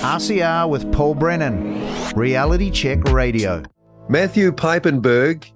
RCR 0.00 0.66
with 0.66 0.90
Paul 0.92 1.14
Brennan, 1.14 1.78
Reality 2.14 2.70
Check 2.70 3.04
Radio. 3.04 3.62
Matthew 4.08 4.50
Piepenburg 4.50 5.52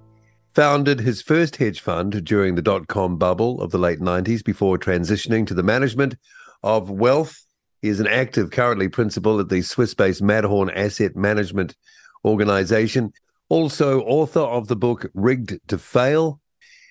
founded 0.55 1.01
his 1.01 1.23
first 1.23 1.57
hedge 1.57 1.81
fund 1.81 2.23
during 2.25 2.55
the 2.55 2.61
dot 2.61 2.87
com 2.87 3.17
bubble 3.17 3.63
of 3.63 3.71
the 3.71 3.79
late 3.79 4.01
90s 4.01 4.45
before 4.45 4.77
transitioning 4.77 5.47
to 5.47 5.55
the 5.55 5.63
management 5.63 6.17
of 6.63 6.91
wealth. 6.91 7.43
He 7.81 7.89
is 7.89 8.01
an 8.01 8.07
active, 8.07 8.51
currently 8.51 8.91
principal 8.91 9.41
at 9.41 9.49
the 9.49 9.63
Swiss 9.63 9.95
based 9.95 10.21
Matterhorn 10.21 10.69
Asset 10.69 11.17
Management 11.17 11.75
Organization, 12.23 13.15
also 13.49 14.03
author 14.03 14.41
of 14.41 14.69
the 14.69 14.77
book 14.77 15.11
Rigged 15.15 15.59
to 15.69 15.79
Fail. 15.79 16.39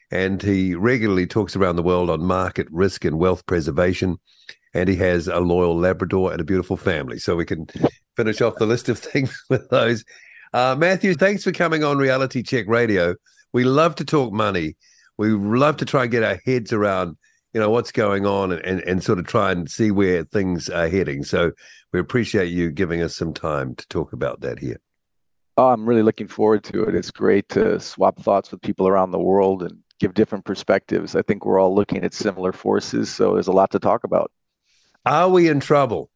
And 0.10 0.42
he 0.42 0.74
regularly 0.74 1.28
talks 1.28 1.56
around 1.56 1.76
the 1.76 1.84
world 1.84 2.10
on 2.10 2.24
market 2.24 2.68
risk 2.72 3.06
and 3.06 3.20
wealth 3.20 3.46
preservation. 3.46 4.18
And 4.74 4.90
he 4.90 4.96
has 4.96 5.28
a 5.28 5.40
loyal 5.40 5.78
Labrador 5.78 6.32
and 6.32 6.42
a 6.42 6.44
beautiful 6.44 6.78
family. 6.78 7.20
So 7.20 7.36
we 7.36 7.46
can 7.46 7.68
finish 8.18 8.42
off 8.42 8.56
the 8.56 8.66
list 8.66 8.90
of 8.90 9.00
things 9.00 9.36
with 9.50 9.70
those. 9.70 10.04
Uh, 10.54 10.76
Matthew, 10.78 11.14
thanks 11.14 11.44
for 11.44 11.52
coming 11.52 11.84
on 11.84 11.98
Reality 11.98 12.44
Check 12.44 12.68
Radio. 12.68 13.16
We 13.54 13.64
love 13.64 13.96
to 13.96 14.06
talk 14.06 14.34
money. 14.34 14.76
We 15.18 15.30
love 15.30 15.78
to 15.78 15.86
try 15.86 16.04
and 16.04 16.12
get 16.12 16.24
our 16.24 16.40
heads 16.46 16.74
around, 16.74 17.18
you 17.54 17.60
know, 17.60 17.70
what's 17.70 17.92
going 17.92 18.26
on 18.26 18.52
and, 18.52 18.62
and, 18.66 18.82
and 18.82 19.04
sort 19.04 19.20
of 19.20 19.28
try 19.28 19.52
and 19.52 19.70
see 19.70 19.92
where 19.92 20.24
things 20.24 20.70
are 20.70 20.90
heading. 20.90 21.24
So 21.24 21.52
we 21.92 22.00
appreciate 22.00 22.48
you 22.48 22.72
giving 22.72 23.02
us 23.02 23.16
some 23.16 23.34
time 23.34 23.76
to 23.76 23.88
talk 23.88 24.14
about 24.14 24.42
that 24.42 24.60
here. 24.60 24.80
Oh, 25.56 25.70
I'm 25.70 25.88
really 25.88 26.02
looking 26.02 26.28
forward 26.28 26.64
to 26.66 26.84
it. 26.84 26.96
It's 26.96 27.12
great 27.12 27.48
to 27.50 27.80
swap 27.80 28.20
thoughts 28.20 28.52
with 28.52 28.62
people 28.62 28.88
around 28.88 29.12
the 29.12 29.20
world 29.20 29.62
and 29.62 29.78
give 30.00 30.16
different 30.16 30.46
perspectives. 30.46 31.16
I 31.16 31.22
think 31.22 31.46
we're 31.46 31.60
all 31.60 31.76
looking 31.76 32.04
at 32.04 32.14
similar 32.14 32.52
forces, 32.52 33.12
so 33.12 33.36
there's 33.36 33.48
a 33.48 33.52
lot 33.52 33.70
to 33.72 33.80
talk 33.80 34.04
about. 34.04 34.32
Are 35.06 35.30
we 35.30 35.50
in 35.50 35.60
trouble? 35.60 36.10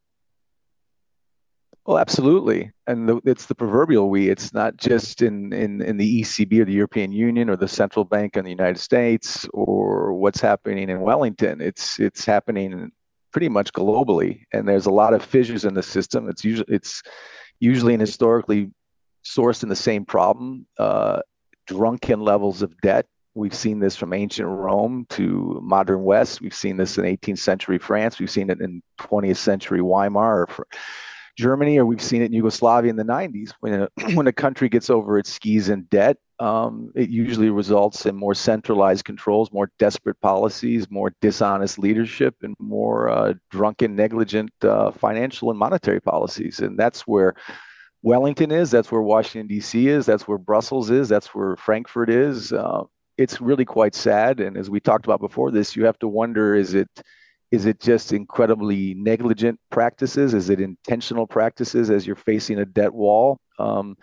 Well, 1.85 1.97
absolutely, 1.97 2.71
and 2.85 3.07
the, 3.07 3.21
it's 3.25 3.45
the 3.45 3.55
proverbial 3.55 4.09
we. 4.09 4.29
It's 4.29 4.53
not 4.53 4.75
just 4.75 5.21
in, 5.21 5.53
in 5.53 5.81
in 5.81 5.95
the 5.95 6.21
ECB 6.21 6.59
or 6.59 6.65
the 6.65 6.73
European 6.73 7.13
Union 7.13 7.49
or 7.49 7.55
the 7.55 7.67
central 7.67 8.03
bank 8.03 8.35
in 8.35 8.43
the 8.43 8.51
United 8.51 8.79
States 8.79 9.47
or 9.53 10.13
what's 10.13 10.41
happening 10.41 10.89
in 10.89 10.99
Wellington. 10.99 11.61
It's 11.61 11.97
it's 11.99 12.25
happening 12.25 12.91
pretty 13.31 13.47
much 13.47 13.71
globally, 13.71 14.41
and 14.51 14.67
there's 14.67 14.85
a 14.85 14.91
lot 14.91 15.13
of 15.13 15.23
fissures 15.23 15.63
in 15.63 15.75
the 15.75 15.83
system. 15.83 16.27
It's 16.27 16.43
usually 16.43 16.73
it's 16.73 17.03
usually 17.61 17.93
and 17.93 18.01
historically 18.01 18.69
sourced 19.25 19.63
in 19.63 19.69
the 19.69 19.75
same 19.75 20.03
problem: 20.03 20.65
uh, 20.77 21.21
drunken 21.67 22.19
levels 22.19 22.61
of 22.61 22.75
debt. 22.81 23.05
We've 23.37 23.53
seen 23.53 23.79
this 23.79 23.95
from 23.95 24.13
ancient 24.13 24.47
Rome 24.47 25.05
to 25.11 25.59
modern 25.63 26.03
West. 26.03 26.41
We've 26.41 26.53
seen 26.53 26.75
this 26.75 26.97
in 26.97 27.05
18th 27.05 27.39
century 27.39 27.77
France. 27.77 28.19
We've 28.19 28.29
seen 28.29 28.49
it 28.49 28.59
in 28.61 28.81
20th 28.99 29.37
century 29.37 29.81
Weimar. 29.81 30.47
Or 30.47 30.67
Germany, 31.37 31.77
or 31.77 31.85
we've 31.85 32.01
seen 32.01 32.23
it 32.23 32.25
in 32.25 32.33
Yugoslavia 32.33 32.89
in 32.89 32.95
the 32.95 33.03
90s. 33.03 33.53
When 33.59 33.81
a, 33.81 33.89
when 34.15 34.27
a 34.27 34.33
country 34.33 34.69
gets 34.69 34.89
over 34.89 35.19
its 35.19 35.31
skis 35.31 35.69
in 35.69 35.83
debt, 35.83 36.17
um, 36.39 36.91
it 36.95 37.09
usually 37.09 37.49
results 37.49 38.05
in 38.05 38.15
more 38.15 38.33
centralized 38.33 39.05
controls, 39.05 39.51
more 39.51 39.71
desperate 39.79 40.19
policies, 40.19 40.89
more 40.89 41.13
dishonest 41.21 41.79
leadership, 41.79 42.35
and 42.41 42.55
more 42.59 43.09
uh, 43.09 43.33
drunken, 43.51 43.95
negligent 43.95 44.51
uh, 44.63 44.91
financial 44.91 45.51
and 45.51 45.59
monetary 45.59 46.01
policies. 46.01 46.59
And 46.59 46.77
that's 46.77 47.01
where 47.01 47.35
Wellington 48.01 48.51
is. 48.51 48.71
That's 48.71 48.91
where 48.91 49.01
Washington, 49.01 49.47
D.C. 49.47 49.87
is. 49.87 50.05
That's 50.05 50.27
where 50.27 50.37
Brussels 50.37 50.89
is. 50.89 51.07
That's 51.07 51.33
where 51.35 51.55
Frankfurt 51.55 52.09
is. 52.09 52.51
Uh, 52.51 52.83
it's 53.17 53.41
really 53.41 53.65
quite 53.65 53.95
sad. 53.95 54.39
And 54.39 54.57
as 54.57 54.69
we 54.69 54.79
talked 54.79 55.05
about 55.05 55.19
before 55.19 55.51
this, 55.51 55.75
you 55.75 55.85
have 55.85 55.99
to 55.99 56.07
wonder 56.07 56.55
is 56.55 56.73
it 56.73 56.89
is 57.49 57.65
it 57.65 57.79
just 57.79 58.11
incredibly 58.11 58.93
negligent 58.93 59.57
practices? 59.69 60.33
Is 60.33 60.49
it 60.49 60.59
intentional 60.59 61.25
practices 61.25 61.89
as 61.89 62.05
you're 62.05 62.17
facing 62.17 62.59
a 62.59 62.65
debt 62.65 62.93
wall? 62.93 63.39
Um, 63.57 63.95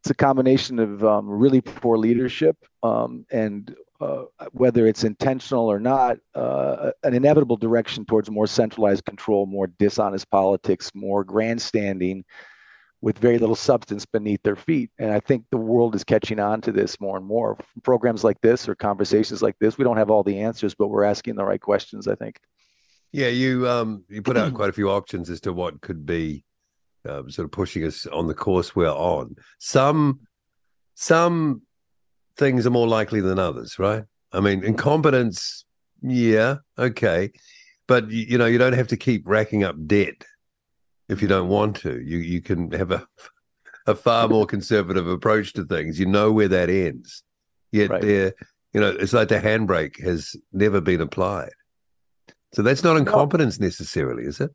it's 0.00 0.10
a 0.10 0.14
combination 0.14 0.78
of 0.78 1.02
um, 1.02 1.28
really 1.28 1.62
poor 1.62 1.96
leadership 1.96 2.56
um, 2.82 3.24
and 3.30 3.74
uh, 4.02 4.24
whether 4.50 4.86
it's 4.86 5.04
intentional 5.04 5.70
or 5.70 5.78
not, 5.78 6.18
uh, 6.34 6.90
an 7.04 7.14
inevitable 7.14 7.56
direction 7.56 8.04
towards 8.04 8.28
more 8.28 8.48
centralized 8.48 9.04
control, 9.04 9.46
more 9.46 9.68
dishonest 9.68 10.28
politics, 10.28 10.90
more 10.92 11.22
grandstanding 11.22 12.24
with 13.02 13.18
very 13.18 13.36
little 13.36 13.56
substance 13.56 14.06
beneath 14.06 14.42
their 14.44 14.56
feet. 14.56 14.88
And 14.98 15.10
I 15.10 15.18
think 15.18 15.44
the 15.50 15.58
world 15.58 15.96
is 15.96 16.04
catching 16.04 16.38
on 16.38 16.60
to 16.62 16.72
this 16.72 17.00
more 17.00 17.16
and 17.16 17.26
more. 17.26 17.58
Programs 17.82 18.22
like 18.22 18.40
this 18.40 18.68
or 18.68 18.76
conversations 18.76 19.42
like 19.42 19.58
this, 19.58 19.76
we 19.76 19.84
don't 19.84 19.96
have 19.96 20.08
all 20.08 20.22
the 20.22 20.38
answers, 20.38 20.72
but 20.74 20.86
we're 20.86 21.02
asking 21.02 21.34
the 21.34 21.44
right 21.44 21.60
questions, 21.60 22.06
I 22.06 22.14
think. 22.14 22.40
Yeah, 23.10 23.28
you 23.28 23.68
um 23.68 24.04
you 24.08 24.22
put 24.22 24.38
out 24.38 24.54
quite 24.54 24.70
a 24.70 24.72
few 24.72 24.88
options 24.88 25.28
as 25.28 25.40
to 25.42 25.52
what 25.52 25.80
could 25.82 26.06
be 26.06 26.44
um, 27.06 27.28
sort 27.28 27.44
of 27.44 27.50
pushing 27.50 27.84
us 27.84 28.06
on 28.06 28.28
the 28.28 28.34
course 28.34 28.74
we're 28.74 28.88
on. 28.88 29.34
Some 29.58 30.20
some 30.94 31.62
things 32.36 32.66
are 32.66 32.70
more 32.70 32.88
likely 32.88 33.20
than 33.20 33.38
others, 33.38 33.78
right? 33.78 34.04
I 34.32 34.40
mean, 34.40 34.64
incompetence, 34.64 35.64
yeah, 36.00 36.58
okay, 36.78 37.32
but 37.86 38.10
you, 38.10 38.26
you 38.28 38.38
know 38.38 38.46
you 38.46 38.58
don't 38.58 38.72
have 38.72 38.88
to 38.88 38.96
keep 38.96 39.24
racking 39.26 39.64
up 39.64 39.74
debt 39.86 40.24
if 41.08 41.22
you 41.22 41.28
don't 41.28 41.48
want 41.48 41.76
to. 41.76 42.00
You 42.00 42.18
you 42.18 42.40
can 42.40 42.70
have 42.72 42.90
a 42.90 43.06
a 43.86 43.94
far 43.94 44.28
more 44.28 44.46
conservative 44.46 45.06
approach 45.08 45.52
to 45.54 45.64
things. 45.64 45.98
You 45.98 46.06
know 46.06 46.32
where 46.32 46.48
that 46.48 46.70
ends. 46.70 47.22
Yet 47.72 47.90
right. 47.90 48.02
there, 48.02 48.34
you 48.72 48.80
know, 48.80 48.90
it's 48.90 49.12
like 49.12 49.28
the 49.28 49.40
handbrake 49.40 50.00
has 50.02 50.36
never 50.52 50.80
been 50.80 51.00
applied. 51.00 51.50
So 52.52 52.62
that's 52.62 52.84
not 52.84 52.98
incompetence 52.98 53.58
no. 53.58 53.66
necessarily, 53.66 54.24
is 54.24 54.40
it? 54.40 54.50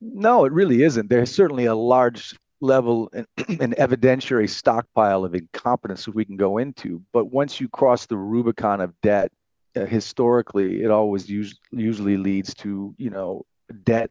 No, 0.00 0.44
it 0.44 0.52
really 0.52 0.84
isn't. 0.84 1.10
There's 1.10 1.34
certainly 1.34 1.66
a 1.66 1.74
large 1.74 2.34
level 2.60 3.10
and 3.12 3.26
an 3.60 3.74
evidentiary 3.78 4.48
stockpile 4.48 5.24
of 5.24 5.34
incompetence 5.34 6.06
we 6.06 6.24
can 6.24 6.36
go 6.36 6.58
into. 6.58 7.02
But 7.12 7.26
once 7.26 7.60
you 7.60 7.68
cross 7.68 8.06
the 8.06 8.16
Rubicon 8.16 8.80
of 8.80 8.94
debt, 9.02 9.32
uh, 9.74 9.86
historically, 9.86 10.82
it 10.82 10.90
always 10.90 11.28
us- 11.28 11.58
usually 11.72 12.16
leads 12.16 12.54
to, 12.54 12.94
you 12.96 13.10
know, 13.10 13.44
debt 13.84 14.10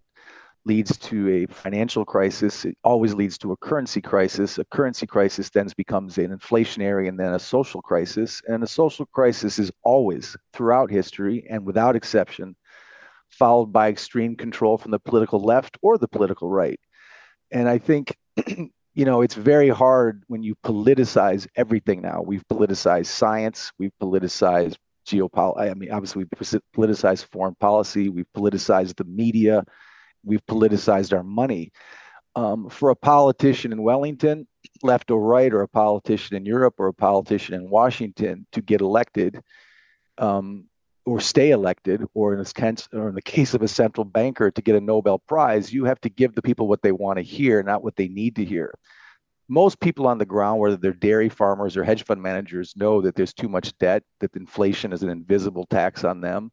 leads 0.66 0.98
to 0.98 1.30
a 1.30 1.46
financial 1.48 2.06
crisis. 2.06 2.66
It 2.66 2.78
always 2.84 3.14
leads 3.14 3.38
to 3.40 3.52
a 3.52 3.58
currency 3.58 4.02
crisis. 4.02 4.58
A 4.58 4.66
currency 4.66 5.08
crisis 5.08 5.50
then 5.50 5.68
becomes 5.76 6.18
an 6.18 6.38
inflationary 6.38 7.08
and 7.08 7.20
then 7.20 7.34
a 7.34 7.40
social 7.40 7.82
crisis. 7.82 8.42
And 8.48 8.64
a 8.64 8.68
social 8.68 9.06
crisis 9.08 9.58
is 9.58 9.72
always, 9.84 10.36
throughout 10.54 10.92
history 10.92 11.46
and 11.50 11.66
without 11.66 11.96
exception, 11.96 12.56
followed 13.30 13.68
by 13.68 13.90
extreme 13.90 14.36
control 14.36 14.78
from 14.78 14.92
the 14.92 15.00
political 15.00 15.40
left 15.40 15.78
or 15.82 15.98
the 15.98 16.08
political 16.08 16.50
right. 16.50 16.80
And 17.52 17.68
I 17.68 17.78
think, 17.78 18.16
you 18.48 19.06
know, 19.06 19.22
it's 19.22 19.36
very 19.36 19.70
hard 19.70 20.24
when 20.28 20.44
you 20.44 20.56
politicize 20.64 21.48
everything 21.56 22.02
now. 22.02 22.22
We've 22.22 22.48
politicized 22.48 23.08
science, 23.08 23.72
we've 23.80 23.94
politicized 24.02 24.76
geopolitics. 25.08 25.72
I 25.72 25.74
mean, 25.74 25.92
obviously, 25.92 26.24
we've 26.24 26.62
politicized 26.76 27.26
foreign 27.32 27.56
policy, 27.56 28.10
we've 28.10 28.32
politicized 28.36 28.96
the 28.98 29.06
media, 29.06 29.64
we've 30.24 30.46
politicized 30.46 31.16
our 31.16 31.24
money. 31.24 31.72
Um, 32.34 32.70
for 32.70 32.92
a 32.92 32.96
politician 32.96 33.74
in 33.74 33.84
Wellington, 33.84 34.48
left 34.84 35.12
or 35.12 35.22
right, 35.22 35.54
or 35.54 35.62
a 35.64 35.68
politician 35.68 36.38
in 36.38 36.46
Europe, 36.46 36.76
or 36.78 36.88
a 36.88 36.94
politician 36.94 37.56
in 37.56 37.70
Washington 37.70 38.48
to 38.54 38.62
get 38.62 38.80
elected, 38.80 39.42
um, 40.18 40.66
or 41.06 41.20
stay 41.20 41.52
elected, 41.52 42.06
or 42.14 42.32
in 42.32 42.40
this 42.40 42.54
or 42.94 43.10
in 43.10 43.16
the 43.16 43.22
case 43.22 43.54
of 43.54 43.64
a 43.64 43.68
central 43.68 44.06
banker 44.06 44.50
to 44.50 44.62
get 44.62 44.78
a 44.78 44.82
Nobel 44.82 45.20
Prize, 45.20 45.74
you 45.74 45.84
have 45.84 46.00
to 46.02 46.10
give 46.10 46.34
the 46.34 46.42
people 46.42 46.68
what 46.70 46.82
they 46.82 46.94
want 46.94 47.18
to 47.18 47.24
hear, 47.24 47.62
not 47.64 47.84
what 47.84 47.98
they 47.98 48.08
need 48.08 48.38
to 48.38 48.46
hear. 48.46 48.74
Most 49.50 49.82
people 49.82 50.08
on 50.08 50.18
the 50.18 50.26
ground, 50.26 50.62
whether 50.62 50.78
they're 50.78 50.94
dairy 50.94 51.28
farmers 51.28 51.76
or 51.76 51.84
hedge 51.84 52.06
fund 52.06 52.22
managers, 52.22 52.74
know 52.78 53.02
that 53.02 53.16
there's 53.16 53.34
too 53.34 53.50
much 53.50 53.78
debt, 53.80 54.04
that 54.22 54.34
inflation 54.38 54.94
is 54.94 55.04
an 55.04 55.10
invisible 55.10 55.66
tax 55.66 56.06
on 56.06 56.22
them. 56.22 56.52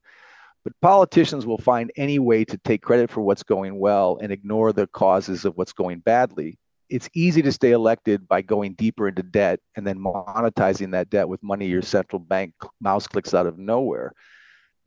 But 0.69 0.81
politicians 0.83 1.47
will 1.47 1.59
find 1.59 1.91
any 1.97 2.19
way 2.19 2.45
to 2.45 2.59
take 2.59 2.83
credit 2.83 3.11
for 3.11 3.23
what's 3.23 3.43
going 3.43 3.79
well 3.79 4.19
and 4.21 4.31
ignore 4.31 4.73
the 4.73 4.87
causes 4.89 5.45
of 5.45 5.57
what's 5.57 5.73
going 5.73 6.01
badly 6.01 6.59
it's 6.91 7.11
easy 7.13 7.43
to 7.43 7.53
stay 7.53 7.73
elected 7.73 8.27
by 8.27 8.41
going 8.41 8.73
deeper 8.73 9.09
into 9.09 9.23
debt 9.23 9.61
and 9.77 9.87
then 9.87 9.99
monetizing 9.99 10.91
that 10.93 11.11
debt 11.11 11.29
with 11.29 11.43
money 11.43 11.67
your 11.67 11.83
central 11.83 12.19
bank 12.19 12.55
mouse 12.81 13.07
clicks 13.07 13.35
out 13.35 13.47
of 13.47 13.59
nowhere 13.59 14.15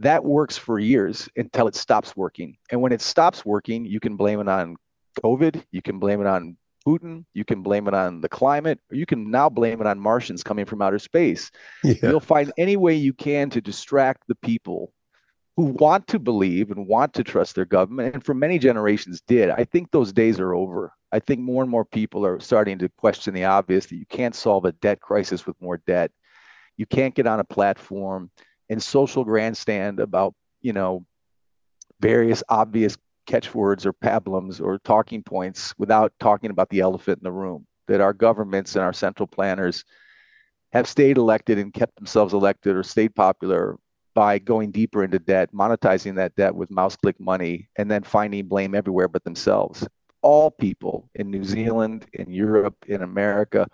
that 0.01 0.25
works 0.25 0.57
for 0.57 0.79
years 0.79 1.29
until 1.35 1.67
it 1.67 1.75
stops 1.75 2.17
working. 2.17 2.57
And 2.71 2.81
when 2.81 2.91
it 2.91 3.01
stops 3.01 3.45
working, 3.45 3.85
you 3.85 3.99
can 3.99 4.15
blame 4.15 4.39
it 4.39 4.47
on 4.47 4.75
COVID, 5.23 5.63
you 5.71 5.81
can 5.81 5.99
blame 5.99 6.19
it 6.21 6.27
on 6.27 6.57
Putin, 6.85 7.23
you 7.35 7.45
can 7.45 7.61
blame 7.61 7.87
it 7.87 7.93
on 7.93 8.19
the 8.21 8.29
climate, 8.29 8.79
or 8.91 8.95
you 8.95 9.05
can 9.05 9.29
now 9.29 9.47
blame 9.47 9.79
it 9.79 9.85
on 9.85 9.99
Martians 9.99 10.41
coming 10.41 10.65
from 10.65 10.81
outer 10.81 10.97
space. 10.97 11.51
Yeah. 11.83 11.93
You'll 12.01 12.19
find 12.19 12.51
any 12.57 12.77
way 12.77 12.95
you 12.95 13.13
can 13.13 13.51
to 13.51 13.61
distract 13.61 14.23
the 14.27 14.35
people 14.35 14.91
who 15.57 15.65
want 15.65 16.07
to 16.07 16.19
believe 16.19 16.71
and 16.71 16.87
want 16.87 17.13
to 17.13 17.23
trust 17.23 17.55
their 17.55 17.65
government, 17.65 18.15
and 18.15 18.23
for 18.23 18.33
many 18.33 18.57
generations 18.57 19.21
did. 19.27 19.49
I 19.49 19.63
think 19.65 19.91
those 19.91 20.13
days 20.13 20.39
are 20.39 20.53
over. 20.53 20.93
I 21.11 21.19
think 21.19 21.41
more 21.41 21.61
and 21.61 21.69
more 21.69 21.83
people 21.83 22.25
are 22.25 22.39
starting 22.39 22.77
to 22.79 22.89
question 22.89 23.33
the 23.33 23.43
obvious 23.45 23.85
that 23.87 23.97
you 23.97 24.05
can't 24.05 24.35
solve 24.35 24.65
a 24.65 24.71
debt 24.73 25.01
crisis 25.01 25.45
with 25.45 25.61
more 25.61 25.81
debt. 25.85 26.11
You 26.77 26.85
can't 26.85 27.13
get 27.13 27.27
on 27.27 27.41
a 27.41 27.43
platform 27.43 28.31
and 28.69 28.81
social 28.81 29.25
grandstand 29.25 29.99
about 29.99 30.33
you 30.61 30.71
know 30.71 31.05
various 31.99 32.43
obvious 32.47 32.97
catchwords 33.27 33.85
or 33.85 33.93
pablums 33.93 34.61
or 34.61 34.79
talking 34.79 35.21
points 35.21 35.73
without 35.77 36.13
talking 36.19 36.49
about 36.49 36.69
the 36.69 36.79
elephant 36.79 37.19
in 37.19 37.23
the 37.23 37.31
room. 37.31 37.67
That 37.87 37.99
our 37.99 38.13
governments 38.13 38.75
and 38.75 38.85
our 38.85 38.93
central 38.93 39.27
planners 39.27 39.83
have 40.71 40.87
stayed 40.87 41.17
elected 41.17 41.57
and 41.57 41.73
kept 41.73 41.97
themselves 41.97 42.33
elected 42.33 42.77
or 42.77 42.83
stayed 42.83 43.13
popular 43.13 43.77
by 44.13 44.39
going 44.39 44.71
deeper 44.71 45.03
into 45.03 45.19
debt, 45.19 45.53
monetizing 45.53 46.15
that 46.15 46.35
debt 46.35 46.55
with 46.55 46.71
mouse 46.71 46.95
click 46.95 47.19
money, 47.19 47.69
and 47.77 47.89
then 47.89 48.03
finding 48.03 48.47
blame 48.47 48.75
everywhere 48.75 49.07
but 49.07 49.23
themselves. 49.23 49.87
All 50.21 50.51
people 50.51 51.09
in 51.15 51.31
New 51.31 51.43
Zealand, 51.43 52.05
in 52.13 52.31
Europe, 52.31 52.75
in 52.87 53.01
America, 53.01 53.67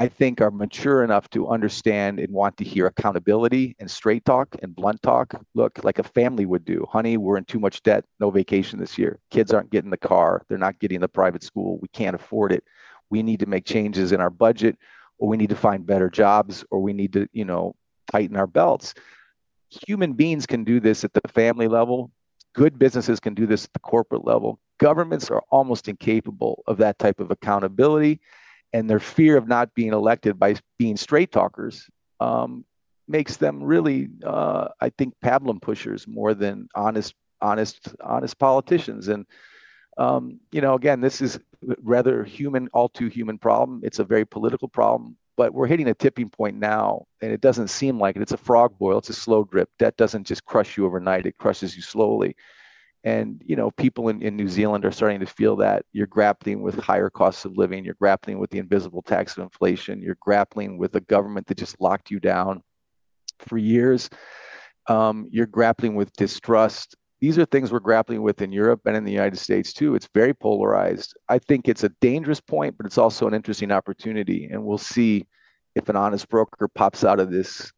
I 0.00 0.08
think 0.08 0.40
are 0.40 0.50
mature 0.50 1.04
enough 1.04 1.30
to 1.30 1.48
understand 1.48 2.18
and 2.18 2.32
want 2.32 2.56
to 2.56 2.64
hear 2.64 2.86
accountability 2.86 3.76
and 3.78 3.88
straight 3.88 4.24
talk 4.24 4.56
and 4.62 4.74
blunt 4.74 5.00
talk. 5.02 5.34
Look, 5.54 5.84
like 5.84 5.98
a 5.98 6.02
family 6.02 6.46
would 6.46 6.64
do. 6.64 6.86
Honey, 6.90 7.16
we're 7.16 7.36
in 7.36 7.44
too 7.44 7.60
much 7.60 7.82
debt. 7.82 8.04
No 8.18 8.30
vacation 8.30 8.80
this 8.80 8.98
year. 8.98 9.20
Kids 9.30 9.52
aren't 9.52 9.70
getting 9.70 9.90
the 9.90 9.96
car. 9.96 10.42
They're 10.48 10.58
not 10.58 10.80
getting 10.80 11.00
the 11.00 11.08
private 11.08 11.44
school. 11.44 11.78
We 11.80 11.88
can't 11.88 12.16
afford 12.16 12.50
it. 12.50 12.64
We 13.10 13.22
need 13.22 13.40
to 13.40 13.46
make 13.46 13.66
changes 13.66 14.10
in 14.10 14.20
our 14.20 14.30
budget, 14.30 14.76
or 15.18 15.28
we 15.28 15.36
need 15.36 15.50
to 15.50 15.56
find 15.56 15.86
better 15.86 16.10
jobs, 16.10 16.64
or 16.70 16.80
we 16.80 16.92
need 16.92 17.12
to, 17.12 17.28
you 17.32 17.44
know, 17.44 17.76
tighten 18.10 18.36
our 18.36 18.48
belts 18.48 18.94
human 19.70 20.12
beings 20.12 20.46
can 20.46 20.64
do 20.64 20.80
this 20.80 21.04
at 21.04 21.12
the 21.12 21.20
family 21.28 21.68
level. 21.68 22.10
Good 22.54 22.78
businesses 22.78 23.20
can 23.20 23.34
do 23.34 23.46
this 23.46 23.64
at 23.64 23.72
the 23.72 23.80
corporate 23.80 24.24
level. 24.24 24.60
Governments 24.78 25.30
are 25.30 25.42
almost 25.50 25.88
incapable 25.88 26.62
of 26.66 26.78
that 26.78 26.98
type 26.98 27.20
of 27.20 27.30
accountability, 27.30 28.20
and 28.72 28.88
their 28.88 29.00
fear 29.00 29.36
of 29.36 29.48
not 29.48 29.74
being 29.74 29.92
elected 29.92 30.38
by 30.38 30.56
being 30.78 30.96
straight 30.96 31.32
talkers 31.32 31.88
um, 32.20 32.64
makes 33.08 33.36
them 33.36 33.62
really, 33.62 34.08
uh, 34.24 34.68
I 34.80 34.90
think, 34.90 35.14
pablum 35.24 35.60
pushers 35.60 36.06
more 36.06 36.34
than 36.34 36.68
honest, 36.74 37.14
honest, 37.40 37.94
honest 38.00 38.38
politicians. 38.38 39.08
And 39.08 39.26
um, 39.96 40.40
you 40.50 40.60
know, 40.60 40.74
again, 40.74 41.00
this 41.00 41.20
is 41.20 41.38
rather 41.82 42.24
human, 42.24 42.68
all 42.72 42.88
too 42.88 43.08
human 43.08 43.38
problem. 43.38 43.80
It's 43.84 44.00
a 44.00 44.04
very 44.04 44.24
political 44.24 44.68
problem 44.68 45.16
but 45.36 45.52
we're 45.52 45.66
hitting 45.66 45.88
a 45.88 45.94
tipping 45.94 46.28
point 46.28 46.56
now 46.56 47.06
and 47.20 47.32
it 47.32 47.40
doesn't 47.40 47.68
seem 47.68 47.98
like 47.98 48.16
it. 48.16 48.22
It's 48.22 48.32
a 48.32 48.36
frog 48.36 48.78
boil. 48.78 48.98
It's 48.98 49.08
a 49.08 49.14
slow 49.14 49.44
drip. 49.44 49.68
Debt 49.78 49.96
doesn't 49.96 50.26
just 50.26 50.44
crush 50.44 50.76
you 50.76 50.86
overnight. 50.86 51.26
It 51.26 51.38
crushes 51.38 51.74
you 51.76 51.82
slowly. 51.82 52.36
And 53.02 53.42
you 53.44 53.54
know 53.54 53.70
people 53.70 54.08
in, 54.08 54.22
in 54.22 54.34
new 54.34 54.48
zealand 54.48 54.84
are 54.84 54.90
starting 54.90 55.20
to 55.20 55.26
feel 55.26 55.56
that. 55.56 55.84
You're 55.92 56.06
grappling 56.06 56.62
with 56.62 56.78
higher 56.78 57.10
costs 57.10 57.44
of 57.44 57.56
living. 57.56 57.84
You're 57.84 57.94
grappling 57.94 58.38
with 58.38 58.50
the 58.50 58.58
invisible 58.58 59.02
tax 59.02 59.36
of 59.36 59.42
inflation. 59.42 60.00
You're 60.00 60.16
grappling 60.20 60.78
with 60.78 60.94
a 60.96 61.00
government 61.00 61.46
that 61.48 61.58
just 61.58 61.80
locked 61.80 62.10
you 62.10 62.18
down 62.18 62.62
for 63.40 63.58
years. 63.58 64.08
Um, 64.86 65.28
you're 65.30 65.46
grappling 65.46 65.94
with 65.94 66.12
distrust 66.14 66.96
these 67.24 67.38
are 67.38 67.46
things 67.46 67.72
we're 67.72 67.80
grappling 67.80 68.20
with 68.20 68.42
in 68.42 68.52
Europe 68.52 68.82
and 68.84 68.94
in 68.94 69.04
the 69.04 69.10
United 69.10 69.38
States 69.38 69.72
too. 69.72 69.94
It's 69.94 70.10
very 70.12 70.34
polarized. 70.34 71.16
I 71.30 71.38
think 71.38 71.68
it's 71.68 71.82
a 71.82 71.88
dangerous 72.02 72.38
point, 72.38 72.76
but 72.76 72.84
it's 72.84 72.98
also 72.98 73.26
an 73.26 73.32
interesting 73.32 73.72
opportunity. 73.72 74.44
And 74.52 74.62
we'll 74.62 74.76
see 74.76 75.24
if 75.74 75.88
an 75.88 75.96
honest 75.96 76.28
broker 76.28 76.68
pops 76.68 77.02
out 77.02 77.20
of 77.20 77.30
this, 77.30 77.72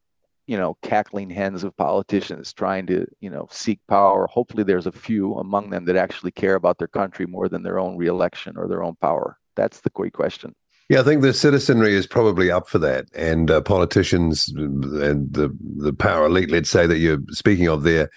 you 0.48 0.56
know, 0.56 0.76
cackling 0.82 1.30
hens 1.30 1.62
of 1.62 1.76
politicians 1.76 2.52
trying 2.52 2.88
to, 2.88 3.06
you 3.20 3.30
know, 3.30 3.46
seek 3.52 3.78
power. 3.86 4.26
Hopefully, 4.26 4.64
there's 4.64 4.88
a 4.88 4.90
few 5.06 5.34
among 5.34 5.70
them 5.70 5.84
that 5.84 5.94
actually 5.94 6.32
care 6.32 6.56
about 6.56 6.78
their 6.78 6.88
country 6.88 7.24
more 7.24 7.48
than 7.48 7.62
their 7.62 7.78
own 7.78 7.96
reelection 7.96 8.56
or 8.56 8.66
their 8.66 8.82
own 8.82 8.96
power. 8.96 9.38
That's 9.54 9.80
the 9.80 9.90
great 9.90 10.12
question. 10.12 10.56
Yeah, 10.88 11.02
I 11.02 11.04
think 11.04 11.22
the 11.22 11.32
citizenry 11.32 11.94
is 11.94 12.08
probably 12.08 12.50
up 12.50 12.68
for 12.68 12.78
that, 12.78 13.06
and 13.14 13.48
uh, 13.48 13.60
politicians 13.60 14.48
and 14.48 15.32
the 15.32 15.56
the 15.76 15.92
power 15.92 16.26
elite, 16.26 16.50
let's 16.50 16.70
say 16.70 16.88
that 16.88 16.98
you're 16.98 17.22
speaking 17.30 17.68
of 17.68 17.84
there, 17.84 18.10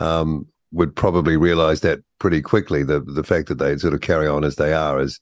um, 0.00 0.46
would 0.72 0.94
probably 0.94 1.36
realize 1.36 1.80
that 1.80 2.00
pretty 2.18 2.42
quickly. 2.42 2.82
The 2.82 3.00
the 3.00 3.24
fact 3.24 3.48
that 3.48 3.58
they 3.58 3.76
sort 3.78 3.94
of 3.94 4.00
carry 4.00 4.26
on 4.26 4.44
as 4.44 4.56
they 4.56 4.72
are 4.72 5.00
is 5.00 5.20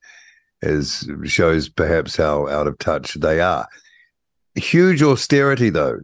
is 0.62 1.08
shows 1.24 1.68
perhaps 1.68 2.16
how 2.16 2.48
out 2.48 2.66
of 2.66 2.78
touch 2.78 3.14
they 3.14 3.40
are. 3.40 3.66
Huge 4.54 5.02
austerity 5.02 5.70
though 5.70 6.00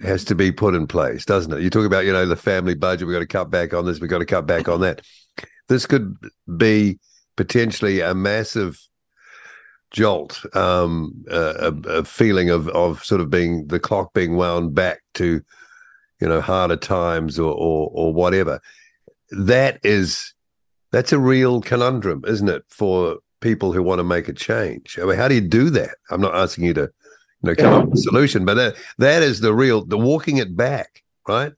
has 0.00 0.24
to 0.24 0.34
be 0.34 0.52
put 0.52 0.74
in 0.74 0.86
place, 0.86 1.24
doesn't 1.24 1.52
it? 1.52 1.62
You 1.62 1.70
talk 1.70 1.86
about, 1.86 2.04
you 2.04 2.12
know, 2.12 2.26
the 2.26 2.36
family 2.36 2.74
budget, 2.74 3.06
we've 3.06 3.14
got 3.14 3.20
to 3.20 3.26
cut 3.26 3.50
back 3.50 3.72
on 3.72 3.86
this, 3.86 3.98
we've 3.98 4.10
got 4.10 4.18
to 4.18 4.26
cut 4.26 4.46
back 4.46 4.68
on 4.68 4.80
that. 4.82 5.00
This 5.68 5.86
could 5.86 6.16
be 6.56 6.98
potentially 7.36 8.00
a 8.00 8.14
massive 8.14 8.78
jolt, 9.90 10.44
um, 10.54 11.24
a, 11.30 11.72
a, 11.86 12.04
feeling 12.04 12.50
of 12.50 12.68
of 12.68 13.04
sort 13.04 13.20
of 13.20 13.30
being 13.30 13.66
the 13.68 13.80
clock 13.80 14.12
being 14.12 14.36
wound 14.36 14.74
back 14.74 15.00
to 15.14 15.40
you 16.20 16.28
know, 16.28 16.40
harder 16.40 16.76
times 16.76 17.38
or, 17.38 17.52
or, 17.52 17.90
or 17.92 18.12
whatever. 18.12 18.60
That 19.30 19.80
is, 19.82 20.34
that's 20.92 21.12
a 21.12 21.18
real 21.18 21.60
conundrum, 21.60 22.24
isn't 22.26 22.48
it, 22.48 22.64
for 22.68 23.18
people 23.40 23.72
who 23.72 23.82
want 23.82 23.98
to 23.98 24.04
make 24.04 24.28
a 24.28 24.32
change? 24.32 24.98
I 25.00 25.04
mean, 25.04 25.16
how 25.16 25.28
do 25.28 25.34
you 25.34 25.40
do 25.40 25.70
that? 25.70 25.96
I'm 26.10 26.20
not 26.20 26.34
asking 26.34 26.64
you 26.64 26.74
to, 26.74 26.82
you 26.82 26.88
know, 27.42 27.54
come 27.54 27.72
yeah. 27.72 27.78
up 27.78 27.88
with 27.88 27.98
a 27.98 28.02
solution, 28.02 28.44
but 28.44 28.54
that, 28.54 28.76
that 28.98 29.22
is 29.22 29.40
the 29.40 29.54
real, 29.54 29.84
the 29.84 29.98
walking 29.98 30.38
it 30.38 30.56
back, 30.56 31.02
right? 31.28 31.52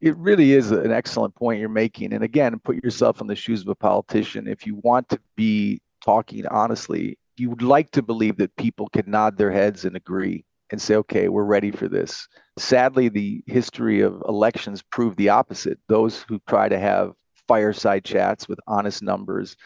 It 0.00 0.16
really 0.16 0.52
is 0.52 0.70
an 0.70 0.92
excellent 0.92 1.34
point 1.34 1.60
you're 1.60 1.68
making. 1.68 2.12
And 2.12 2.24
again, 2.24 2.58
put 2.60 2.82
yourself 2.82 3.20
in 3.20 3.26
the 3.26 3.36
shoes 3.36 3.62
of 3.62 3.68
a 3.68 3.74
politician. 3.74 4.46
If 4.46 4.66
you 4.66 4.76
want 4.76 5.08
to 5.10 5.20
be 5.36 5.80
talking 6.02 6.46
honestly, 6.46 7.18
you 7.36 7.50
would 7.50 7.62
like 7.62 7.90
to 7.90 8.02
believe 8.02 8.36
that 8.38 8.54
people 8.56 8.88
can 8.88 9.10
nod 9.10 9.36
their 9.36 9.50
heads 9.50 9.84
and 9.84 9.96
agree 9.96 10.44
and 10.70 10.80
say, 10.80 10.94
okay, 10.96 11.28
we're 11.28 11.44
ready 11.44 11.70
for 11.70 11.88
this. 11.88 12.28
Sadly, 12.58 13.08
the 13.08 13.42
history 13.46 14.00
of 14.00 14.22
elections 14.28 14.82
prove 14.82 15.16
the 15.16 15.28
opposite. 15.28 15.78
Those 15.88 16.22
who 16.28 16.40
try 16.46 16.68
to 16.68 16.78
have 16.78 17.12
fireside 17.48 18.04
chats 18.04 18.48
with 18.48 18.60
honest 18.66 19.02
numbers 19.02 19.56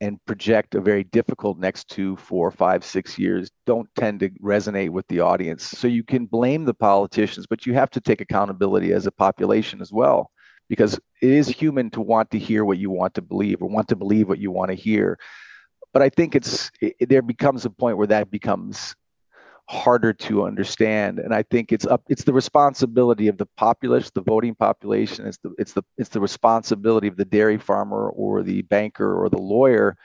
and 0.00 0.18
project 0.26 0.74
a 0.74 0.80
very 0.80 1.04
difficult 1.04 1.56
next 1.58 1.88
two, 1.88 2.16
four, 2.16 2.50
five, 2.50 2.84
six 2.84 3.16
years 3.16 3.50
don't 3.64 3.88
tend 3.96 4.20
to 4.20 4.30
resonate 4.42 4.90
with 4.90 5.06
the 5.06 5.20
audience. 5.20 5.62
So 5.62 5.86
you 5.86 6.02
can 6.02 6.26
blame 6.26 6.64
the 6.64 6.74
politicians, 6.74 7.46
but 7.46 7.64
you 7.64 7.74
have 7.74 7.90
to 7.90 8.00
take 8.00 8.20
accountability 8.20 8.92
as 8.92 9.06
a 9.06 9.12
population 9.12 9.80
as 9.80 9.92
well, 9.92 10.30
because 10.68 10.94
it 11.22 11.30
is 11.30 11.48
human 11.48 11.90
to 11.90 12.00
want 12.00 12.30
to 12.32 12.38
hear 12.38 12.64
what 12.64 12.78
you 12.78 12.90
want 12.90 13.14
to 13.14 13.22
believe 13.22 13.62
or 13.62 13.68
want 13.68 13.88
to 13.88 13.96
believe 13.96 14.28
what 14.28 14.40
you 14.40 14.50
want 14.50 14.70
to 14.70 14.76
hear. 14.76 15.16
But 15.92 16.02
I 16.02 16.08
think 16.08 16.34
it's 16.34 16.72
it, 16.80 17.08
there 17.08 17.22
becomes 17.22 17.64
a 17.64 17.70
point 17.70 17.96
where 17.96 18.08
that 18.08 18.30
becomes 18.32 18.96
harder 19.68 20.12
to 20.12 20.44
understand. 20.44 21.18
And 21.18 21.34
i 21.34 21.42
think 21.42 21.72
it's 21.72 21.86
up 21.86 22.02
it's 22.08 22.24
the 22.24 22.32
responsibility 22.32 23.28
of 23.28 23.38
the 23.38 23.46
populace 23.56 24.10
the 24.10 24.22
voting 24.22 24.54
population 24.54 25.26
it's 25.26 25.38
the 25.38 25.52
it's 25.58 25.72
the 25.72 25.82
it's 25.96 26.10
the 26.10 26.20
responsibility 26.20 27.08
of 27.08 27.16
the 27.16 27.24
dairy 27.24 27.58
farmer 27.58 28.10
or 28.10 28.42
the 28.42 28.62
banker 28.62 29.14
or 29.20 29.28
the 29.28 29.38
lawyer 29.38 29.96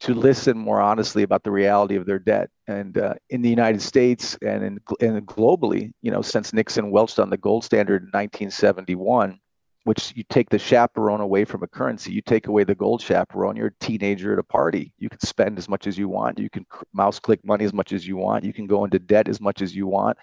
to 0.00 0.14
listen 0.14 0.56
more 0.56 0.80
honestly 0.80 1.24
about 1.24 1.42
the 1.42 1.50
reality 1.50 1.96
of 1.96 2.06
their 2.06 2.20
debt. 2.20 2.50
And 2.68 2.96
uh, 2.98 3.14
in 3.30 3.42
the 3.42 3.50
united 3.50 3.82
states 3.82 4.38
and 4.42 4.64
in, 4.64 4.78
and 5.00 5.26
globally 5.26 5.92
you 6.02 6.10
know 6.10 6.22
since 6.22 6.52
nixon 6.52 6.90
welched 6.90 7.18
on 7.18 7.30
the 7.30 7.36
gold 7.36 7.64
standard 7.64 8.02
in 8.02 8.08
1971 8.08 9.38
which 9.88 10.12
you 10.14 10.22
take 10.28 10.50
the 10.50 10.58
chaperone 10.58 11.22
away 11.22 11.46
from 11.46 11.62
a 11.62 11.66
currency. 11.66 12.12
You 12.12 12.20
take 12.20 12.46
away 12.46 12.62
the 12.62 12.74
gold 12.74 13.00
chaperone, 13.00 13.56
you're 13.56 13.68
a 13.68 13.84
teenager 13.84 14.34
at 14.34 14.38
a 14.38 14.42
party. 14.42 14.92
You 14.98 15.08
can 15.08 15.20
spend 15.20 15.56
as 15.56 15.66
much 15.66 15.86
as 15.86 15.96
you 15.96 16.10
want. 16.10 16.38
You 16.38 16.50
can 16.50 16.66
mouse 16.92 17.18
click 17.18 17.42
money 17.42 17.64
as 17.64 17.72
much 17.72 17.94
as 17.94 18.06
you 18.06 18.18
want. 18.18 18.44
You 18.44 18.52
can 18.52 18.66
go 18.66 18.84
into 18.84 18.98
debt 18.98 19.28
as 19.28 19.40
much 19.40 19.62
as 19.62 19.74
you 19.74 19.86
want. 19.86 20.18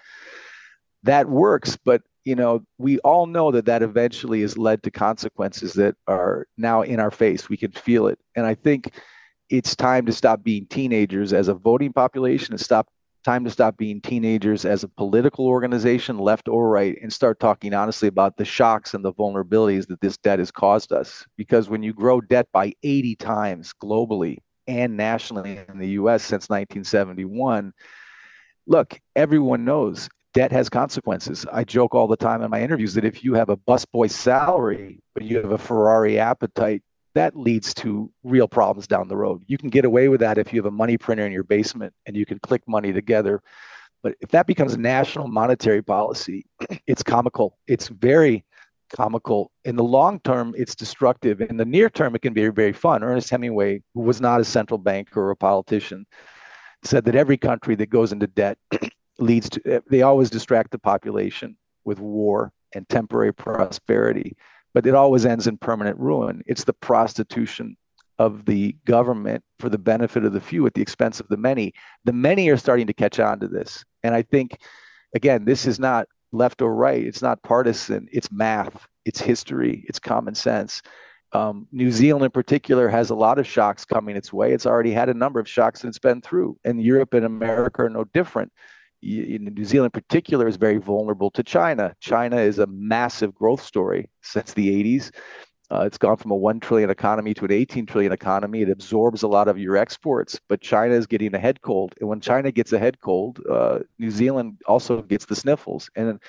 That 1.02 1.28
works, 1.28 1.76
but 1.84 2.02
you 2.24 2.36
know, 2.36 2.62
we 2.78 3.00
all 3.00 3.26
know 3.26 3.50
that 3.50 3.64
that 3.64 3.82
eventually 3.82 4.42
has 4.42 4.56
led 4.56 4.84
to 4.84 4.92
consequences 4.92 5.72
that 5.72 5.96
are 6.06 6.46
now 6.56 6.82
in 6.82 7.00
our 7.00 7.10
face. 7.10 7.48
We 7.48 7.56
can 7.56 7.72
feel 7.72 8.06
it. 8.06 8.20
And 8.36 8.46
I 8.46 8.54
think 8.54 8.92
it's 9.50 9.74
time 9.74 10.06
to 10.06 10.12
stop 10.12 10.44
being 10.44 10.66
teenagers 10.66 11.32
as 11.32 11.48
a 11.48 11.54
voting 11.54 11.92
population 11.92 12.54
and 12.54 12.60
stop 12.60 12.86
time 13.26 13.42
to 13.44 13.50
stop 13.50 13.76
being 13.76 14.00
teenagers 14.00 14.64
as 14.64 14.84
a 14.84 14.88
political 14.88 15.48
organization, 15.48 16.16
left 16.16 16.48
or 16.48 16.70
right, 16.70 16.96
and 17.02 17.12
start 17.12 17.40
talking 17.40 17.74
honestly 17.74 18.06
about 18.06 18.36
the 18.36 18.44
shocks 18.44 18.94
and 18.94 19.04
the 19.04 19.12
vulnerabilities 19.12 19.88
that 19.88 20.00
this 20.00 20.16
debt 20.18 20.38
has 20.38 20.52
caused 20.52 20.92
us. 20.92 21.26
Because 21.36 21.68
when 21.68 21.82
you 21.82 21.92
grow 21.92 22.20
debt 22.20 22.46
by 22.52 22.72
80 22.84 23.16
times 23.16 23.74
globally 23.82 24.38
and 24.68 24.96
nationally 24.96 25.58
in 25.68 25.78
the 25.78 25.88
US 25.88 26.22
since 26.22 26.48
1971, 26.48 27.72
look, 28.68 28.98
everyone 29.16 29.64
knows 29.64 30.08
debt 30.32 30.52
has 30.52 30.68
consequences. 30.68 31.44
I 31.52 31.64
joke 31.64 31.96
all 31.96 32.06
the 32.06 32.16
time 32.16 32.42
in 32.42 32.50
my 32.50 32.62
interviews 32.62 32.94
that 32.94 33.04
if 33.04 33.24
you 33.24 33.34
have 33.34 33.48
a 33.48 33.56
busboy 33.56 34.08
salary, 34.08 35.00
but 35.14 35.24
you 35.24 35.38
have 35.38 35.50
a 35.50 35.58
Ferrari 35.58 36.20
appetite, 36.20 36.82
that 37.16 37.36
leads 37.36 37.74
to 37.74 38.10
real 38.22 38.46
problems 38.46 38.86
down 38.86 39.08
the 39.08 39.16
road. 39.16 39.42
You 39.46 39.58
can 39.58 39.70
get 39.70 39.84
away 39.84 40.08
with 40.08 40.20
that 40.20 40.38
if 40.38 40.52
you 40.52 40.58
have 40.60 40.66
a 40.66 40.70
money 40.70 40.98
printer 40.98 41.26
in 41.26 41.32
your 41.32 41.44
basement 41.44 41.92
and 42.06 42.16
you 42.16 42.26
can 42.26 42.38
click 42.40 42.62
money 42.66 42.92
together. 42.92 43.42
But 44.02 44.14
if 44.20 44.30
that 44.30 44.46
becomes 44.46 44.76
national 44.76 45.28
monetary 45.28 45.82
policy, 45.82 46.46
it's 46.86 47.02
comical. 47.02 47.58
It's 47.66 47.88
very 47.88 48.44
comical. 48.94 49.50
In 49.64 49.76
the 49.76 49.82
long 49.82 50.20
term, 50.20 50.54
it's 50.56 50.74
destructive. 50.74 51.40
In 51.40 51.56
the 51.56 51.64
near 51.64 51.90
term, 51.90 52.14
it 52.14 52.22
can 52.22 52.32
be 52.32 52.46
very 52.48 52.72
fun. 52.72 53.02
Ernest 53.02 53.30
Hemingway, 53.30 53.82
who 53.94 54.00
was 54.02 54.20
not 54.20 54.40
a 54.40 54.44
central 54.44 54.78
banker 54.78 55.20
or 55.20 55.30
a 55.30 55.36
politician, 55.36 56.06
said 56.84 57.04
that 57.06 57.16
every 57.16 57.36
country 57.36 57.74
that 57.76 57.90
goes 57.90 58.12
into 58.12 58.26
debt 58.26 58.58
leads 59.18 59.48
to, 59.50 59.60
eh, 59.66 59.80
they 59.90 60.02
always 60.02 60.30
distract 60.30 60.70
the 60.70 60.78
population 60.78 61.56
with 61.84 61.98
war 61.98 62.52
and 62.74 62.88
temporary 62.88 63.32
prosperity 63.32 64.36
but 64.76 64.84
it 64.84 64.94
always 64.94 65.24
ends 65.24 65.46
in 65.46 65.56
permanent 65.56 65.98
ruin. 65.98 66.42
It's 66.44 66.64
the 66.64 66.74
prostitution 66.74 67.78
of 68.18 68.44
the 68.44 68.76
government 68.84 69.42
for 69.58 69.70
the 69.70 69.78
benefit 69.78 70.22
of 70.22 70.34
the 70.34 70.40
few 70.40 70.66
at 70.66 70.74
the 70.74 70.82
expense 70.82 71.18
of 71.18 71.26
the 71.28 71.38
many. 71.38 71.72
The 72.04 72.12
many 72.12 72.50
are 72.50 72.58
starting 72.58 72.86
to 72.88 72.92
catch 72.92 73.18
on 73.18 73.40
to 73.40 73.48
this. 73.48 73.86
And 74.02 74.14
I 74.14 74.20
think, 74.20 74.58
again, 75.14 75.46
this 75.46 75.64
is 75.64 75.80
not 75.80 76.08
left 76.30 76.60
or 76.60 76.74
right, 76.74 77.02
it's 77.02 77.22
not 77.22 77.42
partisan, 77.42 78.06
it's 78.12 78.30
math, 78.30 78.86
it's 79.06 79.18
history, 79.18 79.82
it's 79.88 79.98
common 79.98 80.34
sense. 80.34 80.82
Um, 81.32 81.66
New 81.72 81.90
Zealand, 81.90 82.26
in 82.26 82.30
particular, 82.30 82.86
has 82.90 83.08
a 83.08 83.14
lot 83.14 83.38
of 83.38 83.46
shocks 83.46 83.86
coming 83.86 84.14
its 84.14 84.30
way. 84.30 84.52
It's 84.52 84.66
already 84.66 84.92
had 84.92 85.08
a 85.08 85.14
number 85.14 85.40
of 85.40 85.48
shocks 85.48 85.80
that 85.80 85.88
it's 85.88 85.98
been 85.98 86.20
through, 86.20 86.58
and 86.66 86.82
Europe 86.82 87.14
and 87.14 87.24
America 87.24 87.84
are 87.84 87.88
no 87.88 88.04
different. 88.04 88.52
New 89.02 89.64
Zealand, 89.64 89.92
in 89.94 90.00
particular, 90.00 90.48
is 90.48 90.56
very 90.56 90.78
vulnerable 90.78 91.30
to 91.32 91.42
China. 91.42 91.94
China 92.00 92.36
is 92.36 92.58
a 92.58 92.66
massive 92.66 93.34
growth 93.34 93.62
story 93.62 94.10
since 94.22 94.52
the 94.52 94.68
80s. 94.82 95.10
Uh, 95.68 95.80
it's 95.80 95.98
gone 95.98 96.16
from 96.16 96.30
a 96.30 96.36
1 96.36 96.60
trillion 96.60 96.90
economy 96.90 97.34
to 97.34 97.44
an 97.44 97.52
18 97.52 97.86
trillion 97.86 98.12
economy. 98.12 98.62
It 98.62 98.70
absorbs 98.70 99.24
a 99.24 99.28
lot 99.28 99.48
of 99.48 99.58
your 99.58 99.76
exports, 99.76 100.40
but 100.48 100.60
China 100.60 100.94
is 100.94 101.06
getting 101.06 101.34
a 101.34 101.38
head 101.38 101.60
cold. 101.60 101.94
And 102.00 102.08
when 102.08 102.20
China 102.20 102.52
gets 102.52 102.72
a 102.72 102.78
head 102.78 103.00
cold, 103.00 103.40
uh, 103.50 103.80
New 103.98 104.12
Zealand 104.12 104.60
also 104.66 105.02
gets 105.02 105.24
the 105.24 105.34
sniffles. 105.34 105.90
And 105.96 106.20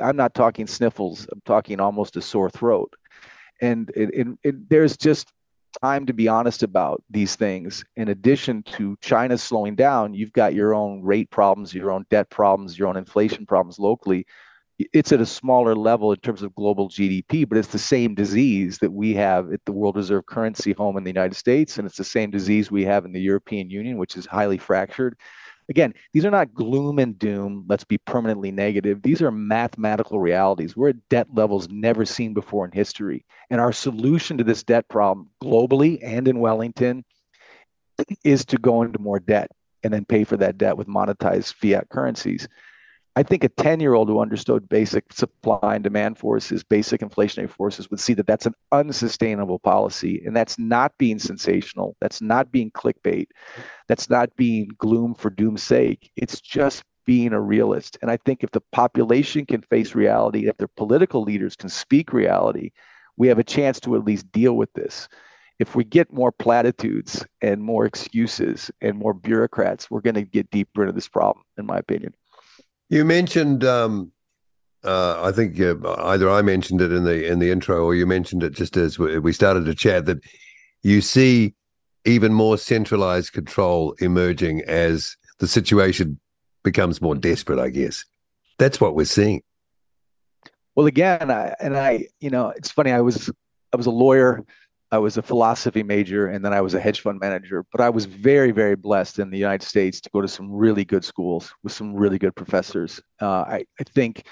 I'm 0.00 0.16
not 0.16 0.34
talking 0.34 0.66
sniffles, 0.66 1.26
I'm 1.30 1.42
talking 1.44 1.80
almost 1.80 2.16
a 2.16 2.22
sore 2.22 2.50
throat. 2.50 2.92
And 3.60 3.90
it, 3.94 4.10
it, 4.12 4.26
it, 4.42 4.68
there's 4.68 4.96
just 4.96 5.32
time 5.82 6.06
to 6.06 6.12
be 6.12 6.28
honest 6.28 6.62
about 6.62 7.02
these 7.10 7.36
things. 7.36 7.84
In 7.96 8.08
addition 8.08 8.62
to 8.74 8.96
China 9.00 9.38
slowing 9.38 9.74
down, 9.74 10.14
you've 10.14 10.32
got 10.32 10.54
your 10.54 10.74
own 10.74 11.02
rate 11.02 11.30
problems, 11.30 11.74
your 11.74 11.90
own 11.90 12.06
debt 12.10 12.30
problems, 12.30 12.78
your 12.78 12.88
own 12.88 12.96
inflation 12.96 13.46
problems 13.46 13.78
locally 13.78 14.26
it's 14.78 15.12
at 15.12 15.20
a 15.20 15.26
smaller 15.26 15.74
level 15.76 16.12
in 16.12 16.18
terms 16.18 16.42
of 16.42 16.54
global 16.54 16.88
GDP, 16.88 17.48
but 17.48 17.58
it's 17.58 17.68
the 17.68 17.78
same 17.78 18.14
disease 18.14 18.78
that 18.78 18.92
we 18.92 19.14
have 19.14 19.52
at 19.52 19.64
the 19.64 19.72
world 19.72 19.96
reserve 19.96 20.26
currency 20.26 20.72
home 20.72 20.96
in 20.96 21.04
the 21.04 21.10
United 21.10 21.36
States, 21.36 21.78
and 21.78 21.86
it's 21.86 21.96
the 21.96 22.04
same 22.04 22.30
disease 22.30 22.70
we 22.70 22.84
have 22.84 23.04
in 23.04 23.12
the 23.12 23.20
European 23.20 23.70
Union, 23.70 23.98
which 23.98 24.16
is 24.16 24.26
highly 24.26 24.58
fractured. 24.58 25.16
Again, 25.68 25.94
these 26.12 26.24
are 26.24 26.30
not 26.30 26.54
gloom 26.54 26.98
and 26.98 27.18
doom, 27.18 27.64
let's 27.68 27.84
be 27.84 27.98
permanently 27.98 28.50
negative. 28.50 29.02
These 29.02 29.22
are 29.22 29.30
mathematical 29.30 30.20
realities. 30.20 30.76
We're 30.76 30.90
at 30.90 31.08
debt 31.08 31.28
levels 31.32 31.68
never 31.70 32.04
seen 32.04 32.34
before 32.34 32.64
in 32.64 32.72
history. 32.72 33.24
And 33.50 33.60
our 33.60 33.72
solution 33.72 34.38
to 34.38 34.44
this 34.44 34.62
debt 34.62 34.88
problem 34.88 35.30
globally 35.42 35.98
and 36.02 36.28
in 36.28 36.38
Wellington 36.38 37.04
is 38.24 38.44
to 38.46 38.58
go 38.58 38.82
into 38.82 38.98
more 38.98 39.20
debt 39.20 39.50
and 39.82 39.92
then 39.92 40.04
pay 40.04 40.24
for 40.24 40.36
that 40.36 40.58
debt 40.58 40.76
with 40.76 40.86
monetized 40.86 41.54
fiat 41.54 41.88
currencies. 41.88 42.48
I 43.16 43.22
think 43.22 43.44
a 43.44 43.48
10 43.48 43.78
year 43.78 43.94
old 43.94 44.08
who 44.08 44.18
understood 44.18 44.68
basic 44.68 45.12
supply 45.12 45.74
and 45.76 45.84
demand 45.84 46.18
forces, 46.18 46.64
basic 46.64 47.00
inflationary 47.00 47.48
forces, 47.48 47.88
would 47.90 48.00
see 48.00 48.14
that 48.14 48.26
that's 48.26 48.46
an 48.46 48.54
unsustainable 48.72 49.60
policy. 49.60 50.20
And 50.26 50.34
that's 50.34 50.58
not 50.58 50.96
being 50.98 51.20
sensational. 51.20 51.96
That's 52.00 52.20
not 52.20 52.50
being 52.50 52.72
clickbait. 52.72 53.26
That's 53.86 54.10
not 54.10 54.34
being 54.36 54.68
gloom 54.78 55.14
for 55.14 55.30
doom's 55.30 55.62
sake. 55.62 56.10
It's 56.16 56.40
just 56.40 56.82
being 57.06 57.32
a 57.32 57.40
realist. 57.40 57.98
And 58.02 58.10
I 58.10 58.16
think 58.16 58.42
if 58.42 58.50
the 58.50 58.62
population 58.72 59.46
can 59.46 59.62
face 59.62 59.94
reality, 59.94 60.48
if 60.48 60.56
their 60.56 60.68
political 60.68 61.22
leaders 61.22 61.54
can 61.54 61.68
speak 61.68 62.12
reality, 62.12 62.72
we 63.16 63.28
have 63.28 63.38
a 63.38 63.44
chance 63.44 63.78
to 63.80 63.94
at 63.94 64.04
least 64.04 64.32
deal 64.32 64.56
with 64.56 64.72
this. 64.72 65.08
If 65.60 65.76
we 65.76 65.84
get 65.84 66.12
more 66.12 66.32
platitudes 66.32 67.24
and 67.40 67.62
more 67.62 67.86
excuses 67.86 68.72
and 68.80 68.98
more 68.98 69.14
bureaucrats, 69.14 69.88
we're 69.88 70.00
going 70.00 70.14
to 70.14 70.22
get 70.22 70.50
deeper 70.50 70.82
into 70.82 70.92
this 70.92 71.06
problem, 71.06 71.44
in 71.58 71.66
my 71.66 71.78
opinion. 71.78 72.12
You 72.88 73.04
mentioned, 73.04 73.64
um, 73.64 74.12
uh, 74.84 75.20
I 75.22 75.32
think 75.32 75.58
uh, 75.60 75.74
either 75.98 76.30
I 76.30 76.42
mentioned 76.42 76.80
it 76.80 76.92
in 76.92 77.04
the 77.04 77.26
in 77.26 77.38
the 77.38 77.50
intro, 77.50 77.84
or 77.84 77.94
you 77.94 78.06
mentioned 78.06 78.42
it 78.42 78.52
just 78.52 78.76
as 78.76 78.98
we 78.98 79.32
started 79.32 79.64
to 79.64 79.74
chat 79.74 80.06
that 80.06 80.18
you 80.82 81.00
see 81.00 81.54
even 82.04 82.32
more 82.32 82.58
centralized 82.58 83.32
control 83.32 83.94
emerging 83.98 84.62
as 84.62 85.16
the 85.38 85.48
situation 85.48 86.20
becomes 86.62 87.00
more 87.00 87.14
desperate. 87.14 87.58
I 87.58 87.70
guess 87.70 88.04
that's 88.58 88.80
what 88.80 88.94
we're 88.94 89.06
seeing. 89.06 89.42
Well, 90.74 90.86
again, 90.86 91.30
I, 91.30 91.54
and 91.60 91.76
I, 91.76 92.08
you 92.20 92.30
know, 92.30 92.48
it's 92.48 92.70
funny. 92.70 92.90
I 92.90 93.00
was 93.00 93.30
I 93.72 93.76
was 93.76 93.86
a 93.86 93.90
lawyer 93.90 94.44
I 94.94 94.98
was 94.98 95.16
a 95.16 95.22
philosophy 95.22 95.82
major 95.82 96.28
and 96.28 96.44
then 96.44 96.52
I 96.52 96.60
was 96.60 96.74
a 96.74 96.78
hedge 96.78 97.00
fund 97.00 97.18
manager. 97.18 97.66
But 97.72 97.80
I 97.80 97.90
was 97.90 98.04
very, 98.04 98.52
very 98.52 98.76
blessed 98.76 99.18
in 99.18 99.28
the 99.28 99.36
United 99.36 99.66
States 99.66 100.00
to 100.00 100.10
go 100.10 100.20
to 100.20 100.28
some 100.28 100.52
really 100.52 100.84
good 100.84 101.04
schools 101.04 101.52
with 101.64 101.72
some 101.72 101.96
really 101.96 102.16
good 102.16 102.36
professors. 102.36 103.02
Uh, 103.20 103.42
I, 103.56 103.64
I 103.80 103.82
think 103.92 104.24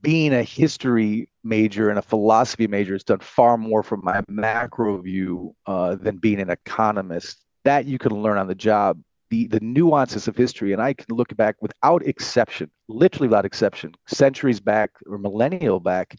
being 0.00 0.32
a 0.32 0.44
history 0.44 1.28
major 1.42 1.90
and 1.90 1.98
a 1.98 2.02
philosophy 2.02 2.68
major 2.68 2.92
has 2.92 3.02
done 3.02 3.18
far 3.18 3.58
more 3.58 3.82
for 3.82 3.96
my 3.96 4.22
macro 4.28 4.98
view 4.98 5.56
uh, 5.66 5.96
than 5.96 6.18
being 6.18 6.38
an 6.38 6.50
economist. 6.50 7.44
That 7.64 7.84
you 7.84 7.98
can 7.98 8.12
learn 8.12 8.38
on 8.38 8.46
the 8.46 8.54
job. 8.54 9.02
The, 9.30 9.48
the 9.48 9.60
nuances 9.60 10.28
of 10.28 10.36
history, 10.36 10.72
and 10.72 10.80
I 10.80 10.94
can 10.94 11.16
look 11.16 11.36
back 11.36 11.56
without 11.60 12.06
exception, 12.06 12.70
literally 12.88 13.28
without 13.28 13.44
exception, 13.44 13.92
centuries 14.06 14.60
back 14.60 14.92
or 15.06 15.18
millennial 15.18 15.80
back. 15.80 16.16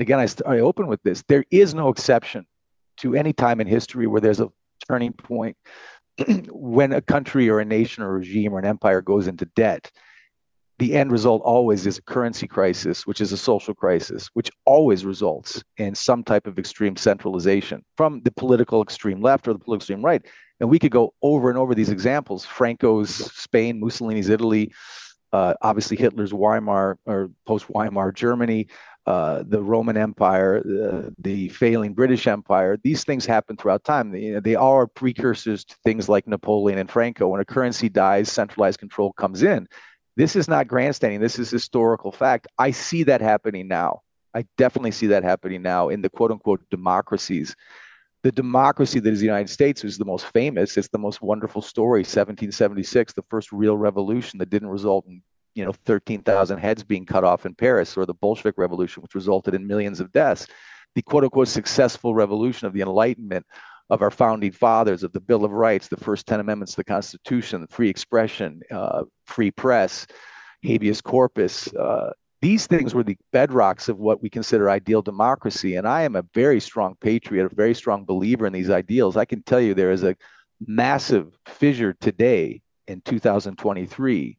Again, 0.00 0.18
I, 0.18 0.26
I 0.44 0.60
open 0.60 0.88
with 0.88 1.00
this. 1.02 1.22
There 1.28 1.44
is 1.52 1.74
no 1.74 1.90
exception 1.90 2.46
to 2.98 3.14
any 3.14 3.32
time 3.32 3.60
in 3.60 3.66
history 3.66 4.06
where 4.06 4.20
there's 4.20 4.40
a 4.40 4.48
turning 4.88 5.12
point 5.12 5.56
when 6.50 6.92
a 6.92 7.00
country 7.00 7.48
or 7.48 7.60
a 7.60 7.64
nation 7.64 8.02
or 8.02 8.10
a 8.10 8.18
regime 8.18 8.52
or 8.52 8.58
an 8.58 8.64
empire 8.64 9.00
goes 9.00 9.26
into 9.26 9.44
debt 9.56 9.90
the 10.78 10.94
end 10.94 11.10
result 11.10 11.42
always 11.44 11.86
is 11.86 11.98
a 11.98 12.02
currency 12.02 12.46
crisis 12.46 13.06
which 13.06 13.20
is 13.20 13.32
a 13.32 13.36
social 13.36 13.74
crisis 13.74 14.30
which 14.34 14.50
always 14.64 15.04
results 15.04 15.62
in 15.76 15.94
some 15.94 16.22
type 16.22 16.46
of 16.46 16.58
extreme 16.58 16.96
centralization 16.96 17.84
from 17.96 18.20
the 18.22 18.30
political 18.32 18.82
extreme 18.82 19.20
left 19.20 19.46
or 19.48 19.52
the 19.52 19.58
political 19.58 19.76
extreme 19.76 20.04
right. 20.04 20.24
And 20.60 20.68
we 20.68 20.78
could 20.78 20.90
go 20.90 21.14
over 21.22 21.50
and 21.50 21.58
over 21.58 21.74
these 21.74 21.90
examples 21.90 22.44
franco's 22.44 23.10
spain 23.10 23.80
mussolini's 23.80 24.28
italy 24.28 24.72
uh, 25.32 25.54
obviously 25.62 25.96
hitler's 25.96 26.32
weimar 26.32 26.96
or 27.06 27.30
post 27.46 27.66
weimar 27.68 28.12
germany 28.12 28.66
uh, 29.08 29.42
the 29.46 29.62
Roman 29.62 29.96
Empire, 29.96 30.60
the, 30.62 31.14
the, 31.18 31.48
failing 31.48 31.94
British 31.94 32.26
Empire. 32.26 32.76
These 32.84 33.04
things 33.04 33.24
happen 33.24 33.56
throughout 33.56 33.82
time. 33.82 34.12
They, 34.12 34.38
they 34.38 34.54
are 34.54 34.86
precursors 34.86 35.64
to 35.64 35.74
things 35.82 36.10
like 36.10 36.26
Napoleon 36.26 36.78
and 36.78 36.90
Franco. 36.90 37.28
When 37.28 37.40
a 37.40 37.44
currency 37.46 37.88
dies, 37.88 38.30
centralized 38.30 38.80
control 38.80 39.14
comes 39.14 39.42
in. 39.42 39.66
This 40.18 40.36
is 40.36 40.46
not 40.46 40.68
grandstanding. 40.68 41.20
This 41.20 41.38
is 41.38 41.50
historical 41.50 42.12
fact. 42.12 42.48
I 42.58 42.70
see 42.70 43.02
that 43.04 43.22
happening 43.22 43.66
now. 43.66 44.02
I 44.34 44.44
definitely 44.58 44.90
see 44.90 45.06
that 45.06 45.24
happening 45.24 45.62
now 45.62 45.88
in 45.88 46.02
the 46.02 46.10
quote 46.10 46.30
unquote 46.30 46.60
democracies. 46.70 47.56
The 48.24 48.32
democracy 48.32 49.00
that 49.00 49.10
is 49.10 49.20
the 49.20 49.24
United 49.24 49.48
States 49.48 49.84
is 49.84 49.96
the 49.96 50.04
most 50.04 50.26
famous. 50.26 50.76
It's 50.76 50.88
the 50.88 50.98
most 50.98 51.22
wonderful 51.22 51.62
story. 51.62 52.00
1776, 52.00 53.14
the 53.14 53.22
first 53.30 53.52
real 53.52 53.78
revolution 53.78 54.38
that 54.40 54.50
didn't 54.50 54.68
result 54.68 55.06
in 55.06 55.22
you 55.58 55.64
know 55.64 55.72
13,000 55.72 56.58
heads 56.58 56.84
being 56.84 57.04
cut 57.04 57.24
off 57.24 57.44
in 57.44 57.52
Paris 57.52 57.96
or 57.96 58.06
the 58.06 58.14
Bolshevik 58.14 58.56
Revolution, 58.56 59.02
which 59.02 59.16
resulted 59.16 59.54
in 59.54 59.66
millions 59.66 59.98
of 59.98 60.12
deaths, 60.12 60.46
the 60.94 61.02
quote 61.02 61.24
unquote 61.24 61.48
successful 61.48 62.14
revolution 62.14 62.68
of 62.68 62.72
the 62.72 62.80
Enlightenment 62.80 63.44
of 63.90 64.00
our 64.00 64.10
founding 64.10 64.52
fathers, 64.52 65.02
of 65.02 65.12
the 65.12 65.20
Bill 65.20 65.44
of 65.44 65.50
Rights, 65.50 65.88
the 65.88 65.96
first 65.96 66.28
10 66.28 66.38
amendments 66.38 66.72
to 66.72 66.76
the 66.76 66.84
Constitution, 66.84 67.66
free 67.66 67.88
expression, 67.88 68.60
uh, 68.70 69.02
free 69.26 69.50
press, 69.50 70.06
habeas 70.62 71.00
corpus. 71.00 71.74
Uh, 71.74 72.12
these 72.40 72.68
things 72.68 72.94
were 72.94 73.02
the 73.02 73.18
bedrocks 73.32 73.88
of 73.88 73.98
what 73.98 74.22
we 74.22 74.30
consider 74.30 74.70
ideal 74.70 75.02
democracy. 75.02 75.74
And 75.74 75.88
I 75.88 76.02
am 76.02 76.14
a 76.14 76.24
very 76.34 76.60
strong 76.60 76.94
patriot, 77.00 77.50
a 77.50 77.54
very 77.54 77.74
strong 77.74 78.04
believer 78.04 78.46
in 78.46 78.52
these 78.52 78.70
ideals. 78.70 79.16
I 79.16 79.24
can 79.24 79.42
tell 79.42 79.60
you 79.60 79.74
there 79.74 79.90
is 79.90 80.04
a 80.04 80.14
massive 80.64 81.36
fissure 81.46 81.94
today 81.94 82.62
in 82.86 83.00
2023 83.00 84.38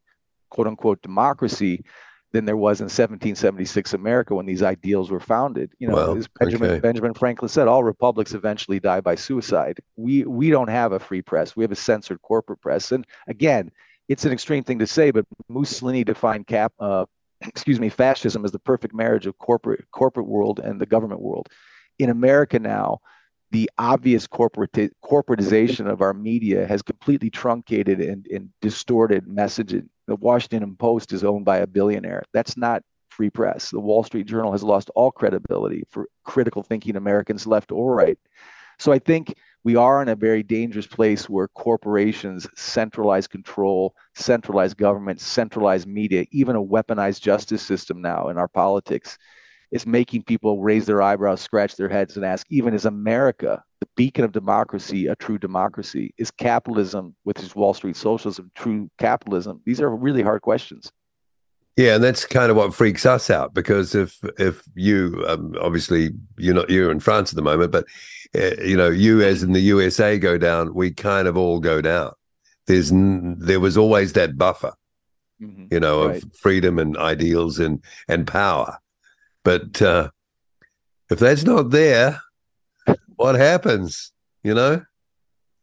quote 0.50 0.68
unquote 0.68 1.02
democracy 1.02 1.84
than 2.32 2.46
there 2.46 2.58
was 2.58 2.80
in 2.80 2.86
1776 2.86 3.94
America 3.94 4.36
when 4.36 4.46
these 4.46 4.62
ideals 4.62 5.10
were 5.10 5.20
founded. 5.20 5.72
You 5.80 5.88
know, 5.88 5.96
well, 5.96 6.18
as 6.18 6.28
Benjamin, 6.28 6.72
okay. 6.72 6.80
Benjamin 6.80 7.14
Franklin 7.14 7.50
said, 7.50 7.68
all 7.68 7.84
republics 7.84 8.34
eventually 8.34 8.80
die 8.80 9.02
by 9.02 9.16
suicide. 9.16 9.80
We 9.96 10.24
we 10.26 10.50
don't 10.50 10.70
have 10.70 10.92
a 10.92 11.00
free 11.00 11.22
press. 11.22 11.56
We 11.56 11.64
have 11.64 11.72
a 11.72 11.76
censored 11.76 12.22
corporate 12.22 12.62
press. 12.62 12.92
And 12.92 13.06
again, 13.28 13.72
it's 14.08 14.26
an 14.26 14.32
extreme 14.32 14.64
thing 14.64 14.80
to 14.80 14.88
say, 14.88 15.12
but 15.12 15.26
Mussolini 15.48 16.04
defined 16.04 16.48
cap, 16.48 16.74
uh, 16.80 17.06
excuse 17.42 17.80
me, 17.80 17.90
fascism 17.90 18.46
as 18.46 18.52
the 18.52 18.60
perfect 18.60 18.94
marriage 18.94 19.26
of 19.26 19.38
corporate 19.40 19.86
corporate 19.92 20.28
world 20.28 20.60
and 20.60 20.80
the 20.80 20.86
government 20.86 21.22
world. 21.22 21.48
In 21.98 22.10
America 22.10 22.60
now, 22.60 23.00
the 23.52 23.70
obvious 23.80 24.28
corporate 24.28 24.94
corporatization 25.04 25.90
of 25.90 26.02
our 26.02 26.14
media 26.14 26.68
has 26.68 26.84
completely 26.84 27.32
truncated 27.32 28.00
and, 28.00 28.28
and 28.28 28.50
distorted 28.62 29.26
messaging 29.26 29.90
the 30.10 30.16
Washington 30.16 30.76
Post 30.76 31.14
is 31.14 31.24
owned 31.24 31.46
by 31.46 31.58
a 31.58 31.68
billionaire. 31.68 32.24
That's 32.34 32.58
not 32.58 32.84
free 33.10 33.30
press. 33.30 33.70
The 33.70 33.80
Wall 33.80 34.04
Street 34.04 34.28
Journal 34.28 34.52
has 34.52 34.64
lost 34.64 34.90
all 34.96 35.12
credibility 35.12 35.84
for 35.90 36.08
critical 36.24 36.64
thinking 36.64 36.96
Americans, 36.96 37.46
left 37.46 37.72
or 37.72 37.96
right. 37.96 38.18
So 38.80 38.94
I 38.94 39.00
think 39.00 39.36
we 39.66 39.76
are 39.76 40.02
in 40.02 40.08
a 40.08 40.16
very 40.16 40.42
dangerous 40.42 40.88
place 40.88 41.28
where 41.28 41.50
corporations 41.50 42.48
centralize 42.56 43.28
control, 43.28 43.94
centralize 44.16 44.74
government, 44.74 45.20
centralize 45.20 45.86
media, 45.86 46.26
even 46.32 46.56
a 46.56 46.64
weaponized 46.64 47.20
justice 47.20 47.62
system 47.62 48.02
now 48.02 48.30
in 48.30 48.38
our 48.38 48.48
politics. 48.48 49.18
Is 49.72 49.86
making 49.86 50.24
people 50.24 50.62
raise 50.62 50.86
their 50.86 51.02
eyebrows, 51.02 51.42
scratch 51.42 51.76
their 51.76 51.90
heads, 51.90 52.16
and 52.16 52.26
ask, 52.26 52.46
even 52.50 52.74
is 52.74 52.86
America, 52.86 53.64
the 53.80 53.88
beacon 53.96 54.24
of 54.24 54.32
democracy, 54.32 55.08
a 55.08 55.16
true 55.16 55.38
democracy? 55.38 56.14
Is 56.18 56.32
capitalism, 56.32 57.16
with 57.26 57.42
its 57.44 57.56
Wall 57.56 57.74
Street 57.74 57.96
socialism, 57.96 58.52
true 58.56 58.90
capitalism? 58.98 59.62
These 59.66 59.82
are 59.82 59.90
really 59.90 60.24
hard 60.24 60.42
questions. 60.42 60.92
Yeah, 61.80 61.96
and 61.96 62.04
that's 62.04 62.26
kind 62.26 62.52
of 62.52 62.58
what 62.58 62.74
freaks 62.74 63.06
us 63.06 63.30
out 63.30 63.54
because 63.54 63.96
if 63.96 64.20
if 64.38 64.64
you 64.76 65.24
um, 65.30 65.56
obviously 65.62 66.10
you're 66.38 66.54
not 66.54 66.70
you're 66.70 66.92
in 66.92 67.00
France 67.00 67.32
at 67.32 67.38
the 67.38 67.42
moment, 67.42 67.72
but 67.72 67.86
uh, 68.36 68.62
you 68.62 68.76
know 68.76 68.90
you 68.90 69.22
as 69.22 69.44
in 69.44 69.54
the 69.54 69.62
USA 69.62 70.20
go 70.20 70.38
down, 70.38 70.74
we 70.74 70.92
kind 70.92 71.26
of 71.26 71.38
all 71.38 71.62
go 71.62 71.80
down. 71.82 72.12
There's 72.68 72.92
there 72.92 73.62
was 73.62 73.78
always 73.78 74.12
that 74.14 74.38
buffer, 74.38 74.74
mm-hmm. 75.42 75.68
you 75.72 75.80
know, 75.80 76.08
right. 76.08 76.22
of 76.22 76.36
freedom 76.36 76.80
and 76.80 76.98
ideals 76.98 77.60
and 77.60 77.82
and 78.10 78.28
power, 78.28 78.78
but 79.50 79.82
uh, 79.82 80.12
if 81.10 81.18
that's 81.18 81.44
not 81.44 81.72
there, 81.72 82.22
what 83.16 83.34
happens? 83.34 84.12
You 84.44 84.54
know. 84.54 84.84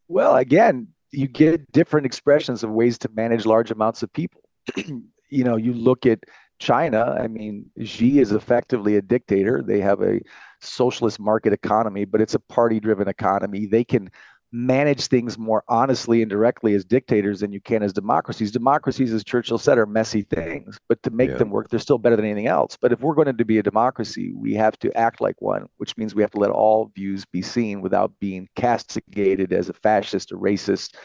Well, 0.09 0.35
again, 0.35 0.89
you 1.11 1.29
get 1.29 1.71
different 1.71 2.05
expressions 2.05 2.65
of 2.65 2.71
ways 2.71 2.97
to 2.97 3.09
manage 3.13 3.45
large 3.45 3.71
amounts 3.71 4.03
of 4.03 4.11
people. 4.11 4.41
you 4.75 5.45
know, 5.45 5.55
you 5.55 5.71
look 5.71 6.05
at 6.05 6.19
China, 6.59 7.17
I 7.17 7.29
mean, 7.29 7.67
Xi 7.81 8.19
is 8.19 8.33
effectively 8.33 8.97
a 8.97 9.01
dictator. 9.01 9.63
They 9.65 9.79
have 9.79 10.01
a 10.01 10.19
socialist 10.59 11.17
market 11.17 11.53
economy, 11.53 12.03
but 12.03 12.19
it's 12.19 12.35
a 12.35 12.39
party 12.39 12.81
driven 12.81 13.07
economy. 13.07 13.67
They 13.67 13.85
can 13.85 14.09
manage 14.51 15.07
things 15.07 15.37
more 15.37 15.63
honestly 15.67 16.21
and 16.21 16.29
directly 16.29 16.73
as 16.73 16.85
dictators 16.85 17.41
than 17.41 17.51
you 17.51 17.59
can 17.59 17.83
as 17.83 17.91
democracies. 17.91 18.51
Democracies, 18.51 19.13
as 19.13 19.23
Churchill 19.23 19.57
said, 19.57 19.77
are 19.77 19.85
messy 19.85 20.21
things, 20.21 20.79
but 20.87 21.01
to 21.03 21.09
make 21.09 21.31
yeah. 21.31 21.37
them 21.37 21.49
work, 21.49 21.69
they're 21.69 21.79
still 21.79 21.97
better 21.97 22.15
than 22.15 22.25
anything 22.25 22.47
else. 22.47 22.77
But 22.79 22.91
if 22.93 23.01
we're 23.01 23.15
going 23.15 23.35
to 23.35 23.45
be 23.45 23.57
a 23.57 23.63
democracy, 23.63 24.33
we 24.33 24.53
have 24.53 24.79
to 24.79 24.95
act 24.97 25.19
like 25.19 25.41
one, 25.41 25.67
which 25.77 25.97
means 25.97 26.15
we 26.15 26.21
have 26.21 26.31
to 26.31 26.39
let 26.39 26.51
all 26.51 26.91
views 26.95 27.25
be 27.25 27.41
seen 27.41 27.81
without 27.81 28.11
being 28.19 28.47
castigated 28.55 29.51
as 29.51 29.69
a 29.69 29.73
fascist 29.73 30.31
or 30.31 30.37
racist 30.37 30.95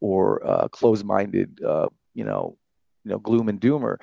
or 0.00 0.46
uh, 0.46 0.68
closed 0.68 1.04
minded, 1.04 1.60
uh, 1.62 1.88
you 2.14 2.24
know, 2.24 2.56
you 3.04 3.12
know 3.12 3.18
gloom 3.18 3.48
and 3.48 3.60
doomer. 3.60 3.96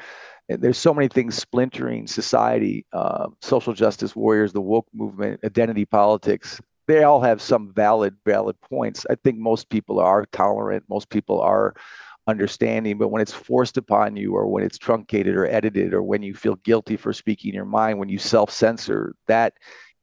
And 0.50 0.62
there's 0.62 0.78
so 0.78 0.94
many 0.94 1.08
things 1.08 1.36
splintering 1.36 2.08
society, 2.08 2.86
uh, 2.94 3.28
social 3.42 3.74
justice 3.74 4.16
warriors, 4.16 4.54
the 4.54 4.62
woke 4.62 4.88
movement, 4.94 5.40
identity 5.44 5.86
politics. 5.86 6.62
They 6.88 7.04
all 7.04 7.22
have 7.22 7.42
some 7.42 7.72
valid 7.74 8.16
valid 8.26 8.60
points. 8.62 9.06
I 9.10 9.16
think 9.16 9.38
most 9.38 9.70
people 9.70 10.00
are 10.00 10.26
tolerant. 10.32 10.84
Most 10.90 11.10
people 11.10 11.42
are 11.42 11.74
understanding 12.26 12.98
but 12.98 13.10
when 13.10 13.22
it's 13.22 13.34
forced 13.34 13.76
upon 13.76 14.16
you 14.16 14.34
or 14.34 14.48
when 14.48 14.64
it's 14.64 14.78
truncated 14.78 15.36
or 15.36 15.46
edited 15.46 15.94
or 15.94 16.02
when 16.02 16.24
you 16.24 16.34
feel 16.34 16.56
guilty 16.64 16.96
for 16.96 17.12
speaking 17.12 17.54
your 17.54 17.66
mind 17.66 18.00
when 18.00 18.08
you 18.08 18.18
self-censor 18.18 19.14
that 19.28 19.56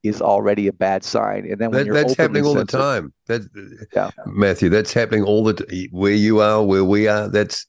is 0.02 0.20
already 0.20 0.66
a 0.66 0.72
bad 0.74 1.02
sign 1.02 1.50
and 1.50 1.58
then 1.58 1.70
that, 1.70 1.88
that's 1.90 2.14
happening 2.14 2.44
all 2.44 2.52
censored, 2.52 2.78
the 2.78 2.84
time 2.84 3.12
that 3.26 3.88
yeah. 3.94 4.10
matthew 4.26 4.68
that's 4.68 4.92
happening 4.92 5.24
all 5.24 5.42
the 5.42 5.54
t- 5.54 5.88
where 5.92 6.12
you 6.12 6.40
are 6.40 6.62
where 6.62 6.84
we 6.84 7.08
are 7.08 7.26
that's 7.30 7.66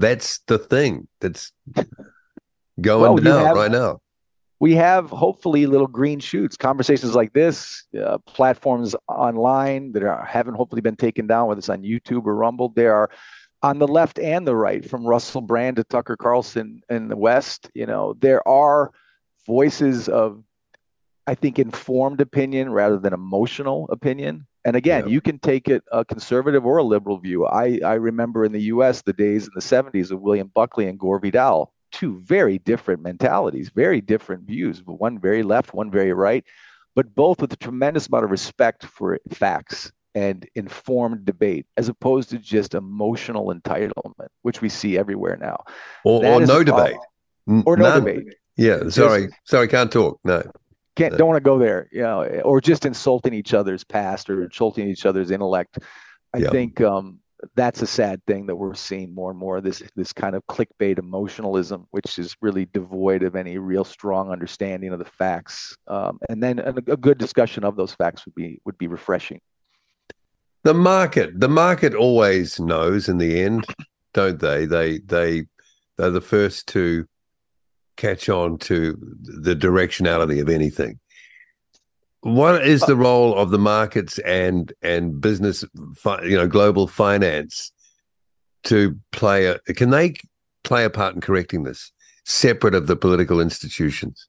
that's 0.00 0.38
the 0.46 0.58
thing 0.58 1.06
that's 1.20 1.52
going 2.80 3.14
well, 3.14 3.16
down 3.16 3.46
have, 3.46 3.56
right 3.56 3.70
now. 3.70 4.00
We 4.60 4.74
have 4.74 5.08
hopefully 5.08 5.64
little 5.64 5.86
green 5.86 6.20
shoots, 6.20 6.54
conversations 6.54 7.14
like 7.14 7.32
this, 7.32 7.84
uh, 7.98 8.18
platforms 8.18 8.94
online 9.08 9.92
that 9.92 10.02
are, 10.02 10.22
haven't 10.22 10.54
hopefully 10.54 10.82
been 10.82 10.96
taken 10.96 11.26
down, 11.26 11.48
whether 11.48 11.58
it's 11.58 11.70
on 11.70 11.82
YouTube 11.82 12.26
or 12.26 12.36
Rumble. 12.36 12.68
They 12.68 12.86
are 12.86 13.10
on 13.62 13.78
the 13.78 13.88
left 13.88 14.18
and 14.18 14.46
the 14.46 14.54
right, 14.54 14.88
from 14.88 15.06
Russell 15.06 15.40
Brand 15.40 15.76
to 15.76 15.84
Tucker 15.84 16.16
Carlson 16.16 16.82
in 16.90 17.08
the 17.08 17.16
West. 17.16 17.70
You 17.74 17.86
know, 17.86 18.14
there 18.20 18.46
are 18.46 18.92
voices 19.46 20.10
of, 20.10 20.42
I 21.26 21.34
think, 21.34 21.58
informed 21.58 22.20
opinion 22.20 22.70
rather 22.70 22.98
than 22.98 23.14
emotional 23.14 23.88
opinion. 23.90 24.46
And 24.66 24.76
again, 24.76 25.08
you 25.08 25.22
can 25.22 25.38
take 25.38 25.68
it 25.68 25.82
a 25.90 26.04
conservative 26.04 26.66
or 26.66 26.76
a 26.78 26.84
liberal 26.84 27.16
view. 27.16 27.46
I, 27.46 27.80
I 27.82 27.94
remember 27.94 28.44
in 28.44 28.52
the 28.52 28.62
US 28.64 29.00
the 29.00 29.14
days 29.14 29.44
in 29.44 29.52
the 29.54 29.62
70s 29.62 30.10
of 30.10 30.20
William 30.20 30.50
Buckley 30.54 30.86
and 30.86 30.98
Gore 30.98 31.18
Vidal, 31.18 31.72
two 31.92 32.18
very 32.20 32.58
different 32.58 33.02
mentalities, 33.02 33.70
very 33.70 34.00
different 34.00 34.42
views, 34.44 34.80
but 34.80 34.94
one 34.94 35.18
very 35.18 35.42
left, 35.42 35.74
one 35.74 35.90
very 35.90 36.12
right, 36.12 36.44
but 36.94 37.14
both 37.14 37.40
with 37.40 37.52
a 37.52 37.56
tremendous 37.56 38.08
amount 38.08 38.24
of 38.24 38.30
respect 38.30 38.84
for 38.84 39.18
facts 39.30 39.92
and 40.14 40.48
informed 40.54 41.24
debate 41.24 41.66
as 41.76 41.88
opposed 41.88 42.30
to 42.30 42.38
just 42.38 42.74
emotional 42.74 43.54
entitlement, 43.54 44.28
which 44.42 44.60
we 44.60 44.68
see 44.68 44.98
everywhere 44.98 45.36
now. 45.36 45.62
Or, 46.04 46.24
or 46.24 46.46
no 46.46 46.64
debate. 46.64 46.96
Or 47.64 47.76
no 47.76 47.90
None. 47.90 48.04
debate. 48.04 48.34
Yeah, 48.56 48.88
sorry. 48.88 49.26
Just, 49.26 49.36
sorry, 49.44 49.68
can't 49.68 49.90
talk. 49.90 50.18
No 50.24 50.42
can't 50.96 51.16
don't 51.16 51.28
want 51.28 51.36
to 51.36 51.48
go 51.48 51.58
there 51.58 51.88
you 51.92 52.02
know 52.02 52.24
or 52.44 52.60
just 52.60 52.84
insulting 52.84 53.34
each 53.34 53.54
other's 53.54 53.84
past 53.84 54.28
or 54.28 54.44
insulting 54.44 54.88
each 54.88 55.06
other's 55.06 55.30
intellect 55.30 55.78
i 56.34 56.38
yeah. 56.38 56.50
think 56.50 56.80
um, 56.80 57.18
that's 57.54 57.82
a 57.82 57.86
sad 57.86 58.24
thing 58.26 58.46
that 58.46 58.56
we're 58.56 58.74
seeing 58.74 59.14
more 59.14 59.30
and 59.30 59.38
more 59.38 59.60
this 59.60 59.82
this 59.96 60.12
kind 60.12 60.34
of 60.34 60.46
clickbait 60.46 60.98
emotionalism 60.98 61.86
which 61.90 62.18
is 62.18 62.36
really 62.42 62.66
devoid 62.66 63.22
of 63.22 63.34
any 63.34 63.56
real 63.58 63.84
strong 63.84 64.30
understanding 64.30 64.92
of 64.92 64.98
the 64.98 65.04
facts. 65.04 65.76
Um, 65.88 66.18
and 66.28 66.42
then 66.42 66.58
a, 66.58 66.74
a 66.92 66.96
good 66.96 67.18
discussion 67.18 67.64
of 67.64 67.76
those 67.76 67.94
facts 67.94 68.24
would 68.26 68.34
be 68.34 68.60
would 68.64 68.78
be 68.78 68.86
refreshing. 68.86 69.40
The 70.62 70.74
market 70.74 71.38
the 71.38 71.48
market 71.48 71.94
always 71.94 72.60
knows 72.60 73.08
in 73.08 73.18
the 73.18 73.40
end 73.40 73.66
don't 74.12 74.40
they? 74.40 74.66
They 74.66 74.98
they 74.98 75.44
they're 75.96 76.10
the 76.10 76.20
first 76.20 76.66
to 76.68 77.06
catch 77.96 78.28
on 78.28 78.58
to 78.58 78.96
the 79.22 79.54
directionality 79.54 80.40
of 80.40 80.48
anything. 80.48 80.98
What 82.22 82.66
is 82.66 82.82
the 82.82 82.96
role 82.96 83.34
of 83.34 83.50
the 83.50 83.58
markets 83.58 84.18
and 84.20 84.72
and 84.82 85.20
business, 85.20 85.64
you 86.22 86.36
know, 86.36 86.46
global 86.46 86.86
finance 86.86 87.72
to 88.64 88.98
play 89.12 89.46
a? 89.46 89.58
Can 89.60 89.90
they 89.90 90.14
play 90.62 90.84
a 90.84 90.90
part 90.90 91.14
in 91.14 91.20
correcting 91.20 91.62
this, 91.62 91.92
separate 92.24 92.74
of 92.74 92.86
the 92.86 92.96
political 92.96 93.40
institutions? 93.40 94.28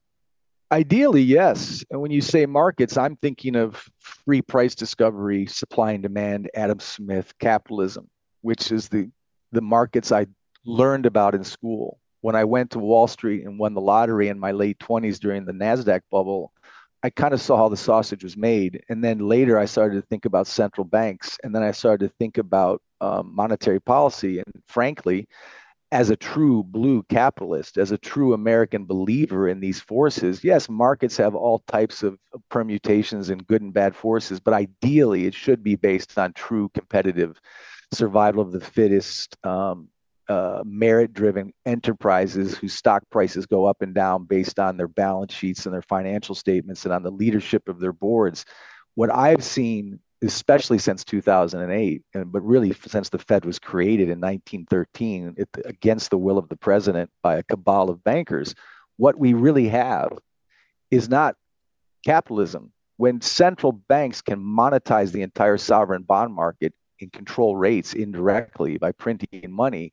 Ideally, 0.70 1.20
yes. 1.20 1.84
And 1.90 2.00
when 2.00 2.10
you 2.10 2.22
say 2.22 2.46
markets, 2.46 2.96
I'm 2.96 3.16
thinking 3.16 3.56
of 3.56 3.86
free 4.00 4.40
price 4.40 4.74
discovery, 4.74 5.44
supply 5.44 5.92
and 5.92 6.02
demand, 6.02 6.50
Adam 6.54 6.80
Smith, 6.80 7.34
capitalism, 7.38 8.08
which 8.40 8.72
is 8.72 8.88
the 8.88 9.10
the 9.52 9.60
markets 9.60 10.10
I 10.12 10.26
learned 10.64 11.04
about 11.04 11.34
in 11.34 11.44
school 11.44 11.98
when 12.22 12.36
I 12.36 12.44
went 12.44 12.70
to 12.70 12.78
Wall 12.78 13.06
Street 13.06 13.44
and 13.44 13.58
won 13.58 13.74
the 13.74 13.80
lottery 13.80 14.28
in 14.28 14.38
my 14.38 14.52
late 14.52 14.78
20s 14.78 15.18
during 15.18 15.44
the 15.44 15.52
NASDAQ 15.52 16.00
bubble, 16.10 16.51
I 17.02 17.10
kind 17.10 17.34
of 17.34 17.40
saw 17.40 17.56
how 17.56 17.68
the 17.68 17.76
sausage 17.76 18.22
was 18.22 18.36
made. 18.36 18.82
And 18.88 19.02
then 19.02 19.18
later 19.18 19.58
I 19.58 19.64
started 19.64 19.96
to 19.96 20.06
think 20.06 20.24
about 20.24 20.46
central 20.46 20.84
banks. 20.84 21.36
And 21.42 21.54
then 21.54 21.62
I 21.62 21.72
started 21.72 22.08
to 22.08 22.14
think 22.18 22.38
about 22.38 22.80
um, 23.00 23.34
monetary 23.34 23.80
policy. 23.80 24.38
And 24.38 24.62
frankly, 24.66 25.26
as 25.92 26.08
a 26.08 26.16
true 26.16 26.62
blue 26.62 27.02
capitalist, 27.10 27.76
as 27.76 27.92
a 27.92 27.98
true 27.98 28.32
American 28.32 28.86
believer 28.86 29.48
in 29.48 29.60
these 29.60 29.78
forces, 29.78 30.42
yes, 30.42 30.68
markets 30.70 31.18
have 31.18 31.34
all 31.34 31.62
types 31.68 32.02
of 32.02 32.18
permutations 32.48 33.28
and 33.28 33.46
good 33.46 33.60
and 33.60 33.74
bad 33.74 33.94
forces, 33.94 34.40
but 34.40 34.54
ideally 34.54 35.26
it 35.26 35.34
should 35.34 35.62
be 35.62 35.76
based 35.76 36.18
on 36.18 36.32
true 36.32 36.70
competitive 36.72 37.38
survival 37.92 38.42
of 38.42 38.52
the 38.52 38.60
fittest, 38.60 39.36
um, 39.44 39.88
uh, 40.28 40.62
merit 40.64 41.12
driven 41.12 41.52
enterprises 41.66 42.56
whose 42.56 42.74
stock 42.74 43.02
prices 43.10 43.46
go 43.46 43.64
up 43.66 43.82
and 43.82 43.94
down 43.94 44.24
based 44.24 44.58
on 44.58 44.76
their 44.76 44.88
balance 44.88 45.34
sheets 45.34 45.66
and 45.66 45.74
their 45.74 45.82
financial 45.82 46.34
statements 46.34 46.84
and 46.84 46.94
on 46.94 47.02
the 47.02 47.10
leadership 47.10 47.68
of 47.68 47.80
their 47.80 47.92
boards. 47.92 48.44
What 48.94 49.12
I've 49.12 49.42
seen, 49.42 49.98
especially 50.22 50.78
since 50.78 51.04
2008, 51.04 52.02
and, 52.14 52.32
but 52.32 52.40
really 52.42 52.72
since 52.86 53.08
the 53.08 53.18
Fed 53.18 53.44
was 53.44 53.58
created 53.58 54.08
in 54.08 54.20
1913 54.20 55.34
it, 55.36 55.48
against 55.64 56.10
the 56.10 56.18
will 56.18 56.38
of 56.38 56.48
the 56.48 56.56
president 56.56 57.10
by 57.22 57.36
a 57.36 57.42
cabal 57.42 57.90
of 57.90 58.04
bankers, 58.04 58.54
what 58.96 59.18
we 59.18 59.34
really 59.34 59.68
have 59.68 60.12
is 60.90 61.08
not 61.08 61.36
capitalism. 62.04 62.72
When 62.98 63.20
central 63.20 63.72
banks 63.72 64.20
can 64.20 64.38
monetize 64.38 65.10
the 65.12 65.22
entire 65.22 65.58
sovereign 65.58 66.02
bond 66.02 66.34
market 66.34 66.74
and 67.02 67.12
control 67.12 67.56
rates 67.56 67.94
indirectly 67.94 68.78
by 68.78 68.92
printing 68.92 69.50
money. 69.50 69.92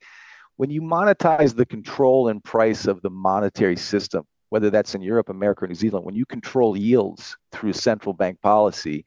When 0.57 0.69
you 0.69 0.81
monetize 0.81 1.55
the 1.55 1.65
control 1.65 2.27
and 2.27 2.43
price 2.43 2.85
of 2.85 3.01
the 3.01 3.09
monetary 3.09 3.77
system, 3.77 4.25
whether 4.49 4.69
that's 4.69 4.95
in 4.95 5.01
Europe, 5.01 5.29
America, 5.29 5.65
or 5.65 5.67
New 5.67 5.75
Zealand, 5.75 6.05
when 6.05 6.15
you 6.15 6.25
control 6.25 6.75
yields 6.75 7.37
through 7.51 7.73
central 7.73 8.13
bank 8.13 8.41
policy, 8.41 9.05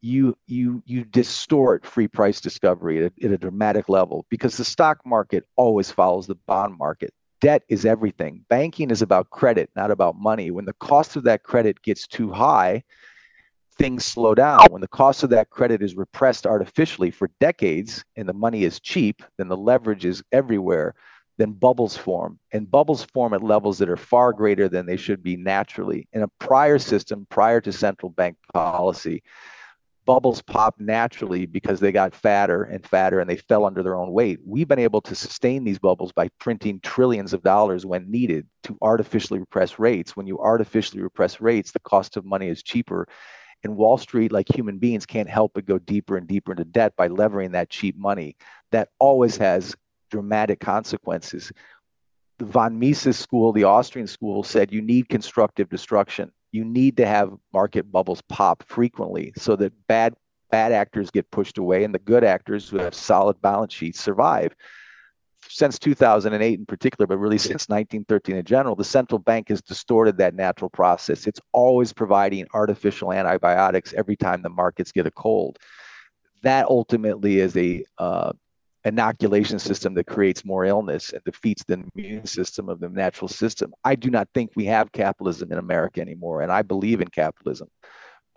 you 0.00 0.36
you 0.46 0.82
you 0.84 1.04
distort 1.04 1.86
free 1.86 2.08
price 2.08 2.40
discovery 2.40 3.04
at 3.04 3.12
a, 3.12 3.24
at 3.24 3.32
a 3.32 3.38
dramatic 3.38 3.88
level 3.88 4.26
because 4.28 4.56
the 4.56 4.64
stock 4.64 4.98
market 5.06 5.44
always 5.56 5.90
follows 5.90 6.26
the 6.26 6.34
bond 6.46 6.76
market. 6.78 7.12
Debt 7.40 7.62
is 7.68 7.86
everything. 7.86 8.44
Banking 8.48 8.90
is 8.90 9.02
about 9.02 9.30
credit, 9.30 9.70
not 9.76 9.90
about 9.90 10.16
money. 10.16 10.50
When 10.50 10.66
the 10.66 10.74
cost 10.74 11.16
of 11.16 11.24
that 11.24 11.42
credit 11.42 11.80
gets 11.82 12.06
too 12.06 12.30
high, 12.30 12.82
things 13.78 14.04
slow 14.04 14.34
down. 14.34 14.66
When 14.70 14.80
the 14.80 14.88
cost 14.88 15.22
of 15.22 15.30
that 15.30 15.50
credit 15.50 15.82
is 15.82 15.96
repressed 15.96 16.46
artificially 16.46 17.10
for 17.10 17.30
decades 17.40 18.04
and 18.16 18.28
the 18.28 18.32
money 18.32 18.64
is 18.64 18.80
cheap, 18.80 19.22
then 19.38 19.48
the 19.48 19.56
leverage 19.56 20.04
is 20.04 20.22
everywhere. 20.32 20.94
then 21.36 21.52
bubbles 21.52 21.96
form. 21.96 22.38
And 22.52 22.70
bubbles 22.70 23.04
form 23.04 23.34
at 23.34 23.42
levels 23.42 23.78
that 23.78 23.88
are 23.88 23.96
far 23.96 24.32
greater 24.32 24.68
than 24.68 24.86
they 24.86 24.96
should 24.96 25.22
be 25.22 25.36
naturally. 25.36 26.06
In 26.12 26.22
a 26.22 26.28
prior 26.38 26.78
system, 26.78 27.26
prior 27.28 27.60
to 27.60 27.72
central 27.72 28.10
bank 28.10 28.36
policy, 28.52 29.22
bubbles 30.06 30.42
pop 30.42 30.74
naturally 30.78 31.46
because 31.46 31.80
they 31.80 31.90
got 31.90 32.14
fatter 32.14 32.64
and 32.64 32.86
fatter 32.86 33.20
and 33.20 33.28
they 33.28 33.36
fell 33.36 33.64
under 33.64 33.82
their 33.82 33.96
own 33.96 34.12
weight. 34.12 34.38
We've 34.44 34.68
been 34.68 34.78
able 34.78 35.00
to 35.02 35.14
sustain 35.14 35.64
these 35.64 35.78
bubbles 35.78 36.12
by 36.12 36.28
printing 36.38 36.80
trillions 36.80 37.32
of 37.32 37.42
dollars 37.42 37.86
when 37.86 38.10
needed 38.10 38.46
to 38.64 38.76
artificially 38.82 39.40
repress 39.40 39.78
rates. 39.78 40.16
When 40.16 40.26
you 40.26 40.38
artificially 40.38 41.02
repress 41.02 41.40
rates, 41.40 41.72
the 41.72 41.80
cost 41.80 42.16
of 42.16 42.24
money 42.24 42.48
is 42.48 42.62
cheaper. 42.62 43.08
And 43.64 43.76
Wall 43.76 43.98
Street, 43.98 44.30
like 44.30 44.54
human 44.54 44.78
beings, 44.78 45.06
can't 45.06 45.28
help 45.28 45.52
but 45.54 45.66
go 45.66 45.78
deeper 45.78 46.16
and 46.16 46.28
deeper 46.28 46.52
into 46.52 46.64
debt 46.64 46.94
by 46.96 47.08
levering 47.08 47.52
that 47.52 47.70
cheap 47.70 47.96
money. 47.96 48.36
That 48.70 48.90
always 48.98 49.36
has 49.38 49.74
dramatic 50.10 50.60
consequences. 50.60 51.50
The 52.38 52.44
von 52.44 52.78
Mises 52.78 53.18
school, 53.18 53.52
the 53.52 53.64
Austrian 53.64 54.06
school, 54.06 54.42
said 54.42 54.72
you 54.72 54.82
need 54.82 55.08
constructive 55.08 55.68
destruction 55.68 56.30
you 56.54 56.64
need 56.64 56.96
to 56.96 57.04
have 57.04 57.32
market 57.52 57.90
bubbles 57.90 58.22
pop 58.28 58.62
frequently 58.68 59.32
so 59.36 59.56
that 59.56 59.72
bad 59.88 60.14
bad 60.52 60.70
actors 60.70 61.10
get 61.10 61.28
pushed 61.32 61.58
away 61.58 61.82
and 61.82 61.92
the 61.92 61.98
good 61.98 62.22
actors 62.22 62.68
who 62.68 62.78
have 62.78 62.94
solid 62.94 63.42
balance 63.42 63.74
sheets 63.74 64.00
survive. 64.00 64.54
Since 65.48 65.78
2008 65.78 66.58
in 66.58 66.66
particular, 66.66 67.06
but 67.06 67.18
really 67.18 67.38
since 67.38 67.68
1913 67.68 68.36
in 68.36 68.44
general, 68.44 68.74
the 68.74 68.84
central 68.84 69.18
bank 69.18 69.48
has 69.48 69.62
distorted 69.62 70.18
that 70.18 70.34
natural 70.34 70.70
process. 70.70 71.26
It's 71.26 71.40
always 71.52 71.92
providing 71.92 72.46
artificial 72.54 73.12
antibiotics 73.12 73.92
every 73.94 74.16
time 74.16 74.42
the 74.42 74.48
markets 74.48 74.92
get 74.92 75.06
a 75.06 75.10
cold. 75.10 75.58
That 76.42 76.66
ultimately 76.66 77.40
is 77.40 77.56
a 77.56 77.84
uh, 77.98 78.32
inoculation 78.84 79.58
system 79.58 79.94
that 79.94 80.06
creates 80.06 80.44
more 80.44 80.64
illness 80.64 81.12
and 81.12 81.22
defeats 81.24 81.64
the 81.64 81.82
immune 81.94 82.26
system 82.26 82.68
of 82.68 82.80
the 82.80 82.88
natural 82.88 83.28
system. 83.28 83.72
I 83.84 83.94
do 83.94 84.10
not 84.10 84.28
think 84.34 84.50
we 84.54 84.66
have 84.66 84.92
capitalism 84.92 85.52
in 85.52 85.58
America 85.58 86.00
anymore, 86.00 86.42
and 86.42 86.52
I 86.52 86.62
believe 86.62 87.00
in 87.00 87.08
capitalism. 87.08 87.68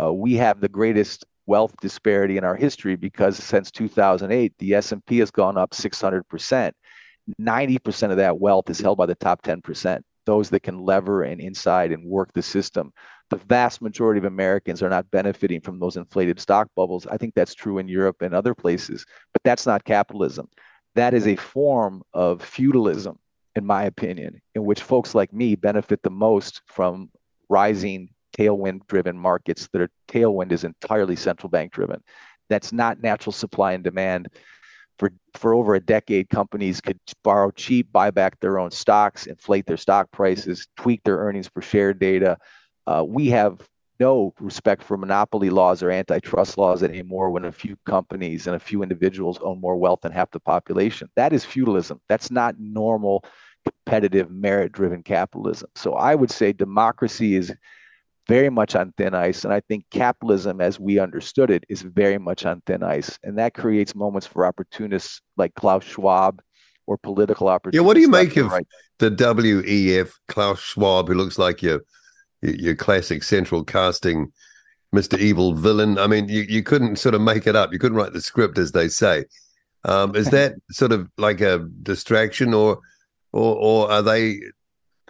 Uh, 0.02 0.14
we 0.14 0.36
have 0.36 0.62
the 0.62 0.70
greatest 0.70 1.26
wealth 1.48 1.74
disparity 1.82 2.38
in 2.38 2.44
our 2.44 2.56
history 2.56 2.96
because 2.96 3.38
since 3.38 3.72
2008, 3.72 4.54
the 4.60 4.76
S&P 4.76 5.18
has 5.20 5.32
gone 5.32 5.58
up 5.58 5.72
600%. 5.72 6.72
90% 7.40 8.12
of 8.12 8.18
that 8.18 8.40
wealth 8.40 8.70
is 8.70 8.80
held 8.80 8.98
by 8.98 9.06
the 9.06 9.16
top 9.16 9.42
10%, 9.42 10.02
those 10.26 10.50
that 10.50 10.64
can 10.64 10.80
lever 10.80 11.24
and 11.24 11.42
inside 11.42 11.92
and 11.92 12.06
work 12.06 12.32
the 12.34 12.42
system 12.42 12.92
the 13.30 13.38
vast 13.38 13.82
majority 13.82 14.20
of 14.20 14.26
Americans 14.26 14.82
are 14.82 14.90
not 14.90 15.12
benefiting 15.12 15.62
from 15.62 15.80
those 15.80 15.98
inflated 15.98 16.40
stock 16.40 16.70
bubbles. 16.76 17.06
I 17.08 17.18
think 17.18 17.34
that's 17.36 17.54
true 17.54 17.78
in 17.78 17.88
Europe 17.88 18.22
and 18.22 18.34
other 18.34 18.56
places, 18.56 19.06
but 19.34 19.44
that's 19.44 19.66
not 19.66 19.84
capitalism. 19.84 20.48
That 20.96 21.14
is 21.14 21.28
a 21.28 21.36
form 21.36 22.04
of 22.14 22.42
feudalism, 22.42 23.20
in 23.56 23.66
my 23.66 23.84
opinion, 23.84 24.42
in 24.56 24.64
which 24.64 24.82
folks 24.82 25.14
like 25.14 25.34
me 25.34 25.56
benefit 25.56 26.02
the 26.04 26.10
most 26.10 26.62
from 26.66 27.10
rising 27.50 28.10
tailwind 28.38 28.88
driven 28.88 29.18
markets 29.18 29.68
that 29.74 29.82
are 29.82 29.92
tailwind 30.08 30.52
is 30.52 30.64
entirely 30.64 31.16
central 31.16 31.50
bank 31.50 31.74
driven. 31.74 32.02
That's 32.50 32.72
not 32.72 33.02
natural 33.02 33.34
supply 33.34 33.74
and 33.74 33.84
demand. 33.84 34.30
For, 35.00 35.12
for 35.36 35.54
over 35.54 35.76
a 35.76 35.80
decade, 35.80 36.30
companies 36.30 36.82
could 36.82 37.00
borrow 37.24 37.52
cheap, 37.52 37.92
buy 37.92 38.10
back 38.12 38.40
their 38.40 38.58
own 38.58 38.72
stocks, 38.72 39.28
inflate 39.28 39.66
their 39.68 39.78
stock 39.78 40.12
prices, 40.12 40.68
tweak 40.76 41.04
their 41.04 41.18
earnings 41.18 41.50
per 41.50 41.62
share 41.62 41.94
data, 41.94 42.38
uh, 42.88 43.04
we 43.06 43.28
have 43.28 43.60
no 44.00 44.34
respect 44.40 44.84
for 44.84 44.98
monopoly 44.98 45.50
laws 45.50 45.82
or 45.82 45.92
antitrust 45.92 46.58
laws 46.58 46.84
anymore 46.84 47.30
when 47.32 47.46
a 47.46 47.52
few 47.52 47.76
companies 47.86 48.48
and 48.48 48.56
a 48.56 48.60
few 48.60 48.84
individuals 48.84 49.40
own 49.42 49.60
more 49.60 49.76
wealth 49.76 50.02
than 50.02 50.12
half 50.12 50.32
the 50.32 50.40
population. 50.40 51.10
That 51.16 51.34
is 51.34 51.44
feudalism. 51.44 52.00
That's 52.08 52.32
not 52.32 52.56
normal, 52.60 53.24
competitive, 53.66 54.32
merit 54.32 54.72
driven 54.72 55.04
capitalism. 55.04 55.70
So 55.76 55.94
I 55.94 56.16
would 56.16 56.32
say 56.32 56.54
democracy 56.54 57.36
is 57.36 57.54
very 58.28 58.50
much 58.50 58.76
on 58.76 58.94
thin 58.98 59.14
ice. 59.14 59.44
And 59.44 59.54
I 59.54 59.62
think 59.62 59.86
capitalism, 59.92 60.62
as 60.62 60.80
we 60.80 61.00
understood 61.00 61.50
it, 61.50 61.64
is 61.70 61.82
very 61.82 62.18
much 62.18 62.46
on 62.46 62.62
thin 62.66 62.84
ice. 62.84 63.18
And 63.24 63.38
that 63.38 63.54
creates 63.54 63.96
moments 63.96 64.28
for 64.28 64.46
opportunists 64.46 65.22
like 65.38 65.54
Klaus 65.56 65.84
Schwab 65.84 66.42
or 66.86 66.98
political 66.98 67.48
opportunities. 67.48 67.82
Yeah, 67.82 67.86
what 67.86 67.96
do 67.96 68.02
you 68.02 68.10
make 68.10 68.36
of 68.38 68.52
right. 68.52 68.68
the 69.00 69.12
WEF, 69.12 70.12
Klaus 70.28 70.60
Schwab, 70.60 71.08
who 71.08 71.14
looks 71.14 71.38
like 71.38 71.62
you? 71.62 71.82
your 72.42 72.76
classic 72.76 73.24
central 73.24 73.64
casting 73.64 74.32
Mr. 74.96 75.18
Evil 75.18 75.54
villain. 75.54 75.98
I 75.98 76.08
mean, 76.08 76.30
you, 76.30 76.44
you 76.48 76.64
couldn't 76.64 76.98
sort 76.98 77.16
of 77.16 77.22
make 77.22 77.48
it 77.48 77.56
up. 77.56 77.74
You 77.74 77.80
couldn't 77.80 77.98
write 77.98 78.14
the 78.14 78.22
script, 78.22 78.58
as 78.58 78.72
they 78.72 78.88
say. 78.88 79.26
Um, 79.84 80.16
is 80.16 80.30
that 80.30 80.56
sort 80.72 80.92
of 80.92 81.10
like 81.18 81.42
a 81.42 81.68
distraction, 81.84 82.54
or, 82.54 82.80
or, 83.32 83.56
or 83.56 83.92
are 83.92 84.02
they? 84.02 84.40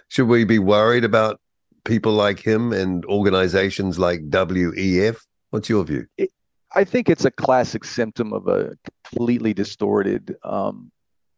Should 0.10 0.28
we 0.28 0.46
be 0.46 0.60
worried 0.60 1.04
about 1.04 1.40
people 1.88 2.14
like 2.14 2.40
him 2.40 2.74
and 2.74 3.04
organizations 3.06 3.98
like 3.98 4.30
WEF? 4.30 5.18
What's 5.50 5.70
your 5.70 5.84
view? 5.84 6.06
It, 6.18 6.30
I 6.76 6.84
think 6.84 7.10
it's 7.10 7.26
a 7.26 7.32
classic 7.32 7.86
symptom 7.86 8.34
of 8.34 8.48
a 8.48 8.78
completely 9.10 9.54
distorted 9.54 10.36
um, 10.44 10.92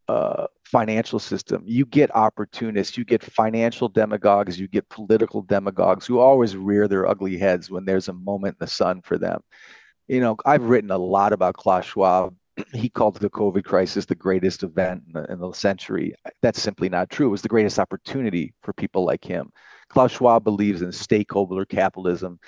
uh, 0.08 0.48
financial 0.66 1.20
system. 1.20 1.64
You 1.66 1.86
get 1.86 2.14
opportunists, 2.16 2.98
you 2.98 3.06
get 3.06 3.24
financial 3.24 3.88
demagogues, 3.88 4.60
you 4.60 4.68
get 4.68 4.90
political 4.90 5.44
demagogues 5.44 6.08
who 6.08 6.20
always 6.20 6.58
rear 6.58 6.88
their 6.88 7.08
ugly 7.08 7.38
heads 7.38 7.70
when 7.70 7.86
there's 7.86 8.08
a 8.08 8.14
moment 8.14 8.58
in 8.60 8.66
the 8.66 8.72
sun 8.72 9.02
for 9.04 9.18
them. 9.20 9.42
You 10.08 10.20
know, 10.20 10.36
I've 10.46 10.64
written 10.64 10.90
a 10.90 10.98
lot 10.98 11.32
about 11.32 11.54
Klaus 11.54 11.86
Schwab. 11.86 12.36
He 12.74 12.90
called 12.90 13.18
the 13.18 13.30
COVID 13.30 13.64
crisis 13.64 14.06
the 14.06 14.16
greatest 14.16 14.64
event 14.64 15.04
in 15.08 15.14
the, 15.14 15.32
in 15.32 15.40
the 15.40 15.54
century. 15.54 16.16
That's 16.42 16.62
simply 16.62 16.90
not 16.90 17.10
true. 17.10 17.28
It 17.28 17.30
was 17.30 17.44
the 17.44 17.48
greatest 17.48 17.80
opportunity 17.80 18.54
for 18.64 18.74
people 18.74 19.06
like 19.06 19.24
him. 19.24 19.52
Klaus 19.90 20.12
Schwab 20.12 20.44
believes 20.44 20.82
in 20.82 20.92
stakeholder 20.92 21.66
capitalism 21.66 22.40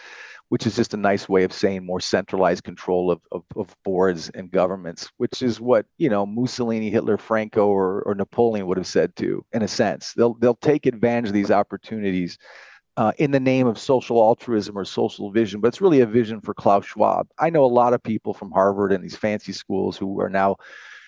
which 0.51 0.67
is 0.67 0.75
just 0.75 0.93
a 0.93 0.97
nice 0.97 1.29
way 1.29 1.45
of 1.45 1.53
saying 1.53 1.85
more 1.85 2.01
centralized 2.01 2.65
control 2.65 3.09
of, 3.09 3.21
of, 3.31 3.41
of, 3.55 3.73
boards 3.85 4.29
and 4.31 4.51
governments, 4.51 5.09
which 5.15 5.41
is 5.41 5.61
what 5.61 5.85
you 5.97 6.09
know 6.09 6.25
Mussolini, 6.25 6.89
Hitler, 6.89 7.17
Franco, 7.17 7.67
or, 7.67 8.01
or 8.01 8.15
Napoleon 8.15 8.67
would 8.67 8.75
have 8.75 8.85
said 8.85 9.15
too. 9.15 9.45
In 9.53 9.61
a 9.61 9.67
sense, 9.69 10.11
they'll 10.11 10.33
they'll 10.33 10.55
take 10.55 10.85
advantage 10.85 11.29
of 11.29 11.33
these 11.33 11.51
opportunities 11.51 12.37
uh, 12.97 13.13
in 13.17 13.31
the 13.31 13.39
name 13.39 13.65
of 13.65 13.79
social 13.79 14.21
altruism 14.21 14.77
or 14.77 14.83
social 14.83 15.31
vision, 15.31 15.61
but 15.61 15.69
it's 15.69 15.79
really 15.79 16.01
a 16.01 16.05
vision 16.05 16.41
for 16.41 16.53
Klaus 16.53 16.85
Schwab. 16.85 17.29
I 17.39 17.49
know 17.49 17.63
a 17.63 17.67
lot 17.67 17.93
of 17.93 18.03
people 18.03 18.33
from 18.33 18.51
Harvard 18.51 18.91
and 18.91 19.01
these 19.01 19.15
fancy 19.15 19.53
schools 19.53 19.95
who 19.95 20.19
are 20.19 20.29
now 20.29 20.57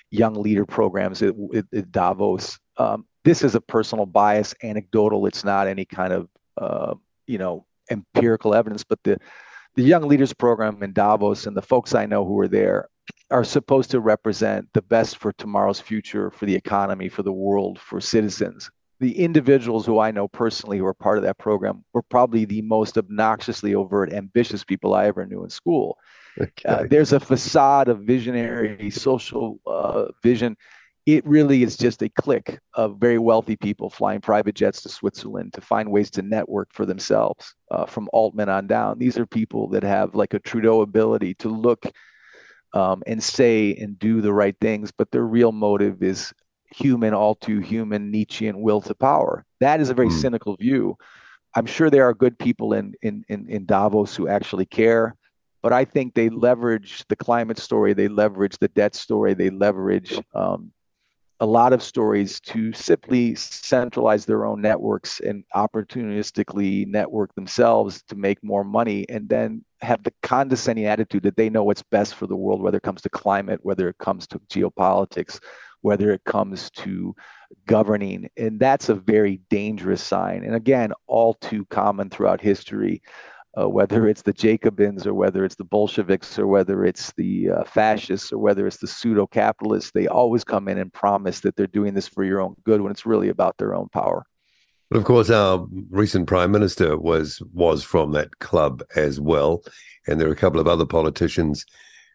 young 0.10 0.36
leader 0.36 0.66
programs 0.66 1.22
at, 1.22 1.34
at, 1.54 1.66
at 1.76 1.92
Davos. 1.92 2.58
Um, 2.78 3.06
this 3.24 3.44
is 3.44 3.56
a 3.56 3.62
personal 3.62 4.06
bias, 4.06 4.54
anecdotal. 4.64 5.26
It's 5.26 5.44
not 5.44 5.68
any 5.68 5.86
kind 5.86 6.14
of 6.14 6.30
uh, 6.58 6.96
you 7.28 7.38
know 7.38 7.66
empirical 7.90 8.54
evidence, 8.54 8.84
but 8.84 9.00
the 9.04 9.18
the 9.76 9.84
Young 9.84 10.08
Leaders 10.08 10.34
Program 10.34 10.84
in 10.84 10.94
Davos 10.94 11.48
and 11.48 11.58
the 11.58 11.62
folks 11.62 11.96
I 11.96 12.06
know 12.06 12.26
who 12.26 12.40
are 12.40 12.48
there 12.48 12.90
are 13.32 13.44
supposed 13.44 13.90
to 13.92 14.00
represent 14.00 14.68
the 14.74 14.82
best 14.82 15.18
for 15.18 15.34
tomorrow's 15.34 15.80
future, 15.80 16.30
for 16.30 16.46
the 16.46 16.56
economy, 16.56 17.10
for 17.10 17.24
the 17.24 17.34
world, 17.34 17.80
for 17.80 18.00
citizens. 18.00 18.70
The 19.00 19.18
individuals 19.18 19.86
who 19.86 20.00
I 20.00 20.12
know 20.12 20.28
personally 20.28 20.78
who 20.78 20.86
are 20.86 20.94
part 20.94 21.18
of 21.18 21.24
that 21.24 21.40
program 21.40 21.84
were 21.94 22.04
probably 22.04 22.46
the 22.46 22.62
most 22.62 22.98
obnoxiously 22.98 23.74
overt, 23.74 24.14
ambitious 24.14 24.64
people 24.64 24.94
I 24.94 25.08
ever 25.08 25.26
knew 25.26 25.44
in 25.44 25.50
school. 25.50 25.98
Okay. 26.40 26.52
Uh, 26.66 26.86
there's 26.90 27.14
a 27.14 27.20
facade 27.20 27.88
of 27.88 28.02
visionary 28.02 28.90
social 28.92 29.60
uh, 29.66 30.06
vision 30.22 30.56
it 31.06 31.26
really 31.28 31.64
is 31.64 31.76
just 31.76 32.02
a 32.02 32.10
clique 32.10 32.58
of 32.76 32.98
very 32.98 33.18
wealthy 33.18 33.58
people 33.58 33.90
flying 33.90 34.22
private 34.22 34.56
jets 34.56 34.82
to 34.82 34.90
Switzerland 34.90 35.54
to 35.54 35.62
find 35.62 35.92
ways 35.92 36.10
to 36.12 36.22
network 36.22 36.70
for 36.72 36.86
themselves 36.86 37.54
uh, 37.72 37.86
from 37.86 38.10
Altman 38.14 38.48
on 38.48 38.68
down. 38.68 39.00
These 39.00 39.18
are 39.18 39.26
people 39.26 39.68
that 39.70 39.84
have 39.84 40.16
like 40.16 40.34
a 40.34 40.40
Trudeau 40.40 40.82
ability 40.82 41.34
to 41.36 41.50
look 41.50 41.86
um, 42.74 43.04
and 43.06 43.22
say 43.22 43.76
and 43.76 44.00
do 44.00 44.22
the 44.22 44.34
right 44.34 44.56
things, 44.62 44.92
but 44.92 45.12
their 45.12 45.26
real 45.26 45.52
motive 45.52 46.02
is 46.02 46.34
human, 46.74 47.14
all 47.14 47.36
too 47.36 47.60
human, 47.60 48.10
Nietzschean 48.10 48.62
will 48.62 48.82
to 48.82 48.96
power. 48.96 49.46
That 49.60 49.82
is 49.82 49.90
a 49.90 49.94
very 49.94 50.08
mm. 50.08 50.22
cynical 50.22 50.56
view. 50.56 50.98
I'm 51.56 51.66
sure 51.66 51.90
there 51.90 52.08
are 52.08 52.14
good 52.14 52.40
people 52.40 52.74
in, 52.74 52.96
in, 53.02 53.26
in, 53.28 53.48
in 53.48 53.66
Davos 53.66 54.16
who 54.16 54.28
actually 54.28 54.66
care 54.66 55.16
but 55.62 55.72
I 55.72 55.86
think 55.86 56.14
they 56.14 56.28
leverage 56.28 57.06
the 57.08 57.16
climate 57.16 57.58
story, 57.58 57.94
they 57.94 58.10
leverage 58.10 58.58
the 58.58 58.68
debt 58.68 58.96
story, 58.96 59.34
they 59.34 59.50
leverage 59.50 60.20
um, 60.36 60.74
a 61.40 61.46
lot 61.46 61.74
of 61.74 61.84
stories 61.84 62.40
to 62.40 62.72
simply 62.74 63.36
centralize 63.36 64.26
their 64.26 64.46
own 64.46 64.62
networks 64.62 65.20
and 65.20 65.44
opportunistically 65.56 66.88
network 66.88 67.34
themselves 67.36 68.04
to 68.04 68.16
make 68.16 68.42
more 68.44 68.64
money 68.64 69.06
and 69.10 69.28
then 69.28 69.64
have 69.82 70.04
the 70.04 70.14
condescending 70.22 70.86
attitude 70.86 71.24
that 71.24 71.36
they 71.36 71.50
know 71.50 71.64
what's 71.64 71.84
best 71.84 72.16
for 72.16 72.28
the 72.28 72.36
world, 72.36 72.62
whether 72.62 72.78
it 72.78 72.84
comes 72.84 73.02
to 73.02 73.10
climate, 73.10 73.60
whether 73.64 73.90
it 73.90 73.98
comes 73.98 74.28
to 74.28 74.40
geopolitics, 74.50 75.40
whether 75.82 76.12
it 76.12 76.24
comes 76.24 76.70
to 76.72 77.14
governing. 77.66 78.30
And 78.38 78.60
that's 78.60 78.90
a 78.90 78.96
very 78.96 79.42
dangerous 79.50 80.02
sign. 80.02 80.44
And 80.44 80.56
again, 80.56 80.94
all 81.08 81.34
too 81.36 81.66
common 81.66 82.10
throughout 82.10 82.42
history. 82.42 83.02
Uh, 83.56 83.70
whether 83.70 84.08
it's 84.08 84.24
the 84.24 84.34
Jacobins 84.34 85.06
or 85.06 85.14
whether 85.14 85.46
it's 85.46 85.56
the 85.56 85.64
Bolsheviks 85.64 86.40
or 86.40 86.48
whether 86.48 86.84
it's 86.86 87.14
the 87.18 87.52
uh, 87.52 87.64
fascists 87.66 88.32
or 88.32 88.40
whether 88.40 88.66
it's 88.66 88.78
the 88.78 88.88
pseudo 88.88 89.28
capitalists, 89.28 89.92
they 89.92 90.08
always 90.08 90.44
come 90.44 90.68
in 90.68 90.80
and 90.80 90.92
promise 90.92 91.42
that 91.42 91.56
they're 91.56 91.68
doing 91.68 91.94
this 91.94 92.08
for 92.08 92.24
your 92.24 92.42
own 92.42 92.56
good 92.64 92.82
when 92.82 92.92
it's 92.92 93.06
really 93.06 93.30
about 93.30 93.56
their 93.58 93.76
own 93.76 93.90
power. 93.90 94.26
But 94.90 94.98
of 94.98 95.06
course, 95.06 95.30
our 95.30 95.68
recent 95.90 96.28
prime 96.28 96.52
minister 96.52 96.98
was 96.98 97.42
was 97.54 97.84
from 97.84 98.12
that 98.12 98.40
club 98.40 98.84
as 98.96 99.20
well, 99.20 99.64
and 100.08 100.20
there 100.20 100.28
are 100.28 100.34
a 100.34 100.36
couple 100.36 100.60
of 100.60 100.68
other 100.68 100.86
politicians 100.86 101.66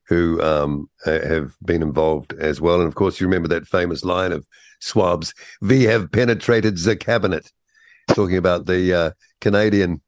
who 0.07 0.41
um, 0.43 0.89
have 1.05 1.55
been 1.65 1.83
involved 1.83 2.35
as 2.35 2.61
well. 2.61 2.81
And 2.81 2.89
of 2.89 2.95
course, 2.95 3.21
you 3.21 3.27
remember 3.27 3.49
that 3.49 3.67
famous 3.67 4.05
line 4.05 4.33
of 4.33 4.47
Schwab's, 4.81 5.35
"We 5.61 5.85
have 5.85 6.13
penetrated 6.13 6.79
the 6.79 6.97
cabinet," 6.97 7.51
talking 8.09 8.37
about 8.37 8.67
the 8.67 8.95
uh, 8.95 9.11
Canadian 9.41 10.01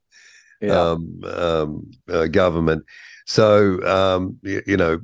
yeah. 0.61 0.79
um, 0.79 1.21
um, 1.25 1.91
uh, 2.09 2.27
government. 2.27 2.85
So 3.25 3.81
um, 3.85 4.37
you, 4.41 4.61
you, 4.65 4.77
know, 4.77 4.99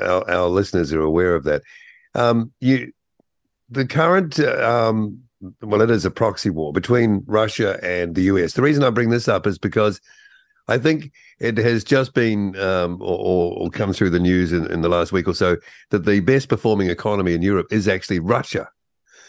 our, 0.00 0.30
our, 0.30 0.48
listeners 0.48 0.92
are 0.92 1.00
aware 1.00 1.34
of 1.34 1.44
that. 1.44 1.62
Um, 2.14 2.52
you, 2.60 2.92
the 3.70 3.86
current, 3.86 4.38
um, 4.40 5.20
well, 5.60 5.82
it 5.82 5.90
is 5.90 6.04
a 6.04 6.10
proxy 6.10 6.50
war 6.50 6.72
between 6.72 7.22
Russia 7.26 7.78
and 7.82 8.14
the 8.14 8.22
US. 8.22 8.52
The 8.52 8.62
reason 8.62 8.84
I 8.84 8.90
bring 8.90 9.10
this 9.10 9.28
up 9.28 9.46
is 9.46 9.58
because 9.58 10.00
I 10.68 10.78
think 10.78 11.12
it 11.40 11.58
has 11.58 11.84
just 11.84 12.14
been 12.14 12.56
um, 12.56 12.96
or, 13.02 13.52
or, 13.58 13.70
come 13.70 13.92
through 13.92 14.10
the 14.10 14.20
news 14.20 14.52
in, 14.52 14.70
in, 14.70 14.80
the 14.80 14.88
last 14.88 15.12
week 15.12 15.28
or 15.28 15.34
so 15.34 15.58
that 15.90 16.06
the 16.06 16.20
best 16.20 16.48
performing 16.48 16.88
economy 16.88 17.34
in 17.34 17.42
Europe 17.42 17.66
is 17.70 17.86
actually 17.86 18.20
Russia. 18.20 18.68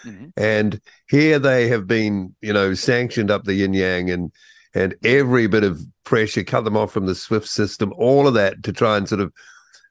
Mm-hmm. 0.05 0.27
And 0.37 0.79
here 1.09 1.39
they 1.39 1.67
have 1.67 1.87
been, 1.87 2.35
you 2.41 2.53
know, 2.53 2.73
sanctioned 2.73 3.31
up 3.31 3.43
the 3.43 3.55
yin 3.55 3.73
yang 3.73 4.09
and 4.09 4.31
and 4.75 4.93
every 5.03 5.47
bit 5.47 5.63
of 5.63 5.81
pressure, 6.03 6.43
cut 6.43 6.65
them 6.65 6.77
off 6.77 6.91
from 6.91 7.05
the 7.05 7.15
SWIFT 7.15 7.47
system, 7.47 7.93
all 7.97 8.27
of 8.27 8.33
that 8.33 8.61
to 8.63 8.73
try 8.73 8.97
and 8.97 9.07
sort 9.07 9.21
of, 9.21 9.33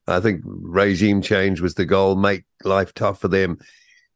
I 0.07 0.20
think 0.20 0.42
regime 0.44 1.23
change 1.23 1.61
was 1.61 1.75
the 1.75 1.87
goal, 1.87 2.14
make 2.14 2.44
life 2.62 2.92
tough 2.92 3.20
for 3.20 3.29
them, 3.29 3.59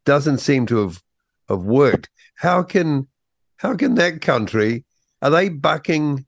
doesn't 0.04 0.38
seem 0.38 0.66
to 0.66 0.76
have 0.78 1.02
have 1.48 1.62
worked. 1.62 2.10
How 2.34 2.62
can 2.62 3.08
how 3.56 3.74
can 3.74 3.94
that 3.94 4.20
country 4.20 4.84
are 5.22 5.30
they 5.30 5.48
bucking 5.48 6.26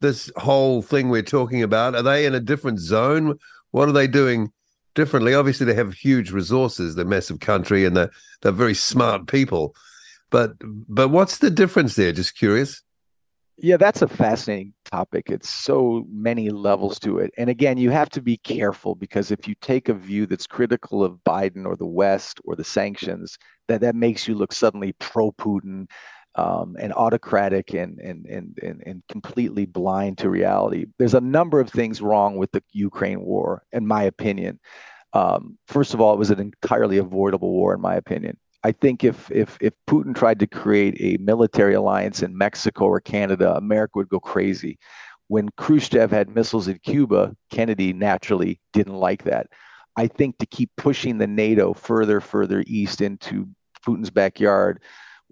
this 0.00 0.30
whole 0.36 0.82
thing 0.82 1.08
we're 1.08 1.22
talking 1.22 1.62
about? 1.62 1.94
Are 1.94 2.02
they 2.02 2.26
in 2.26 2.34
a 2.34 2.40
different 2.40 2.80
zone? 2.80 3.38
What 3.70 3.88
are 3.88 3.92
they 3.92 4.08
doing 4.08 4.50
differently? 4.94 5.34
Obviously, 5.34 5.64
they 5.64 5.74
have 5.74 5.94
huge 5.94 6.30
resources. 6.32 6.98
A 6.98 7.04
massive 7.04 7.40
country, 7.40 7.84
and 7.84 7.96
they're 7.96 8.10
they're 8.42 8.52
very 8.52 8.74
smart 8.74 9.28
people. 9.28 9.74
But 10.30 10.52
but 10.60 11.08
what's 11.08 11.38
the 11.38 11.50
difference 11.50 11.94
there? 11.94 12.12
Just 12.12 12.36
curious. 12.36 12.82
Yeah, 13.58 13.76
that's 13.76 14.02
a 14.02 14.08
fascinating 14.08 14.72
topic. 14.90 15.30
It's 15.30 15.48
so 15.48 16.04
many 16.10 16.50
levels 16.50 16.98
to 17.00 17.18
it. 17.18 17.30
And 17.36 17.48
again, 17.50 17.76
you 17.78 17.90
have 17.90 18.08
to 18.10 18.22
be 18.22 18.38
careful 18.38 18.94
because 18.94 19.30
if 19.30 19.46
you 19.46 19.54
take 19.60 19.88
a 19.88 19.94
view 19.94 20.26
that's 20.26 20.46
critical 20.46 21.04
of 21.04 21.22
Biden 21.24 21.66
or 21.66 21.76
the 21.76 21.86
West 21.86 22.40
or 22.44 22.56
the 22.56 22.64
sanctions, 22.64 23.38
that 23.68 23.80
that 23.82 23.94
makes 23.94 24.26
you 24.26 24.34
look 24.34 24.52
suddenly 24.52 24.94
pro 24.98 25.30
Putin 25.32 25.86
um, 26.34 26.76
and 26.80 26.92
autocratic 26.94 27.74
and, 27.74 27.98
and, 28.00 28.24
and, 28.26 28.58
and, 28.62 28.82
and 28.86 29.02
completely 29.10 29.66
blind 29.66 30.18
to 30.18 30.30
reality. 30.30 30.86
There's 30.98 31.14
a 31.14 31.20
number 31.20 31.60
of 31.60 31.68
things 31.70 32.00
wrong 32.00 32.36
with 32.38 32.50
the 32.52 32.62
Ukraine 32.72 33.20
war, 33.20 33.62
in 33.70 33.86
my 33.86 34.04
opinion. 34.04 34.58
Um, 35.14 35.58
first 35.68 35.94
of 35.94 36.00
all, 36.00 36.14
it 36.14 36.18
was 36.18 36.30
an 36.30 36.40
entirely 36.40 36.98
avoidable 36.98 37.52
war, 37.52 37.74
in 37.74 37.80
my 37.82 37.96
opinion. 37.96 38.38
I 38.64 38.72
think 38.72 39.04
if 39.04 39.30
if 39.30 39.58
if 39.60 39.72
Putin 39.88 40.14
tried 40.14 40.38
to 40.40 40.46
create 40.46 40.96
a 41.00 41.20
military 41.22 41.74
alliance 41.74 42.22
in 42.22 42.36
Mexico 42.36 42.84
or 42.86 43.00
Canada, 43.00 43.54
America 43.56 43.98
would 43.98 44.08
go 44.08 44.20
crazy. 44.20 44.78
When 45.28 45.48
Khrushchev 45.56 46.10
had 46.10 46.34
missiles 46.34 46.68
in 46.68 46.78
Cuba, 46.84 47.34
Kennedy 47.50 47.92
naturally 47.92 48.60
didn't 48.72 48.94
like 48.94 49.24
that. 49.24 49.46
I 49.96 50.06
think 50.06 50.38
to 50.38 50.46
keep 50.46 50.70
pushing 50.76 51.18
the 51.18 51.26
NATO 51.26 51.74
further, 51.74 52.20
further 52.20 52.64
east 52.66 53.00
into 53.00 53.48
Putin's 53.86 54.10
backyard 54.10 54.82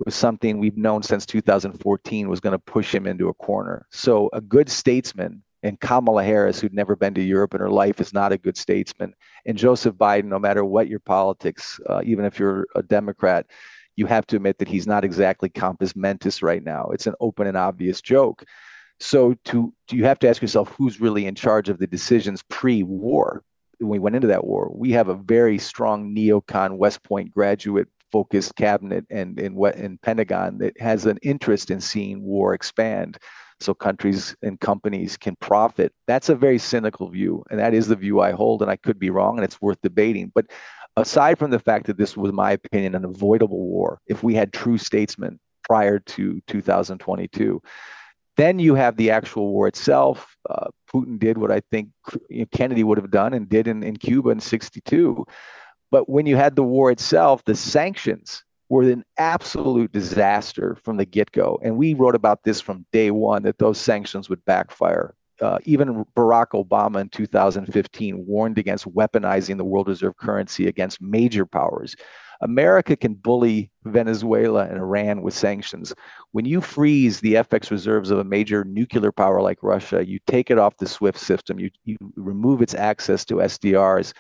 was 0.04 0.14
something 0.14 0.58
we've 0.58 0.76
known 0.76 1.02
since 1.02 1.26
2014 1.26 2.28
was 2.28 2.40
going 2.40 2.52
to 2.52 2.58
push 2.58 2.94
him 2.94 3.06
into 3.06 3.28
a 3.28 3.34
corner. 3.34 3.86
So 3.90 4.30
a 4.32 4.40
good 4.40 4.68
statesman 4.68 5.42
and 5.62 5.78
Kamala 5.78 6.24
Harris, 6.24 6.60
who'd 6.60 6.74
never 6.74 6.96
been 6.96 7.14
to 7.14 7.22
Europe 7.22 7.54
in 7.54 7.60
her 7.60 7.70
life, 7.70 8.00
is 8.00 8.12
not 8.12 8.32
a 8.32 8.38
good 8.38 8.56
statesman. 8.56 9.14
And 9.46 9.58
Joseph 9.58 9.94
Biden, 9.94 10.24
no 10.24 10.38
matter 10.38 10.64
what 10.64 10.88
your 10.88 11.00
politics, 11.00 11.78
uh, 11.88 12.00
even 12.04 12.24
if 12.24 12.38
you're 12.38 12.66
a 12.74 12.82
Democrat, 12.82 13.46
you 13.96 14.06
have 14.06 14.26
to 14.28 14.36
admit 14.36 14.58
that 14.58 14.68
he's 14.68 14.86
not 14.86 15.04
exactly 15.04 15.48
compos 15.48 15.94
mentis 15.94 16.42
right 16.42 16.64
now. 16.64 16.88
It's 16.92 17.06
an 17.06 17.14
open 17.20 17.46
and 17.46 17.56
obvious 17.56 18.00
joke. 18.00 18.44
So 18.98 19.34
to 19.46 19.72
you 19.90 20.04
have 20.04 20.18
to 20.20 20.28
ask 20.28 20.40
yourself 20.40 20.68
who's 20.70 21.00
really 21.00 21.26
in 21.26 21.34
charge 21.34 21.68
of 21.68 21.78
the 21.78 21.86
decisions 21.86 22.42
pre-war. 22.48 23.42
When 23.78 23.88
we 23.88 23.98
went 23.98 24.16
into 24.16 24.28
that 24.28 24.44
war, 24.44 24.70
we 24.74 24.92
have 24.92 25.08
a 25.08 25.14
very 25.14 25.58
strong 25.58 26.14
neocon 26.14 26.76
West 26.76 27.02
Point 27.02 27.32
graduate 27.32 27.88
focused 28.12 28.56
cabinet 28.56 29.06
and 29.10 29.38
in 29.38 29.56
in 29.76 29.98
Pentagon 29.98 30.58
that 30.58 30.78
has 30.80 31.06
an 31.06 31.18
interest 31.22 31.70
in 31.70 31.80
seeing 31.80 32.22
war 32.22 32.54
expand 32.54 33.18
so 33.60 33.74
countries 33.74 34.34
and 34.42 34.58
companies 34.58 35.16
can 35.16 35.36
profit. 35.36 35.92
That's 36.06 36.28
a 36.28 36.34
very 36.34 36.58
cynical 36.58 37.08
view, 37.08 37.44
and 37.50 37.60
that 37.60 37.74
is 37.74 37.88
the 37.88 37.96
view 37.96 38.20
I 38.20 38.32
hold, 38.32 38.62
and 38.62 38.70
I 38.70 38.76
could 38.76 38.98
be 38.98 39.10
wrong, 39.10 39.36
and 39.36 39.44
it's 39.44 39.60
worth 39.60 39.80
debating. 39.82 40.32
But 40.34 40.46
aside 40.96 41.38
from 41.38 41.50
the 41.50 41.58
fact 41.58 41.86
that 41.86 41.98
this 41.98 42.16
was, 42.16 42.32
my 42.32 42.52
opinion, 42.52 42.94
an 42.94 43.04
avoidable 43.04 43.60
war, 43.60 44.00
if 44.06 44.22
we 44.22 44.34
had 44.34 44.52
true 44.52 44.78
statesmen 44.78 45.38
prior 45.64 45.98
to 45.98 46.40
2022, 46.46 47.62
then 48.36 48.58
you 48.58 48.74
have 48.74 48.96
the 48.96 49.10
actual 49.10 49.52
war 49.52 49.68
itself. 49.68 50.36
Uh, 50.48 50.68
Putin 50.92 51.18
did 51.18 51.36
what 51.36 51.50
I 51.50 51.60
think 51.70 51.90
Kennedy 52.52 52.84
would 52.84 52.98
have 52.98 53.10
done 53.10 53.34
and 53.34 53.48
did 53.48 53.68
in, 53.68 53.82
in 53.82 53.96
Cuba 53.96 54.30
in 54.30 54.40
62. 54.40 55.26
But 55.90 56.08
when 56.08 56.26
you 56.26 56.36
had 56.36 56.56
the 56.56 56.62
war 56.62 56.90
itself, 56.90 57.44
the 57.44 57.54
sanctions 57.54 58.42
were 58.70 58.85
an 58.85 59.04
absolute 59.18 59.92
disaster 59.92 60.78
from 60.83 60.96
the 60.96 61.04
get 61.04 61.30
go. 61.33 61.59
And 61.62 61.76
we 61.76 61.92
wrote 61.92 62.14
about 62.14 62.44
this 62.44 62.61
from 62.61 62.87
day 62.92 63.11
one 63.11 63.42
that 63.42 63.59
those 63.59 63.78
sanctions 63.78 64.30
would 64.30 64.42
backfire. 64.46 65.14
Uh, 65.42 65.59
even 65.64 66.04
Barack 66.16 66.50
Obama 66.52 67.00
in 67.00 67.09
2015 67.09 68.26
warned 68.26 68.59
against 68.59 68.87
weaponizing 68.87 69.56
the 69.56 69.64
world 69.64 69.88
reserve 69.88 70.16
currency 70.18 70.68
against 70.68 71.02
major 71.02 71.44
powers. 71.44 71.96
America 72.42 72.96
can 72.96 73.14
bully 73.14 73.70
Venezuela 73.85 74.66
and 74.66 74.78
Iran 74.78 75.22
with 75.22 75.35
sanctions. 75.35 75.92
When 76.33 76.44
you 76.44 76.61
freeze 76.61 77.20
the 77.20 77.35
FX 77.35 77.70
reserves 77.70 78.11
of 78.11 78.18
a 78.18 78.24
major 78.24 78.64
nuclear 78.64 79.12
power 79.12 79.42
like 79.42 79.59
Russia, 79.62 80.06
you 80.06 80.20
take 80.26 80.50
it 80.50 80.59
off 80.59 80.76
the 80.76 80.87
SWIFT 80.87 81.18
system, 81.18 81.59
you, 81.59 81.70
you 81.85 81.96
remove 82.16 82.62
its 82.62 82.74
access 82.74 83.24
to 83.26 83.37
SDRs 83.37 84.12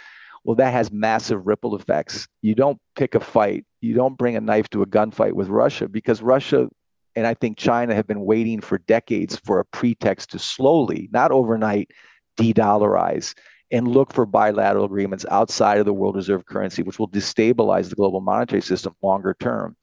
well, 0.44 0.56
that 0.56 0.72
has 0.72 0.90
massive 0.90 1.46
ripple 1.46 1.76
effects. 1.76 2.26
You 2.42 2.54
don't 2.54 2.78
pick 2.96 3.14
a 3.14 3.20
fight, 3.20 3.64
you 3.80 3.94
don't 3.94 4.16
bring 4.16 4.36
a 4.36 4.40
knife 4.40 4.68
to 4.70 4.82
a 4.82 4.86
gunfight 4.86 5.32
with 5.32 5.48
Russia 5.48 5.88
because 5.88 6.22
Russia 6.22 6.68
and 7.16 7.26
I 7.26 7.34
think 7.34 7.58
China 7.58 7.94
have 7.94 8.06
been 8.06 8.24
waiting 8.24 8.60
for 8.60 8.78
decades 8.78 9.36
for 9.44 9.58
a 9.58 9.64
pretext 9.64 10.30
to 10.30 10.38
slowly, 10.38 11.08
not 11.12 11.32
overnight, 11.32 11.90
de 12.36 12.52
dollarize 12.52 13.34
and 13.70 13.86
look 13.86 14.12
for 14.12 14.26
bilateral 14.26 14.84
agreements 14.84 15.24
outside 15.30 15.78
of 15.78 15.86
the 15.86 15.92
world 15.92 16.16
reserve 16.16 16.46
currency, 16.46 16.82
which 16.82 16.98
will 16.98 17.08
destabilize 17.08 17.88
the 17.88 17.96
global 17.96 18.20
monetary 18.20 18.62
system 18.62 18.94
longer 19.02 19.36
term. 19.38 19.76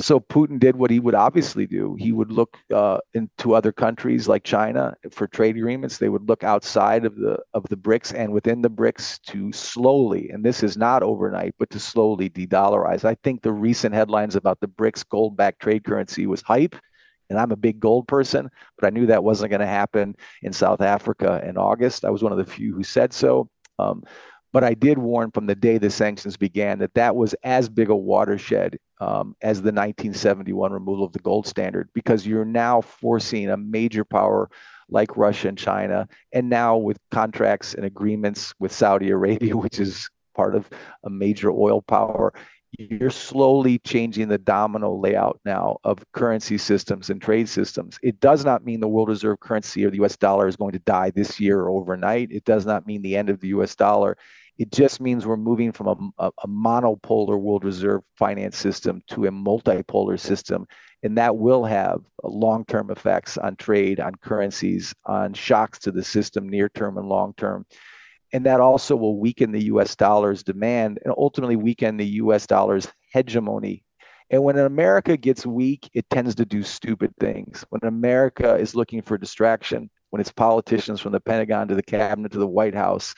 So 0.00 0.18
Putin 0.18 0.58
did 0.58 0.76
what 0.76 0.90
he 0.90 0.98
would 0.98 1.14
obviously 1.14 1.66
do. 1.66 1.94
He 1.98 2.10
would 2.10 2.32
look 2.32 2.56
uh, 2.72 2.98
into 3.12 3.54
other 3.54 3.70
countries 3.70 4.26
like 4.26 4.42
China 4.42 4.94
for 5.12 5.26
trade 5.26 5.56
agreements. 5.56 5.98
They 5.98 6.08
would 6.08 6.28
look 6.28 6.42
outside 6.42 7.04
of 7.04 7.16
the 7.16 7.38
of 7.54 7.64
the 7.68 7.76
BRICS 7.76 8.12
and 8.14 8.32
within 8.32 8.60
the 8.60 8.70
BRICS 8.70 9.20
to 9.26 9.52
slowly, 9.52 10.30
and 10.30 10.44
this 10.44 10.62
is 10.62 10.76
not 10.76 11.02
overnight, 11.02 11.54
but 11.58 11.70
to 11.70 11.78
slowly 11.78 12.28
de-dollarize. 12.28 13.04
I 13.04 13.16
think 13.22 13.42
the 13.42 13.52
recent 13.52 13.94
headlines 13.94 14.34
about 14.34 14.58
the 14.60 14.68
BRICS 14.68 15.08
gold-backed 15.08 15.60
trade 15.62 15.84
currency 15.84 16.26
was 16.26 16.42
hype, 16.42 16.74
and 17.30 17.38
I'm 17.38 17.52
a 17.52 17.56
big 17.56 17.78
gold 17.78 18.08
person, 18.08 18.50
but 18.78 18.86
I 18.86 18.90
knew 18.90 19.06
that 19.06 19.22
wasn't 19.22 19.50
going 19.50 19.60
to 19.60 19.66
happen 19.66 20.16
in 20.42 20.52
South 20.52 20.80
Africa 20.80 21.42
in 21.46 21.56
August. 21.56 22.04
I 22.04 22.10
was 22.10 22.22
one 22.22 22.32
of 22.32 22.38
the 22.38 22.44
few 22.44 22.74
who 22.74 22.82
said 22.82 23.12
so. 23.12 23.48
Um, 23.78 24.02
but 24.54 24.62
I 24.62 24.72
did 24.74 24.98
warn 24.98 25.32
from 25.32 25.46
the 25.46 25.56
day 25.56 25.78
the 25.78 25.90
sanctions 25.90 26.36
began 26.36 26.78
that 26.78 26.94
that 26.94 27.16
was 27.16 27.34
as 27.42 27.68
big 27.68 27.90
a 27.90 27.96
watershed 27.96 28.78
um, 29.00 29.34
as 29.42 29.58
the 29.58 29.72
1971 29.72 30.72
removal 30.72 31.04
of 31.04 31.12
the 31.12 31.18
gold 31.18 31.48
standard, 31.48 31.90
because 31.92 32.24
you're 32.24 32.44
now 32.44 32.80
forcing 32.80 33.50
a 33.50 33.56
major 33.56 34.04
power 34.04 34.48
like 34.88 35.16
Russia 35.16 35.48
and 35.48 35.58
China, 35.58 36.06
and 36.32 36.48
now 36.48 36.76
with 36.76 36.98
contracts 37.10 37.74
and 37.74 37.84
agreements 37.84 38.54
with 38.60 38.70
Saudi 38.70 39.10
Arabia, 39.10 39.56
which 39.56 39.80
is 39.80 40.08
part 40.36 40.54
of 40.54 40.70
a 41.02 41.10
major 41.10 41.50
oil 41.50 41.82
power, 41.82 42.32
you're 42.78 43.10
slowly 43.10 43.80
changing 43.80 44.28
the 44.28 44.38
domino 44.38 44.94
layout 44.94 45.40
now 45.44 45.78
of 45.82 45.98
currency 46.12 46.58
systems 46.58 47.10
and 47.10 47.20
trade 47.20 47.48
systems. 47.48 47.98
It 48.04 48.20
does 48.20 48.44
not 48.44 48.64
mean 48.64 48.78
the 48.78 48.88
world 48.88 49.08
reserve 49.08 49.40
currency 49.40 49.84
or 49.84 49.90
the 49.90 50.02
US 50.04 50.16
dollar 50.16 50.46
is 50.46 50.56
going 50.56 50.72
to 50.72 50.78
die 50.80 51.10
this 51.10 51.40
year 51.40 51.60
or 51.60 51.70
overnight. 51.70 52.30
It 52.30 52.44
does 52.44 52.66
not 52.66 52.86
mean 52.86 53.02
the 53.02 53.16
end 53.16 53.30
of 53.30 53.40
the 53.40 53.48
US 53.48 53.74
dollar 53.74 54.16
It 54.58 54.70
just 54.70 55.00
means 55.00 55.26
we're 55.26 55.36
moving 55.36 55.72
from 55.72 56.12
a, 56.18 56.30
a, 56.42 56.48
monopolar 56.48 57.38
world 57.38 57.64
reserve 57.64 58.02
finance 58.16 58.56
system 58.56 59.02
to 59.08 59.26
a 59.26 59.30
multipolar 59.30 60.18
system. 60.18 60.66
And 61.02 61.18
that 61.18 61.36
will 61.36 61.64
have 61.64 62.00
long 62.22 62.64
term 62.66 62.90
effects 62.90 63.36
on 63.36 63.56
trade, 63.56 63.98
on 63.98 64.14
currencies, 64.14 64.94
on 65.04 65.34
shocks 65.34 65.78
to 65.80 65.90
the 65.90 66.04
system, 66.04 66.48
near 66.48 66.68
term 66.68 66.98
and 66.98 67.08
long 67.08 67.34
term. 67.36 67.66
And 68.32 68.46
that 68.46 68.60
also 68.60 68.94
will 68.96 69.18
weaken 69.18 69.50
the 69.50 69.64
US 69.64 69.96
dollar's 69.96 70.42
demand 70.42 71.00
and 71.04 71.12
ultimately 71.18 71.56
weaken 71.56 71.96
the 71.96 72.06
US 72.06 72.46
dollar's 72.46 72.86
hegemony 73.12 73.84
and 74.30 74.42
when 74.42 74.58
America 74.58 75.16
gets 75.16 75.46
weak, 75.46 75.90
it 75.92 76.08
tends 76.08 76.34
to 76.36 76.44
do 76.44 76.62
stupid 76.62 77.14
things. 77.20 77.64
When 77.68 77.82
America 77.84 78.56
is 78.56 78.74
looking 78.74 79.02
for 79.02 79.18
distraction, 79.18 79.90
when 80.10 80.20
its 80.20 80.32
politicians 80.32 81.00
from 81.00 81.12
the 81.12 81.20
Pentagon 81.20 81.68
to 81.68 81.74
the 81.74 81.82
cabinet 81.82 82.32
to 82.32 82.38
the 82.38 82.46
White 82.46 82.74
House 82.74 83.14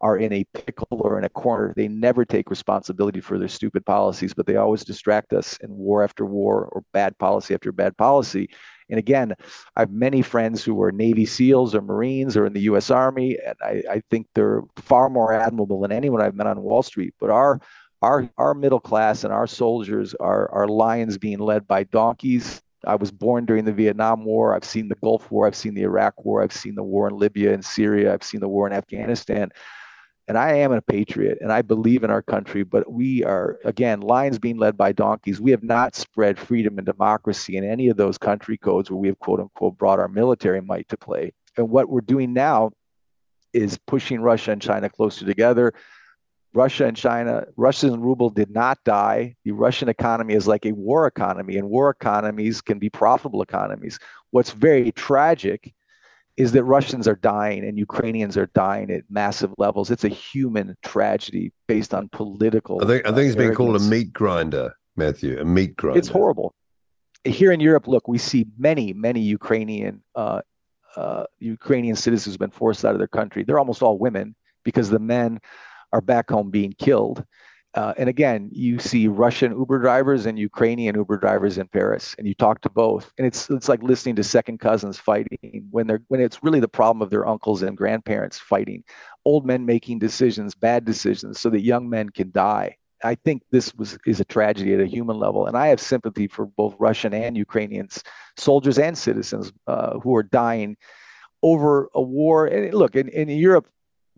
are 0.00 0.16
in 0.16 0.32
a 0.32 0.44
pickle 0.54 0.86
or 0.90 1.18
in 1.18 1.24
a 1.24 1.28
corner, 1.28 1.72
they 1.76 1.88
never 1.88 2.24
take 2.24 2.50
responsibility 2.50 3.20
for 3.20 3.38
their 3.38 3.48
stupid 3.48 3.84
policies, 3.84 4.32
but 4.32 4.46
they 4.46 4.56
always 4.56 4.84
distract 4.84 5.32
us 5.32 5.58
in 5.62 5.70
war 5.70 6.04
after 6.04 6.24
war 6.24 6.66
or 6.72 6.84
bad 6.92 7.16
policy 7.18 7.54
after 7.54 7.72
bad 7.72 7.96
policy. 7.96 8.48
And 8.90 8.98
again, 8.98 9.34
I 9.76 9.80
have 9.80 9.90
many 9.90 10.22
friends 10.22 10.64
who 10.64 10.80
are 10.82 10.92
Navy 10.92 11.26
SEALs 11.26 11.74
or 11.74 11.82
Marines 11.82 12.36
or 12.36 12.46
in 12.46 12.52
the 12.52 12.62
U.S. 12.62 12.90
Army, 12.90 13.36
and 13.44 13.56
I, 13.62 13.82
I 13.90 14.02
think 14.10 14.26
they're 14.34 14.62
far 14.76 15.10
more 15.10 15.32
admirable 15.32 15.80
than 15.80 15.92
anyone 15.92 16.22
I've 16.22 16.36
met 16.36 16.46
on 16.46 16.62
Wall 16.62 16.82
Street. 16.82 17.14
But 17.20 17.30
our 17.30 17.60
our 18.00 18.30
our 18.38 18.54
middle 18.54 18.80
class 18.80 19.24
and 19.24 19.32
our 19.32 19.46
soldiers 19.46 20.14
are 20.14 20.50
are 20.52 20.68
lions 20.68 21.18
being 21.18 21.38
led 21.38 21.66
by 21.66 21.84
donkeys. 21.84 22.62
I 22.86 22.94
was 22.94 23.10
born 23.10 23.44
during 23.44 23.64
the 23.64 23.72
Vietnam 23.72 24.24
War. 24.24 24.54
I've 24.54 24.64
seen 24.64 24.88
the 24.88 24.94
Gulf 25.02 25.30
War. 25.30 25.46
I've 25.46 25.56
seen 25.56 25.74
the 25.74 25.82
Iraq 25.82 26.24
War. 26.24 26.42
I've 26.42 26.52
seen 26.52 26.76
the 26.76 26.82
war 26.82 27.08
in 27.08 27.16
Libya 27.16 27.52
and 27.52 27.64
Syria. 27.64 28.14
I've 28.14 28.22
seen 28.22 28.40
the 28.40 28.48
war 28.48 28.66
in 28.68 28.72
Afghanistan. 28.72 29.50
And 30.28 30.36
I 30.36 30.52
am 30.56 30.72
a 30.72 30.82
patriot 30.82 31.38
and 31.40 31.50
I 31.50 31.62
believe 31.62 32.04
in 32.04 32.10
our 32.10 32.22
country, 32.22 32.62
but 32.62 32.92
we 32.92 33.24
are, 33.24 33.58
again, 33.64 34.00
lions 34.00 34.38
being 34.38 34.58
led 34.58 34.76
by 34.76 34.92
donkeys. 34.92 35.40
We 35.40 35.50
have 35.52 35.62
not 35.62 35.96
spread 35.96 36.38
freedom 36.38 36.76
and 36.76 36.86
democracy 36.86 37.56
in 37.56 37.64
any 37.64 37.88
of 37.88 37.96
those 37.96 38.18
country 38.18 38.58
codes 38.58 38.90
where 38.90 38.98
we 38.98 39.08
have, 39.08 39.18
quote 39.18 39.40
unquote, 39.40 39.78
brought 39.78 39.98
our 39.98 40.08
military 40.08 40.60
might 40.60 40.88
to 40.90 40.96
play. 40.98 41.32
And 41.56 41.70
what 41.70 41.88
we're 41.88 42.02
doing 42.02 42.34
now 42.34 42.72
is 43.54 43.78
pushing 43.86 44.20
Russia 44.20 44.52
and 44.52 44.62
China 44.62 44.90
closer 44.90 45.24
together 45.24 45.72
Russia 46.54 46.86
and 46.86 46.96
China, 46.96 47.44
Russian 47.56 48.00
ruble 48.00 48.30
did 48.30 48.50
not 48.50 48.82
die. 48.84 49.36
The 49.44 49.52
Russian 49.52 49.88
economy 49.88 50.34
is 50.34 50.46
like 50.46 50.64
a 50.64 50.72
war 50.72 51.06
economy, 51.06 51.56
and 51.58 51.68
war 51.68 51.90
economies 51.90 52.60
can 52.60 52.78
be 52.78 52.88
profitable 52.88 53.42
economies. 53.42 53.98
What's 54.30 54.50
very 54.50 54.90
tragic 54.92 55.74
is 56.38 56.52
that 56.52 56.62
Russians 56.62 57.08
are 57.08 57.16
dying 57.16 57.64
and 57.64 57.76
Ukrainians 57.76 58.36
are 58.36 58.46
dying 58.54 58.92
at 58.92 59.02
massive 59.10 59.52
levels. 59.58 59.90
It's 59.90 60.04
a 60.04 60.08
human 60.08 60.76
tragedy 60.84 61.52
based 61.66 61.92
on 61.92 62.08
political. 62.10 62.80
I 62.82 62.86
think, 62.86 63.06
I 63.06 63.12
think 63.12 63.26
it's 63.26 63.36
being 63.36 63.54
called 63.54 63.74
a 63.74 63.80
meat 63.80 64.12
grinder, 64.12 64.72
Matthew, 64.96 65.40
a 65.40 65.44
meat 65.44 65.76
grinder. 65.76 65.98
It's 65.98 66.08
horrible. 66.08 66.54
Here 67.24 67.50
in 67.50 67.58
Europe, 67.58 67.88
look, 67.88 68.06
we 68.06 68.18
see 68.18 68.46
many, 68.56 68.92
many 68.92 69.20
Ukrainian 69.20 70.00
uh, 70.14 70.40
uh, 70.96 71.24
Ukrainian 71.40 71.96
citizens 71.96 72.34
who've 72.34 72.38
been 72.38 72.50
forced 72.50 72.84
out 72.84 72.92
of 72.92 72.98
their 72.98 73.08
country. 73.08 73.42
They're 73.42 73.58
almost 73.58 73.82
all 73.82 73.98
women 73.98 74.36
because 74.64 74.88
the 74.90 75.00
men 75.00 75.40
are 75.92 76.00
back 76.00 76.30
home 76.30 76.50
being 76.50 76.72
killed. 76.72 77.24
Uh, 77.78 77.94
and 77.96 78.08
again, 78.08 78.48
you 78.50 78.76
see 78.80 79.06
Russian 79.06 79.52
Uber 79.52 79.78
drivers 79.78 80.26
and 80.26 80.36
Ukrainian 80.36 80.96
Uber 80.96 81.16
drivers 81.16 81.58
in 81.58 81.68
Paris, 81.68 82.12
and 82.18 82.26
you 82.26 82.34
talk 82.34 82.60
to 82.62 82.68
both, 82.68 83.12
and 83.16 83.24
it's 83.24 83.48
it's 83.50 83.68
like 83.68 83.80
listening 83.84 84.16
to 84.16 84.24
second 84.24 84.58
cousins 84.58 84.98
fighting 84.98 85.64
when 85.70 85.86
they're 85.86 86.02
when 86.08 86.20
it's 86.20 86.42
really 86.42 86.58
the 86.58 86.66
problem 86.66 87.00
of 87.02 87.10
their 87.10 87.24
uncles 87.24 87.62
and 87.62 87.76
grandparents 87.76 88.36
fighting, 88.36 88.82
old 89.24 89.46
men 89.46 89.64
making 89.64 90.00
decisions, 90.00 90.56
bad 90.56 90.84
decisions, 90.84 91.38
so 91.38 91.48
that 91.50 91.60
young 91.60 91.88
men 91.88 92.08
can 92.08 92.32
die. 92.32 92.76
I 93.04 93.14
think 93.14 93.44
this 93.52 93.72
was 93.76 93.96
is 94.08 94.18
a 94.18 94.24
tragedy 94.24 94.74
at 94.74 94.80
a 94.80 94.86
human 94.86 95.16
level, 95.16 95.46
and 95.46 95.56
I 95.56 95.68
have 95.68 95.80
sympathy 95.80 96.26
for 96.26 96.46
both 96.46 96.74
Russian 96.80 97.14
and 97.14 97.36
Ukrainians, 97.36 98.02
soldiers 98.36 98.80
and 98.80 98.98
citizens 98.98 99.52
uh, 99.68 100.00
who 100.00 100.16
are 100.16 100.24
dying 100.24 100.76
over 101.44 101.90
a 101.94 102.02
war. 102.02 102.46
And 102.46 102.74
look, 102.74 102.96
in, 102.96 103.08
in 103.10 103.28
Europe, 103.28 103.68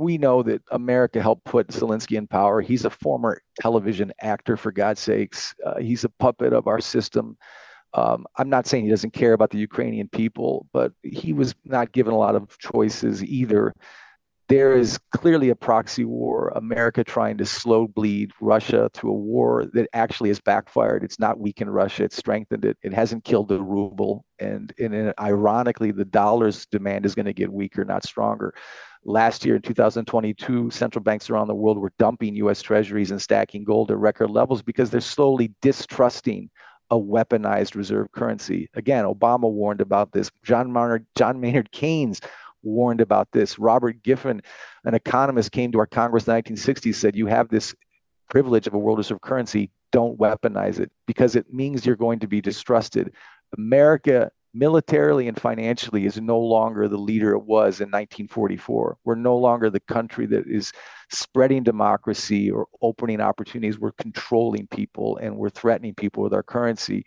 we 0.01 0.17
know 0.17 0.43
that 0.43 0.63
America 0.71 1.21
helped 1.21 1.45
put 1.45 1.69
Zelensky 1.69 2.17
in 2.17 2.27
power. 2.27 2.63
He's 2.63 2.87
a 2.87 2.91
former 2.91 3.43
television 3.61 4.13
actor, 4.23 4.57
for 4.57 4.73
God's 4.73 5.01
sakes. 5.01 5.55
Uh, 5.65 5.79
he's 5.79 6.05
a 6.05 6.09
puppet 6.09 6.55
of 6.55 6.67
our 6.67 6.81
system. 6.81 7.37
Um, 7.93 8.25
I'm 8.39 8.49
not 8.49 8.67
saying 8.67 8.85
he 8.85 8.91
doesn't 8.91 9.13
care 9.13 9.35
about 9.35 9.51
the 9.51 9.59
Ukrainian 9.59 10.09
people, 10.09 10.67
but 10.73 10.93
he 11.03 11.35
was 11.35 11.55
not 11.65 11.93
given 11.93 12.15
a 12.15 12.19
lot 12.19 12.35
of 12.35 12.57
choices 12.59 13.23
either. 13.23 13.75
There 14.49 14.73
is 14.73 14.99
clearly 15.15 15.51
a 15.51 15.55
proxy 15.55 16.05
war, 16.05 16.51
America 16.57 17.05
trying 17.05 17.37
to 17.39 17.45
slow 17.45 17.87
bleed 17.87 18.33
Russia 18.41 18.91
through 18.95 19.11
a 19.11 19.15
war 19.15 19.67
that 19.75 19.89
actually 19.93 20.31
has 20.31 20.41
backfired. 20.41 21.05
It's 21.05 21.21
not 21.21 21.39
weakened 21.39 21.75
Russia, 21.75 22.05
it's 22.05 22.17
strengthened 22.17 22.65
it. 22.65 22.79
It 22.83 22.95
hasn't 22.95 23.25
killed 23.25 23.49
the 23.49 23.61
ruble. 23.61 24.25
And, 24.39 24.73
and, 24.79 24.95
and 24.95 25.13
ironically, 25.21 25.93
the 25.93 26.07
dollar's 26.07 26.67
demand 26.67 27.05
is 27.07 27.15
going 27.15 27.27
to 27.27 27.35
get 27.35 27.53
weaker, 27.53 27.85
not 27.85 28.03
stronger. 28.05 28.55
Last 29.05 29.45
year 29.47 29.57
in 29.57 29.63
2022, 29.63 30.71
central 30.71 31.03
banks 31.03 31.31
around 31.31 31.49
the 31.49 31.55
world 31.55 31.79
were 31.79 31.93
dumping 31.99 32.35
US 32.37 32.61
treasuries 32.61 33.11
and 33.11 33.21
stacking 33.21 33.65
gold 33.65 33.91
at 33.91 33.97
record 33.97 34.31
levels 34.31 34.63
because 34.63 34.91
they're 34.91 35.01
slowly 35.01 35.53
distrusting 35.63 36.51
a 36.91 36.97
weaponized 36.97 37.77
reserve 37.77 38.13
currency. 38.13 38.69
Again, 38.75 39.05
Obama 39.05 39.51
warned 39.51 39.81
about 39.81 40.13
this. 40.13 40.31
John 40.43 40.73
Maynard, 40.73 41.07
John 41.17 41.41
Maynard 41.41 41.71
Keynes 41.73 42.21
warned 42.63 43.01
about 43.01 43.29
this. 43.33 43.59
Robert 43.59 44.03
Triffin, 44.03 44.45
an 44.85 44.95
economist, 44.95 45.53
came 45.53 45.73
to 45.73 45.79
our 45.79 45.87
Congress 45.87 46.27
in 46.27 46.35
the 46.35 46.43
1960s, 46.43 46.95
said, 46.95 47.17
You 47.17 47.27
have 47.27 47.49
this 47.49 47.75
privilege 48.29 48.67
of 48.67 48.75
a 48.75 48.79
world 48.79 48.99
reserve 48.99 49.21
currency. 49.21 49.71
Don't 49.93 50.19
weaponize 50.19 50.79
it 50.79 50.91
because 51.07 51.37
it 51.37 51.53
means 51.53 51.87
you're 51.87 51.97
going 51.97 52.19
to 52.19 52.29
be 52.29 52.41
distrusted. 52.41 53.13
America 53.57 54.31
militarily 54.53 55.29
and 55.29 55.41
financially 55.41 56.07
is 56.07 56.21
no 56.21 56.39
longer 56.39 56.89
the 56.89 56.99
leader 56.99 57.33
it 57.33 57.45
was 57.45 57.81
in 57.81 57.89
1944. 57.89 58.99
We're 59.05 59.15
no 59.15 59.37
longer 59.37 59.71
the 59.71 59.81
country 59.81 60.27
that 60.27 60.47
is 60.47 60.73
spreading 61.11 61.63
democracy 61.63 62.51
or 62.51 62.67
opening 62.83 63.21
opportunities. 63.21 63.79
We're 63.79 63.93
controlling 63.93 64.67
people 64.69 65.17
and 65.19 65.37
we're 65.37 65.51
threatening 65.51 65.95
people 65.95 66.23
with 66.23 66.35
our 66.35 66.43
currency. 66.43 67.05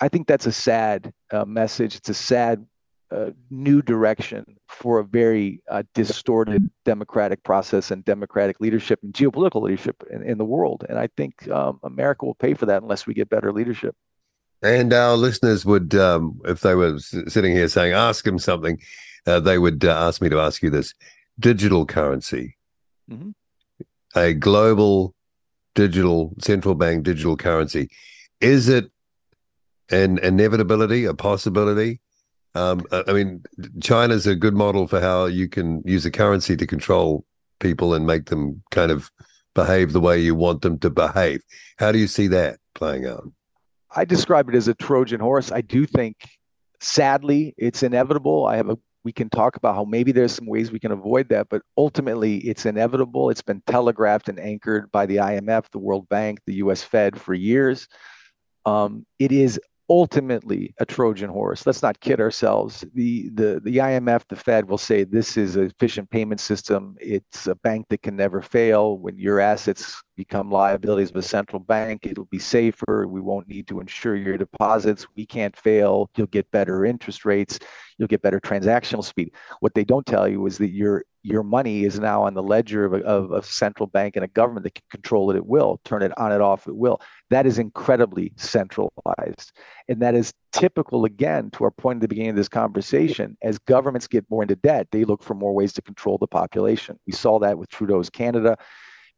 I 0.00 0.08
think 0.08 0.26
that's 0.26 0.46
a 0.46 0.52
sad 0.52 1.12
uh, 1.30 1.44
message. 1.44 1.96
It's 1.96 2.08
a 2.08 2.14
sad 2.14 2.66
uh, 3.10 3.30
new 3.50 3.82
direction 3.82 4.44
for 4.68 5.00
a 5.00 5.04
very 5.04 5.60
uh, 5.68 5.82
distorted 5.94 6.70
democratic 6.84 7.42
process 7.42 7.90
and 7.90 8.04
democratic 8.04 8.60
leadership 8.60 9.00
and 9.02 9.12
geopolitical 9.12 9.62
leadership 9.62 10.02
in, 10.10 10.22
in 10.22 10.38
the 10.38 10.44
world. 10.44 10.84
And 10.88 10.98
I 10.98 11.08
think 11.16 11.48
um, 11.48 11.80
America 11.82 12.24
will 12.24 12.36
pay 12.36 12.54
for 12.54 12.66
that 12.66 12.82
unless 12.82 13.06
we 13.06 13.14
get 13.14 13.28
better 13.28 13.52
leadership. 13.52 13.96
And 14.62 14.92
our 14.92 15.16
listeners 15.16 15.64
would, 15.64 15.94
um, 15.94 16.40
if 16.44 16.60
they 16.60 16.74
were 16.74 16.98
sitting 16.98 17.52
here 17.52 17.68
saying, 17.68 17.94
ask 17.94 18.26
him 18.26 18.38
something, 18.38 18.78
uh, 19.26 19.40
they 19.40 19.58
would 19.58 19.84
uh, 19.84 20.06
ask 20.06 20.20
me 20.20 20.28
to 20.28 20.38
ask 20.38 20.62
you 20.62 20.70
this 20.70 20.94
digital 21.38 21.86
currency, 21.86 22.56
mm-hmm. 23.10 23.30
a 24.14 24.34
global 24.34 25.14
digital 25.74 26.34
central 26.40 26.74
bank 26.74 27.04
digital 27.04 27.36
currency. 27.36 27.88
Is 28.40 28.68
it 28.68 28.90
an 29.90 30.18
inevitability, 30.18 31.04
a 31.04 31.14
possibility? 31.14 32.00
Um, 32.54 32.84
I 32.90 33.12
mean, 33.12 33.42
China's 33.80 34.26
a 34.26 34.34
good 34.34 34.54
model 34.54 34.86
for 34.88 35.00
how 35.00 35.26
you 35.26 35.48
can 35.48 35.82
use 35.86 36.04
a 36.04 36.10
currency 36.10 36.56
to 36.56 36.66
control 36.66 37.24
people 37.60 37.94
and 37.94 38.06
make 38.06 38.26
them 38.26 38.62
kind 38.70 38.90
of 38.90 39.10
behave 39.54 39.92
the 39.92 40.00
way 40.00 40.18
you 40.18 40.34
want 40.34 40.62
them 40.62 40.78
to 40.80 40.90
behave. 40.90 41.42
How 41.78 41.92
do 41.92 41.98
you 41.98 42.06
see 42.06 42.26
that 42.28 42.58
playing 42.74 43.06
out? 43.06 43.30
I 43.94 44.04
describe 44.04 44.48
it 44.48 44.54
as 44.54 44.68
a 44.68 44.74
Trojan 44.74 45.20
horse. 45.20 45.50
I 45.50 45.60
do 45.60 45.86
think, 45.86 46.16
sadly, 46.80 47.54
it's 47.56 47.82
inevitable. 47.82 48.46
I 48.46 48.56
have 48.56 48.70
a 48.70 48.78
we 49.04 49.12
can 49.12 49.30
talk 49.30 49.56
about 49.56 49.74
how 49.74 49.84
maybe 49.84 50.12
there's 50.12 50.32
some 50.32 50.46
ways 50.46 50.70
we 50.70 50.78
can 50.78 50.92
avoid 50.92 51.28
that, 51.30 51.48
but 51.48 51.62
ultimately 51.76 52.36
it's 52.38 52.66
inevitable. 52.66 53.30
It's 53.30 53.42
been 53.42 53.62
telegraphed 53.66 54.28
and 54.28 54.38
anchored 54.38 54.92
by 54.92 55.06
the 55.06 55.16
IMF, 55.16 55.70
the 55.70 55.78
World 55.78 56.08
Bank, 56.08 56.40
the 56.46 56.54
U.S. 56.54 56.82
Fed 56.82 57.18
for 57.18 57.32
years. 57.32 57.88
Um, 58.66 59.06
it 59.18 59.32
is 59.32 59.58
ultimately 59.90 60.72
a 60.78 60.86
Trojan 60.86 61.28
horse. 61.28 61.66
Let's 61.66 61.82
not 61.82 61.98
kid 61.98 62.20
ourselves. 62.20 62.84
The, 62.94 63.28
the, 63.30 63.60
the 63.64 63.78
IMF, 63.78 64.22
the 64.28 64.36
Fed 64.36 64.68
will 64.68 64.78
say 64.78 65.02
this 65.02 65.36
is 65.36 65.56
an 65.56 65.64
efficient 65.64 66.08
payment 66.10 66.40
system. 66.40 66.94
It's 67.00 67.48
a 67.48 67.56
bank 67.56 67.86
that 67.88 68.00
can 68.00 68.14
never 68.14 68.40
fail. 68.40 68.98
When 68.98 69.18
your 69.18 69.40
assets 69.40 70.00
become 70.16 70.48
liabilities 70.48 71.10
of 71.10 71.16
a 71.16 71.22
central 71.22 71.58
bank, 71.58 72.06
it'll 72.06 72.26
be 72.26 72.38
safer. 72.38 73.08
We 73.08 73.20
won't 73.20 73.48
need 73.48 73.66
to 73.66 73.80
insure 73.80 74.14
your 74.14 74.38
deposits. 74.38 75.08
We 75.16 75.26
can't 75.26 75.56
fail. 75.56 76.08
You'll 76.16 76.28
get 76.28 76.48
better 76.52 76.84
interest 76.84 77.24
rates. 77.24 77.58
You'll 77.98 78.08
get 78.08 78.22
better 78.22 78.38
transactional 78.38 79.02
speed. 79.02 79.32
What 79.58 79.74
they 79.74 79.84
don't 79.84 80.06
tell 80.06 80.28
you 80.28 80.46
is 80.46 80.56
that 80.58 80.70
your 80.70 81.04
your 81.22 81.42
money 81.42 81.84
is 81.84 82.00
now 82.00 82.22
on 82.22 82.32
the 82.32 82.42
ledger 82.42 82.86
of 82.86 82.94
a, 82.94 83.00
of 83.04 83.32
a 83.32 83.42
central 83.42 83.86
bank 83.86 84.16
and 84.16 84.24
a 84.24 84.28
government 84.28 84.64
that 84.64 84.74
can 84.74 84.84
control 84.90 85.30
it 85.30 85.36
at 85.36 85.44
will, 85.44 85.78
turn 85.84 86.02
it 86.02 86.16
on 86.16 86.32
and 86.32 86.42
off 86.42 86.66
at 86.66 86.74
will. 86.74 86.98
That 87.30 87.46
is 87.46 87.58
incredibly 87.58 88.32
centralized. 88.36 89.52
And 89.88 90.02
that 90.02 90.14
is 90.14 90.32
typical, 90.52 91.04
again, 91.04 91.50
to 91.52 91.64
our 91.64 91.70
point 91.70 91.98
at 91.98 92.00
the 92.02 92.08
beginning 92.08 92.30
of 92.30 92.36
this 92.36 92.48
conversation. 92.48 93.36
As 93.40 93.58
governments 93.58 94.08
get 94.08 94.28
more 94.28 94.42
into 94.42 94.56
debt, 94.56 94.88
they 94.90 95.04
look 95.04 95.22
for 95.22 95.34
more 95.34 95.54
ways 95.54 95.72
to 95.74 95.82
control 95.82 96.18
the 96.18 96.26
population. 96.26 96.98
We 97.06 97.12
saw 97.12 97.38
that 97.38 97.56
with 97.56 97.68
Trudeau's 97.68 98.10
Canada. 98.10 98.58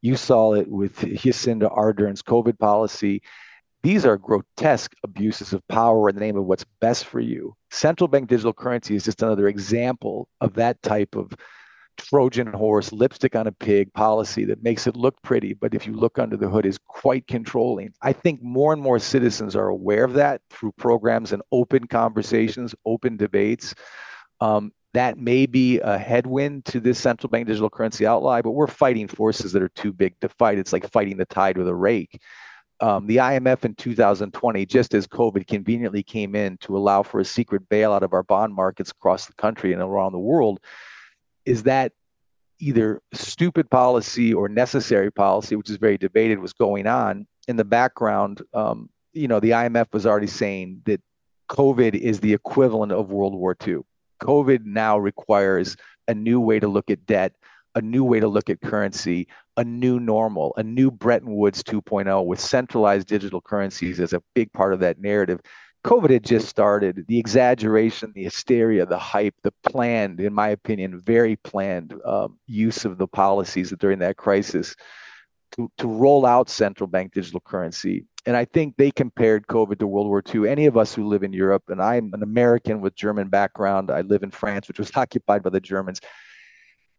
You 0.03 0.17
saw 0.17 0.55
it 0.55 0.69
with 0.69 0.97
Jacinda 0.99 1.75
Ardern's 1.75 2.23
COVID 2.23 2.59
policy. 2.59 3.23
These 3.83 4.05
are 4.05 4.17
grotesque 4.17 4.95
abuses 5.03 5.53
of 5.53 5.67
power 5.69 6.09
in 6.09 6.15
the 6.15 6.21
name 6.21 6.37
of 6.37 6.45
what's 6.45 6.67
best 6.81 7.07
for 7.07 7.19
you. 7.19 7.57
Central 7.71 8.09
bank 8.09 8.29
digital 8.29 8.53
currency 8.53 8.95
is 8.95 9.05
just 9.05 9.23
another 9.23 9.49
example 9.49 10.29
of 10.41 10.55
that 10.55 10.83
type 10.83 11.17
of 11.17 11.33
Trojan 11.97 12.47
horse, 12.49 12.93
lipstick 12.93 13.37
on 13.37 13.47
a 13.47 13.53
pig 13.53 13.93
policy 13.93 14.45
that 14.45 14.63
makes 14.63 14.87
it 14.87 14.97
look 14.97 15.21
pretty, 15.23 15.55
but 15.55 15.75
if 15.75 15.87
you 15.87 15.93
look 15.93 16.19
under 16.19 16.37
the 16.37 16.49
hood, 16.49 16.67
is 16.67 16.79
quite 16.79 17.27
controlling. 17.27 17.93
I 18.03 18.13
think 18.13 18.43
more 18.43 18.73
and 18.73 18.83
more 18.83 18.99
citizens 18.99 19.57
are 19.57 19.69
aware 19.69 20.05
of 20.05 20.15
that 20.15 20.41
through 20.51 20.73
programs 20.73 21.33
and 21.33 21.43
open 21.53 21.87
conversations, 21.87 22.75
open 22.85 23.17
debates. 23.17 23.75
Um, 24.41 24.73
that 24.95 25.19
may 25.19 25.47
be 25.47 25.81
a 25.81 25.97
headwind 25.97 26.67
to 26.67 26.81
this 26.81 26.99
central 26.99 27.31
bank 27.31 27.47
digital 27.47 27.71
currency 27.71 28.07
outlaw, 28.07 28.43
but 28.43 28.51
we're 28.51 28.67
fighting 28.67 29.09
forces 29.09 29.53
that 29.53 29.63
are 29.63 29.71
too 29.71 29.93
big 29.93 30.19
to 30.21 30.29
fight. 30.29 30.59
It's 30.59 30.73
like 30.73 30.91
fighting 30.91 31.17
the 31.17 31.25
tide 31.25 31.57
with 31.57 31.69
a 31.69 31.75
rake. 31.75 32.21
Um, 32.81 33.07
the 33.07 33.19
IMF 33.19 33.65
in 33.65 33.75
2020, 33.77 34.67
just 34.67 34.93
as 34.93 35.07
COVID 35.07 35.47
conveniently 35.47 36.03
came 36.03 36.35
in 36.35 36.59
to 36.59 36.77
allow 36.77 37.03
for 37.05 37.21
a 37.21 37.25
secret 37.25 37.69
bailout 37.69 38.03
of 38.03 38.13
our 38.13 38.25
bond 38.25 38.55
markets 38.55 38.91
across 38.91 39.27
the 39.27 39.35
country 39.35 39.73
and 39.73 39.81
around 39.81 40.13
the 40.13 40.19
world, 40.19 40.59
is 41.45 41.65
that 41.65 41.93
either 42.59 43.03
stupid 43.13 43.69
policy 43.71 44.33
or 44.33 44.49
necessary 44.49 45.11
policy, 45.11 45.57
which 45.57 45.71
is 45.71 45.77
very 45.77 45.99
debated, 45.99 46.39
was 46.39 46.53
going 46.53 46.87
on 46.87 47.27
in 47.49 47.57
the 47.57 47.65
background. 47.65 48.43
Um, 48.55 48.89
you 49.13 49.29
know, 49.29 49.41
the 49.41 49.51
IMF 49.51 49.93
was 49.93 50.07
already 50.07 50.29
saying 50.29 50.83
that 50.85 51.01
COVID 51.49 51.95
is 51.95 52.21
the 52.21 52.33
equivalent 52.33 52.93
of 52.93 53.11
World 53.11 53.35
War 53.35 53.57
II. 53.67 53.81
COVID 54.23 54.65
now 54.65 54.97
requires 54.97 55.77
a 56.09 56.15
new 56.15 56.41
way 56.41 56.61
to 56.61 56.69
look 56.69 56.91
at 56.91 57.05
debt, 57.07 57.35
a 57.75 57.81
new 57.81 58.05
way 58.05 58.21
to 58.21 58.29
look 58.29 58.49
at 58.49 58.61
currency, 58.61 59.27
a 59.57 59.65
new 59.65 59.99
normal, 59.99 60.55
a 60.57 60.63
new 60.63 60.91
Bretton 60.91 61.35
Woods 61.35 61.63
2.0 61.63 62.25
with 62.25 62.41
centralized 62.41 63.09
digital 63.09 63.41
currencies 63.41 64.01
as 64.01 64.13
a 64.13 64.23
big 64.35 64.53
part 64.53 64.73
of 64.73 64.81
that 64.81 65.01
narrative. 65.01 65.41
COVID 65.85 66.11
had 66.11 66.25
just 66.25 66.49
started. 66.49 67.05
The 67.09 67.19
exaggeration, 67.19 68.13
the 68.15 68.25
hysteria, 68.25 68.87
the 68.87 68.99
hype, 68.99 69.35
the 69.43 69.53
planned, 69.65 70.21
in 70.21 70.33
my 70.33 70.49
opinion, 70.49 71.01
very 71.01 71.37
planned 71.37 71.95
um, 72.05 72.39
use 72.47 72.85
of 72.85 72.99
the 72.99 73.09
policies 73.09 73.75
during 73.79 73.99
that 73.99 74.17
crisis 74.17 74.77
to, 75.53 75.71
to 75.79 75.89
roll 75.89 76.25
out 76.25 76.49
central 76.49 76.87
bank 76.87 77.13
digital 77.13 77.41
currency. 77.41 78.07
And 78.27 78.37
I 78.37 78.45
think 78.45 78.77
they 78.77 78.93
compared 78.93 79.49
COVID 79.49 79.81
to 79.81 79.87
World 79.89 80.07
War 80.07 80.23
II. 80.33 80.49
Any 80.49 80.67
of 80.67 80.77
us 80.77 80.95
who 80.95 81.09
live 81.09 81.25
in 81.25 81.33
Europe, 81.33 81.65
and 81.69 81.83
I'm 81.83 82.11
an 82.15 82.23
American 82.23 82.81
with 82.81 82.95
German 82.95 83.29
background, 83.29 83.91
I 83.91 84.03
live 84.03 84.23
in 84.23 84.31
France, 84.31 84.69
which 84.69 84.79
was 84.79 84.93
occupied 84.97 85.43
by 85.43 85.51
the 85.51 85.61
Germans 85.61 86.01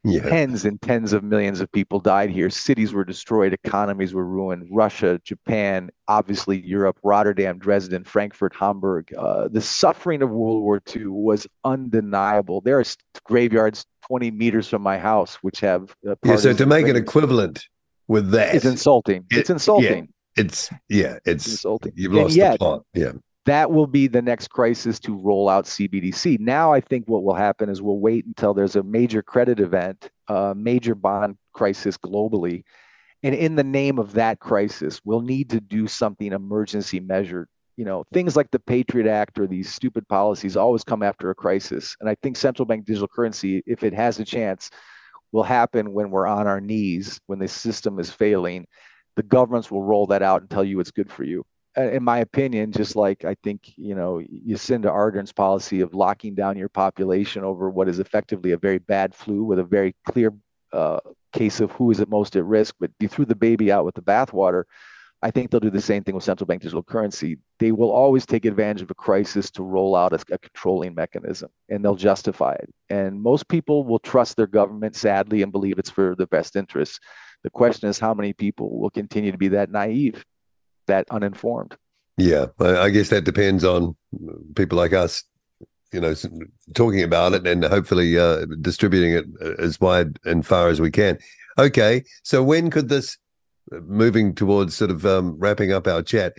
yeah. 0.03 0.21
Tens 0.21 0.65
and 0.65 0.81
tens 0.81 1.13
of 1.13 1.23
millions 1.23 1.61
of 1.61 1.71
people 1.71 1.99
died 1.99 2.29
here. 2.29 2.49
Cities 2.49 2.93
were 2.93 3.05
destroyed, 3.05 3.53
economies 3.53 4.13
were 4.13 4.25
ruined. 4.25 4.67
Russia, 4.69 5.19
Japan, 5.23 5.89
obviously 6.09 6.59
Europe, 6.65 6.99
Rotterdam, 7.03 7.57
Dresden, 7.57 8.03
Frankfurt, 8.03 8.53
Hamburg. 8.53 9.13
Uh, 9.17 9.47
the 9.47 9.61
suffering 9.61 10.21
of 10.21 10.29
World 10.29 10.61
War 10.61 10.81
II 10.93 11.07
was 11.07 11.47
undeniable. 11.63 12.59
There 12.59 12.79
are 12.79 12.85
graveyards 13.23 13.85
20 14.07 14.31
meters 14.31 14.67
from 14.67 14.81
my 14.81 14.97
house 14.97 15.35
which 15.35 15.61
have. 15.61 15.95
Uh, 16.07 16.15
yeah, 16.25 16.35
so 16.35 16.53
to 16.53 16.65
make 16.65 16.87
an 16.87 16.97
equivalent 16.97 17.65
with 18.09 18.31
that, 18.31 18.55
it's 18.55 18.65
insulting. 18.65 19.25
It, 19.31 19.37
it's 19.39 19.49
insulting. 19.49 20.09
Yeah, 20.35 20.43
it's 20.43 20.69
yeah, 20.89 21.13
it's, 21.25 21.45
it's 21.45 21.47
insulting. 21.47 21.93
You've 21.95 22.13
lost 22.13 22.35
yet, 22.35 22.53
the 22.53 22.57
plot. 22.57 22.85
Yeah 22.93 23.13
that 23.45 23.71
will 23.71 23.87
be 23.87 24.07
the 24.07 24.21
next 24.21 24.49
crisis 24.49 24.99
to 25.01 25.17
roll 25.17 25.49
out 25.49 25.65
CBDC. 25.65 26.39
Now, 26.39 26.71
I 26.71 26.79
think 26.79 27.07
what 27.07 27.23
will 27.23 27.33
happen 27.33 27.69
is 27.69 27.81
we'll 27.81 27.99
wait 27.99 28.25
until 28.25 28.53
there's 28.53 28.75
a 28.75 28.83
major 28.83 29.21
credit 29.21 29.59
event, 29.59 30.09
a 30.29 30.55
major 30.55 30.95
bond 30.95 31.37
crisis 31.51 31.97
globally. 31.97 32.63
And 33.21 33.35
in 33.35 33.55
the 33.55 33.63
name 33.63 33.99
of 33.99 34.13
that 34.13 34.39
crisis, 34.39 35.01
we'll 35.03 35.21
need 35.21 35.49
to 35.49 35.59
do 35.59 35.87
something 35.87 36.31
emergency 36.31 36.99
measured. 36.99 37.47
You 37.75 37.85
know, 37.85 38.05
things 38.13 38.35
like 38.35 38.51
the 38.51 38.59
Patriot 38.59 39.09
Act 39.09 39.39
or 39.39 39.47
these 39.47 39.73
stupid 39.73 40.07
policies 40.07 40.55
always 40.55 40.83
come 40.83 41.03
after 41.03 41.29
a 41.29 41.35
crisis. 41.35 41.95
And 41.99 42.09
I 42.09 42.15
think 42.21 42.37
central 42.37 42.65
bank 42.65 42.85
digital 42.85 43.07
currency, 43.07 43.63
if 43.65 43.83
it 43.83 43.93
has 43.93 44.19
a 44.19 44.25
chance, 44.25 44.69
will 45.31 45.43
happen 45.43 45.91
when 45.91 46.11
we're 46.11 46.27
on 46.27 46.47
our 46.47 46.61
knees, 46.61 47.19
when 47.25 47.39
the 47.39 47.47
system 47.47 47.99
is 47.99 48.11
failing. 48.11 48.67
The 49.15 49.23
governments 49.23 49.71
will 49.71 49.83
roll 49.83 50.07
that 50.07 50.21
out 50.21 50.41
and 50.41 50.49
tell 50.49 50.63
you 50.63 50.79
it's 50.79 50.91
good 50.91 51.11
for 51.11 51.23
you 51.23 51.43
in 51.75 52.03
my 52.03 52.19
opinion, 52.19 52.71
just 52.71 52.95
like 52.95 53.25
I 53.25 53.35
think, 53.43 53.73
you 53.77 53.95
know, 53.95 54.21
Jacinda 54.47 54.91
Ardern's 54.91 55.31
policy 55.31 55.81
of 55.81 55.93
locking 55.93 56.35
down 56.35 56.57
your 56.57 56.69
population 56.69 57.43
over 57.43 57.69
what 57.69 57.89
is 57.89 57.99
effectively 57.99 58.51
a 58.51 58.57
very 58.57 58.77
bad 58.77 59.15
flu 59.15 59.43
with 59.43 59.59
a 59.59 59.63
very 59.63 59.95
clear 60.05 60.33
uh, 60.71 60.99
case 61.33 61.59
of 61.59 61.71
who 61.71 61.91
is 61.91 61.99
at 61.99 62.09
most 62.09 62.35
at 62.35 62.45
risk, 62.45 62.75
but 62.79 62.91
you 62.99 63.07
threw 63.07 63.25
the 63.25 63.35
baby 63.35 63.71
out 63.71 63.85
with 63.85 63.95
the 63.95 64.01
bathwater. 64.01 64.63
I 65.23 65.31
think 65.31 65.49
they'll 65.49 65.61
do 65.61 65.69
the 65.69 65.81
same 65.81 66.03
thing 66.03 66.15
with 66.15 66.25
central 66.25 66.45
bank 66.45 66.61
digital 66.61 66.83
currency. 66.83 67.37
They 67.57 67.71
will 67.71 67.91
always 67.91 68.25
take 68.25 68.43
advantage 68.43 68.81
of 68.81 68.91
a 68.91 68.95
crisis 68.95 69.49
to 69.51 69.63
roll 69.63 69.95
out 69.95 70.11
a, 70.11 70.19
a 70.33 70.37
controlling 70.37 70.93
mechanism, 70.93 71.49
and 71.69 71.83
they'll 71.83 71.95
justify 71.95 72.53
it. 72.53 72.69
And 72.89 73.21
most 73.21 73.47
people 73.47 73.85
will 73.85 73.99
trust 73.99 74.35
their 74.35 74.47
government, 74.47 74.95
sadly, 74.95 75.41
and 75.41 75.51
believe 75.51 75.79
it's 75.79 75.89
for 75.89 76.13
the 76.15 76.27
best 76.27 76.55
interests. 76.55 76.99
The 77.43 77.49
question 77.49 77.89
is 77.89 77.99
how 77.99 78.13
many 78.13 78.33
people 78.33 78.77
will 78.77 78.89
continue 78.89 79.31
to 79.31 79.37
be 79.37 79.47
that 79.49 79.71
naive 79.71 80.25
that 80.87 81.07
uninformed. 81.09 81.75
Yeah, 82.17 82.47
I 82.59 82.89
guess 82.89 83.09
that 83.09 83.23
depends 83.23 83.63
on 83.63 83.95
people 84.55 84.77
like 84.77 84.93
us, 84.93 85.23
you 85.91 85.99
know, 85.99 86.13
talking 86.75 87.01
about 87.01 87.33
it 87.33 87.47
and 87.47 87.63
hopefully 87.63 88.17
uh, 88.17 88.45
distributing 88.61 89.13
it 89.13 89.25
as 89.59 89.81
wide 89.81 90.19
and 90.23 90.45
far 90.45 90.69
as 90.69 90.79
we 90.79 90.91
can. 90.91 91.17
Okay, 91.57 92.03
so 92.23 92.43
when 92.43 92.69
could 92.69 92.89
this, 92.89 93.17
moving 93.71 94.35
towards 94.35 94.75
sort 94.75 94.91
of 94.91 95.05
um, 95.05 95.35
wrapping 95.39 95.71
up 95.71 95.87
our 95.87 96.03
chat, 96.03 96.33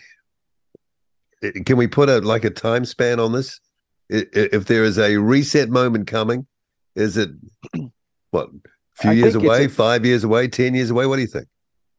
can 1.67 1.77
we 1.77 1.87
put 1.87 2.09
a 2.09 2.19
like 2.19 2.45
a 2.45 2.51
time 2.51 2.85
span 2.85 3.21
on 3.21 3.33
this? 3.33 3.61
If 4.09 4.67
there 4.67 4.85
is 4.85 4.99
a 4.99 5.17
reset 5.17 5.71
moment 5.71 6.07
coming, 6.07 6.47
is 6.95 7.17
it 7.17 7.31
what? 8.31 8.49
A 8.49 9.03
few 9.03 9.11
I 9.11 9.15
years 9.15 9.35
away, 9.35 9.65
a, 9.65 9.69
five 9.69 10.07
years 10.07 10.23
away, 10.23 10.47
ten 10.47 10.75
years 10.75 10.91
away? 10.91 11.07
What 11.07 11.17
do 11.17 11.23
you 11.23 11.29
think? 11.29 11.49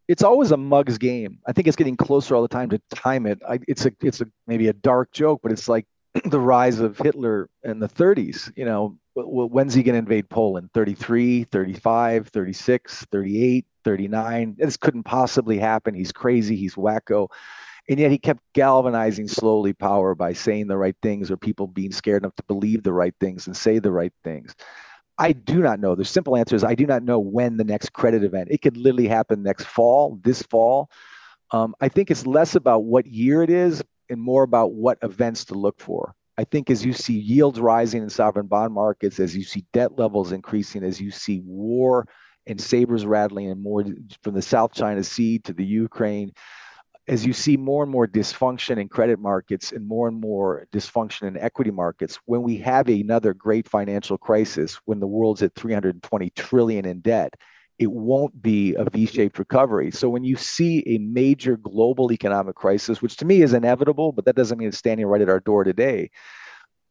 It's 0.07 0.23
always 0.23 0.51
a 0.51 0.57
mug's 0.57 0.97
game. 0.97 1.39
I 1.47 1.51
think 1.51 1.67
it's 1.67 1.75
getting 1.75 1.97
closer 1.97 2.35
all 2.35 2.41
the 2.41 2.47
time 2.47 2.69
to 2.69 2.81
time 2.93 3.25
it. 3.25 3.41
I, 3.47 3.59
it's 3.67 3.85
a 3.85 3.91
it's 4.01 4.21
a 4.21 4.27
maybe 4.47 4.67
a 4.67 4.73
dark 4.73 5.11
joke, 5.11 5.41
but 5.41 5.51
it's 5.51 5.67
like 5.67 5.85
the 6.25 6.39
rise 6.39 6.79
of 6.79 6.97
Hitler 6.97 7.49
in 7.63 7.79
the 7.79 7.89
30s. 7.89 8.51
You 8.55 8.65
know, 8.65 8.97
when's 9.15 9.73
he 9.73 9.83
going 9.83 9.93
to 9.93 9.99
invade 9.99 10.29
Poland? 10.29 10.69
33, 10.73 11.45
35, 11.45 12.27
36, 12.27 13.05
38, 13.11 13.65
39. 13.83 14.55
This 14.57 14.77
couldn't 14.77 15.03
possibly 15.03 15.57
happen. 15.57 15.93
He's 15.93 16.11
crazy. 16.11 16.55
He's 16.55 16.75
wacko. 16.75 17.29
And 17.87 17.99
yet 17.99 18.11
he 18.11 18.17
kept 18.17 18.41
galvanizing 18.53 19.27
slowly 19.27 19.73
power 19.73 20.15
by 20.15 20.33
saying 20.33 20.67
the 20.67 20.77
right 20.77 20.95
things 21.03 21.29
or 21.29 21.37
people 21.37 21.67
being 21.67 21.91
scared 21.91 22.23
enough 22.23 22.35
to 22.35 22.43
believe 22.47 22.81
the 22.81 22.93
right 22.93 23.13
things 23.19 23.45
and 23.45 23.55
say 23.55 23.77
the 23.79 23.91
right 23.91 24.13
things. 24.23 24.55
I 25.18 25.32
do 25.32 25.61
not 25.61 25.80
know. 25.80 25.95
The 25.95 26.05
simple 26.05 26.36
answer 26.36 26.55
is 26.55 26.63
I 26.63 26.76
do 26.76 26.86
not 26.86 27.03
know 27.03 27.20
when 27.20 27.57
the 27.57 27.63
next 27.63 27.93
credit 27.93 28.24
event. 28.24 28.49
It 28.51 28.61
could 28.61 28.76
literally 28.76 29.07
happen 29.07 29.43
next 29.43 29.66
fall, 29.66 30.20
this 30.24 30.41
fall. 30.43 30.89
Um, 31.51 31.76
I 31.80 31.88
think 31.88 32.11
it's 32.11 32.26
less 32.26 32.55
about 32.55 32.84
what 32.84 33.05
year 33.05 33.41
it 33.43 33.49
is 33.49 33.82
and 34.09 34.22
more 34.22 34.43
about 34.43 34.74
what 34.74 34.97
events 35.01 35.45
to 35.45 35.53
look 35.53 35.80
for. 35.80 36.13
I 36.38 36.43
think 36.43 36.70
as 36.70 36.84
you 36.84 36.91
see 36.91 37.13
yields 37.13 37.61
rising 37.61 38.03
in 38.03 38.09
sovereign 38.09 38.47
bond 38.47 38.74
markets, 38.74 39.20
as 39.20 39.36
you 39.36 39.43
see 39.43 39.66
debt 39.72 39.97
levels 39.97 40.34
increasing, 40.34 40.84
as 40.84 40.99
you 40.99 41.11
see 41.11 41.41
war 41.45 42.07
and 42.45 42.59
sabers 42.59 43.05
rattling 43.05 43.49
and 43.49 43.61
more 43.61 43.86
from 44.22 44.34
the 44.34 44.41
South 44.41 44.74
China 44.74 45.01
Sea 45.01 45.39
to 45.39 45.53
the 45.53 45.63
Ukraine, 45.63 46.34
as 47.07 47.25
you 47.25 47.33
see 47.33 47.55
more 47.55 47.83
and 47.83 47.91
more 47.91 48.07
dysfunction 48.07 48.77
in 48.77 48.89
credit 48.89 49.19
markets 49.19 49.71
and 49.71 49.87
more 49.87 50.07
and 50.07 50.19
more 50.19 50.67
dysfunction 50.71 51.27
in 51.27 51.37
equity 51.37 51.71
markets, 51.71 52.17
when 52.25 52.41
we 52.41 52.57
have 52.57 52.87
another 52.87 53.33
great 53.33 53.67
financial 53.67 54.17
crisis, 54.17 54.79
when 54.85 54.99
the 54.99 55.07
world's 55.07 55.43
at 55.43 55.53
320 55.55 56.29
trillion 56.31 56.85
in 56.85 57.01
debt, 57.01 57.35
it 57.77 57.91
won't 57.91 58.41
be 58.41 58.73
a 58.75 58.89
V-shaped 58.89 59.37
recovery. 59.37 59.91
So 59.91 60.09
when 60.09 60.23
you 60.23 60.35
see 60.35 60.83
a 60.87 60.97
major 60.97 61.57
global 61.57 62.11
economic 62.11 62.55
crisis, 62.55 63.01
which 63.01 63.17
to 63.17 63.25
me 63.25 63.41
is 63.41 63.53
inevitable, 63.53 64.11
but 64.11 64.25
that 64.25 64.35
doesn't 64.35 64.57
mean 64.57 64.69
it's 64.69 64.77
standing 64.77 65.05
right 65.05 65.21
at 65.21 65.29
our 65.29 65.41
door 65.41 65.63
today. 65.63 66.09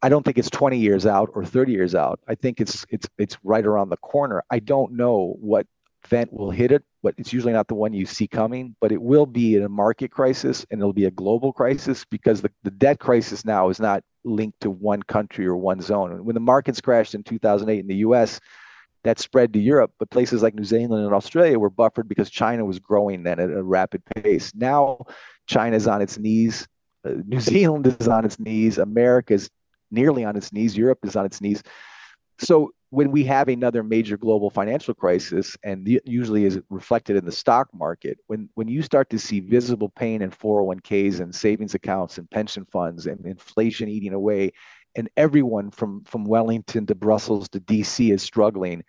I 0.02 0.10
don't 0.10 0.22
think 0.22 0.36
it's 0.36 0.50
20 0.50 0.78
years 0.78 1.06
out 1.06 1.30
or 1.32 1.44
30 1.44 1.72
years 1.72 1.94
out. 1.94 2.20
I 2.28 2.34
think 2.34 2.60
it's 2.60 2.84
it's 2.90 3.08
it's 3.16 3.38
right 3.42 3.64
around 3.64 3.88
the 3.88 3.96
corner. 3.96 4.44
I 4.50 4.58
don't 4.58 4.92
know 4.92 5.34
what 5.40 5.66
event 6.04 6.32
will 6.32 6.50
hit 6.50 6.72
it, 6.72 6.84
but 7.02 7.14
it's 7.18 7.32
usually 7.32 7.52
not 7.52 7.68
the 7.68 7.74
one 7.74 7.92
you 7.92 8.06
see 8.06 8.26
coming. 8.26 8.76
But 8.80 8.92
it 8.92 9.00
will 9.00 9.26
be 9.26 9.56
in 9.56 9.62
a 9.62 9.68
market 9.68 10.10
crisis 10.10 10.66
and 10.70 10.80
it'll 10.80 10.92
be 10.92 11.06
a 11.06 11.10
global 11.10 11.52
crisis 11.52 12.04
because 12.04 12.42
the, 12.42 12.50
the 12.62 12.70
debt 12.70 12.98
crisis 12.98 13.44
now 13.44 13.68
is 13.68 13.80
not 13.80 14.02
linked 14.24 14.60
to 14.60 14.70
one 14.70 15.02
country 15.02 15.46
or 15.46 15.56
one 15.56 15.80
zone. 15.80 16.24
When 16.24 16.34
the 16.34 16.40
markets 16.40 16.80
crashed 16.80 17.14
in 17.14 17.22
2008 17.22 17.78
in 17.78 17.86
the 17.86 17.96
US, 17.96 18.40
that 19.04 19.18
spread 19.18 19.52
to 19.52 19.58
Europe, 19.58 19.92
but 19.98 20.10
places 20.10 20.42
like 20.42 20.54
New 20.54 20.64
Zealand 20.64 21.04
and 21.04 21.14
Australia 21.14 21.58
were 21.58 21.70
buffered 21.70 22.08
because 22.08 22.30
China 22.30 22.64
was 22.64 22.78
growing 22.78 23.22
then 23.22 23.38
at 23.38 23.50
a 23.50 23.62
rapid 23.62 24.02
pace. 24.16 24.52
Now 24.54 25.04
China's 25.46 25.86
on 25.86 26.00
its 26.00 26.18
knees, 26.18 26.66
uh, 27.06 27.10
New 27.26 27.40
Zealand 27.40 27.86
is 27.86 28.08
on 28.08 28.24
its 28.24 28.40
knees, 28.40 28.78
America 28.78 29.34
is 29.34 29.50
nearly 29.90 30.24
on 30.24 30.36
its 30.36 30.52
knees, 30.52 30.76
Europe 30.76 31.00
is 31.04 31.16
on 31.16 31.26
its 31.26 31.40
knees. 31.40 31.62
So 32.38 32.72
when 32.94 33.10
we 33.10 33.24
have 33.24 33.48
another 33.48 33.82
major 33.82 34.16
global 34.16 34.50
financial 34.50 34.94
crisis, 34.94 35.56
and 35.64 35.86
usually 36.04 36.44
is 36.44 36.60
reflected 36.70 37.16
in 37.16 37.24
the 37.24 37.32
stock 37.32 37.68
market, 37.74 38.18
when 38.28 38.48
when 38.54 38.68
you 38.68 38.82
start 38.82 39.10
to 39.10 39.18
see 39.18 39.40
visible 39.40 39.88
pain 39.88 40.22
in 40.22 40.30
401ks 40.30 41.20
and 41.20 41.34
savings 41.34 41.74
accounts 41.74 42.18
and 42.18 42.30
pension 42.30 42.64
funds 42.64 43.06
and 43.06 43.26
inflation 43.26 43.88
eating 43.88 44.14
away, 44.14 44.52
and 44.94 45.10
everyone 45.16 45.70
from 45.72 46.04
from 46.04 46.24
Wellington 46.24 46.86
to 46.86 46.94
Brussels 46.94 47.48
to 47.50 47.60
DC 47.60 48.12
is 48.12 48.22
struggling, 48.22 48.84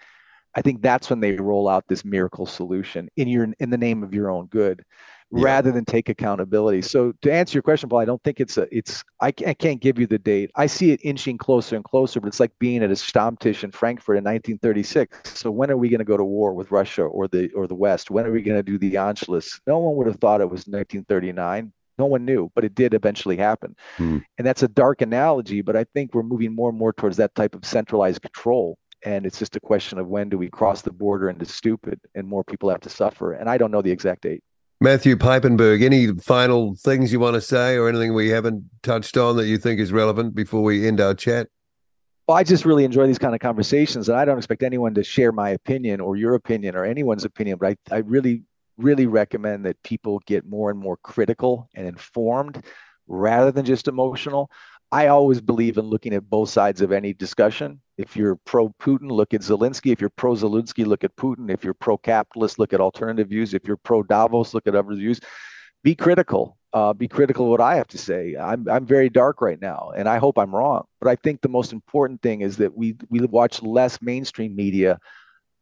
I 0.53 0.61
think 0.61 0.83
that's 0.83 1.09
when 1.09 1.19
they 1.19 1.33
roll 1.33 1.67
out 1.67 1.87
this 1.87 2.05
miracle 2.05 2.45
solution 2.45 3.09
in 3.17 3.27
your 3.27 3.47
in 3.59 3.71
the 3.71 3.77
name 3.77 4.03
of 4.03 4.13
your 4.13 4.29
own 4.29 4.45
good 4.45 4.85
yeah. 5.31 5.43
rather 5.43 5.71
than 5.71 5.85
take 5.85 6.09
accountability. 6.09 6.81
So 6.81 7.13
to 7.21 7.31
answer 7.31 7.55
your 7.55 7.63
question, 7.63 7.89
Paul, 7.89 7.99
I 7.99 8.05
don't 8.05 8.23
think 8.23 8.39
it's 8.39 8.57
a 8.57 8.67
it's 8.75 9.03
I, 9.21 9.27
I 9.27 9.53
can't 9.53 9.81
give 9.81 9.99
you 9.99 10.07
the 10.07 10.19
date. 10.19 10.51
I 10.55 10.67
see 10.67 10.91
it 10.91 10.99
inching 11.03 11.37
closer 11.37 11.75
and 11.75 11.83
closer, 11.83 12.19
but 12.19 12.27
it's 12.27 12.39
like 12.39 12.51
being 12.59 12.83
at 12.83 12.91
a 12.91 12.93
Stammtisch 12.93 13.63
in 13.63 13.71
Frankfurt 13.71 14.17
in 14.17 14.23
1936. 14.23 15.39
So 15.39 15.51
when 15.51 15.71
are 15.71 15.77
we 15.77 15.89
going 15.89 15.99
to 15.99 16.05
go 16.05 16.17
to 16.17 16.25
war 16.25 16.53
with 16.53 16.71
Russia 16.71 17.03
or 17.03 17.27
the 17.27 17.51
or 17.53 17.67
the 17.67 17.75
West? 17.75 18.11
When 18.11 18.25
are 18.25 18.31
we 18.31 18.41
going 18.41 18.57
to 18.57 18.63
do 18.63 18.77
the 18.77 18.95
Anschluss? 18.95 19.59
No 19.67 19.79
one 19.79 19.95
would 19.95 20.07
have 20.07 20.17
thought 20.17 20.41
it 20.41 20.45
was 20.45 20.67
1939. 20.67 21.71
No 21.97 22.05
one 22.07 22.25
knew, 22.25 22.51
but 22.53 22.65
it 22.65 22.75
did 22.75 22.93
eventually 22.93 23.37
happen. 23.37 23.73
Hmm. 23.95 24.17
And 24.37 24.45
that's 24.45 24.63
a 24.63 24.67
dark 24.67 25.01
analogy, 25.01 25.61
but 25.61 25.77
I 25.77 25.85
think 25.93 26.13
we're 26.13 26.23
moving 26.23 26.53
more 26.53 26.69
and 26.69 26.77
more 26.77 26.91
towards 26.91 27.15
that 27.17 27.33
type 27.35 27.55
of 27.55 27.63
centralized 27.63 28.21
control 28.21 28.77
and 29.05 29.25
it's 29.25 29.37
just 29.37 29.55
a 29.55 29.59
question 29.59 29.99
of 29.99 30.07
when 30.07 30.29
do 30.29 30.37
we 30.37 30.49
cross 30.49 30.81
the 30.81 30.91
border 30.91 31.29
into 31.29 31.45
stupid 31.45 31.99
and 32.15 32.27
more 32.27 32.43
people 32.43 32.69
have 32.69 32.81
to 32.81 32.89
suffer 32.89 33.33
and 33.33 33.49
i 33.49 33.57
don't 33.57 33.71
know 33.71 33.81
the 33.81 33.91
exact 33.91 34.23
date 34.23 34.43
Matthew 34.85 35.15
Piepenburg, 35.15 35.83
any 35.83 36.13
final 36.13 36.75
things 36.75 37.11
you 37.11 37.19
want 37.19 37.33
to 37.33 37.41
say 37.41 37.75
or 37.75 37.89
anything 37.89 38.13
we 38.13 38.29
haven't 38.29 38.65
touched 38.83 39.17
on 39.17 39.35
that 39.37 39.47
you 39.47 39.57
think 39.57 39.79
is 39.79 39.91
relevant 39.91 40.35
before 40.35 40.61
we 40.61 40.87
end 40.87 41.01
our 41.01 41.15
chat? 41.15 41.47
Well, 42.27 42.37
I 42.37 42.43
just 42.43 42.65
really 42.65 42.85
enjoy 42.85 43.07
these 43.07 43.17
kind 43.17 43.33
of 43.33 43.39
conversations, 43.39 44.09
and 44.09 44.15
I 44.15 44.25
don't 44.25 44.37
expect 44.37 44.61
anyone 44.61 44.93
to 44.93 45.03
share 45.03 45.31
my 45.31 45.49
opinion 45.49 46.01
or 46.01 46.17
your 46.17 46.35
opinion 46.35 46.75
or 46.75 46.85
anyone's 46.85 47.25
opinion, 47.25 47.57
but 47.59 47.75
I, 47.89 47.95
I 47.95 47.97
really, 48.01 48.43
really 48.77 49.07
recommend 49.07 49.65
that 49.65 49.81
people 49.81 50.21
get 50.27 50.45
more 50.45 50.69
and 50.69 50.79
more 50.79 50.97
critical 50.97 51.67
and 51.73 51.87
informed 51.87 52.63
rather 53.07 53.51
than 53.51 53.65
just 53.65 53.87
emotional. 53.87 54.51
I 54.91 55.07
always 55.07 55.41
believe 55.41 55.79
in 55.79 55.85
looking 55.85 56.13
at 56.13 56.29
both 56.29 56.49
sides 56.49 56.81
of 56.81 56.91
any 56.91 57.11
discussion. 57.11 57.81
If 57.97 58.15
you're 58.15 58.35
pro 58.35 58.69
Putin, 58.81 59.09
look 59.09 59.33
at 59.33 59.41
Zelensky. 59.41 59.91
If 59.91 60.01
you're 60.01 60.09
pro 60.09 60.33
Zelensky, 60.33 60.85
look 60.85 61.03
at 61.03 61.15
Putin. 61.15 61.49
If 61.49 61.63
you're 61.63 61.73
pro 61.73 61.97
capitalist, 61.97 62.59
look 62.59 62.73
at 62.73 62.81
alternative 62.81 63.29
views. 63.29 63.53
If 63.53 63.65
you're 63.67 63.77
pro 63.77 64.03
Davos, 64.03 64.53
look 64.53 64.67
at 64.67 64.75
other 64.75 64.95
views. 64.95 65.19
Be 65.83 65.95
critical. 65.95 66.57
Uh, 66.73 66.91
be 66.91 67.07
critical 67.07 67.45
of 67.45 67.51
what 67.51 67.61
I 67.61 67.75
have 67.75 67.87
to 67.87 67.97
say. 67.97 68.35
I'm 68.35 68.67
I'm 68.69 68.85
very 68.85 69.09
dark 69.09 69.41
right 69.41 69.61
now, 69.61 69.93
and 69.95 70.09
I 70.09 70.17
hope 70.17 70.37
I'm 70.37 70.53
wrong. 70.53 70.83
But 70.99 71.09
I 71.09 71.15
think 71.15 71.41
the 71.41 71.47
most 71.47 71.71
important 71.71 72.21
thing 72.21 72.41
is 72.41 72.57
that 72.57 72.75
we 72.75 72.97
we 73.09 73.21
watch 73.21 73.61
less 73.61 74.01
mainstream 74.01 74.55
media 74.55 74.99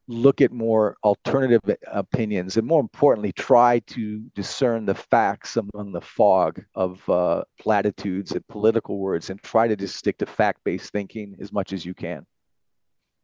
look 0.08 0.42
at 0.42 0.52
more 0.52 0.98
alternative 1.04 1.62
opinions 1.92 2.58
and 2.58 2.68
more 2.68 2.82
importantly 2.82 3.32
try 3.32 3.80
to 3.88 4.20
discern 4.36 4.86
the 4.86 4.96
facts 4.96 5.58
among 5.58 5.92
the 5.92 6.02
fog 6.02 6.62
of 6.76 7.08
uh, 7.10 7.44
platitudes 7.60 8.34
and 8.34 8.46
political 8.48 9.00
words 9.00 9.30
and 9.30 9.42
try 9.44 9.68
to 9.68 9.76
just 9.76 9.96
stick 9.96 10.18
to 10.18 10.26
fact-based 10.26 10.92
thinking 10.92 11.36
as 11.40 11.52
much 11.52 11.74
as 11.74 11.86
you 11.86 11.94
can. 11.94 12.26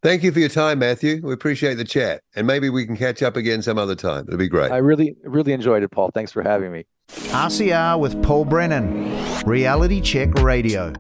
Thank 0.02 0.24
you 0.24 0.32
for 0.32 0.40
your 0.40 0.50
time 0.50 0.80
matthew. 0.80 1.20
We 1.22 1.34
appreciate 1.34 1.76
the 1.76 1.84
chat 1.84 2.22
and 2.36 2.48
maybe 2.48 2.70
we 2.70 2.86
can 2.86 2.96
catch 2.96 3.22
up 3.22 3.36
again 3.36 3.62
some 3.62 3.78
other 3.78 3.96
time. 3.96 4.26
It'll 4.28 4.38
be 4.38 4.48
great. 4.48 4.72
I 4.72 4.78
really 4.78 5.16
really 5.24 5.52
enjoyed 5.52 5.84
it 5.84 5.90
paul. 5.90 6.12
Thanks 6.14 6.32
for 6.32 6.42
having 6.42 6.72
me. 6.72 6.86
Rcr 7.10 8.00
with 8.00 8.22
paul 8.24 8.46
brennan 8.46 9.44
reality 9.46 10.00
check 10.00 10.34
radio 10.36 10.94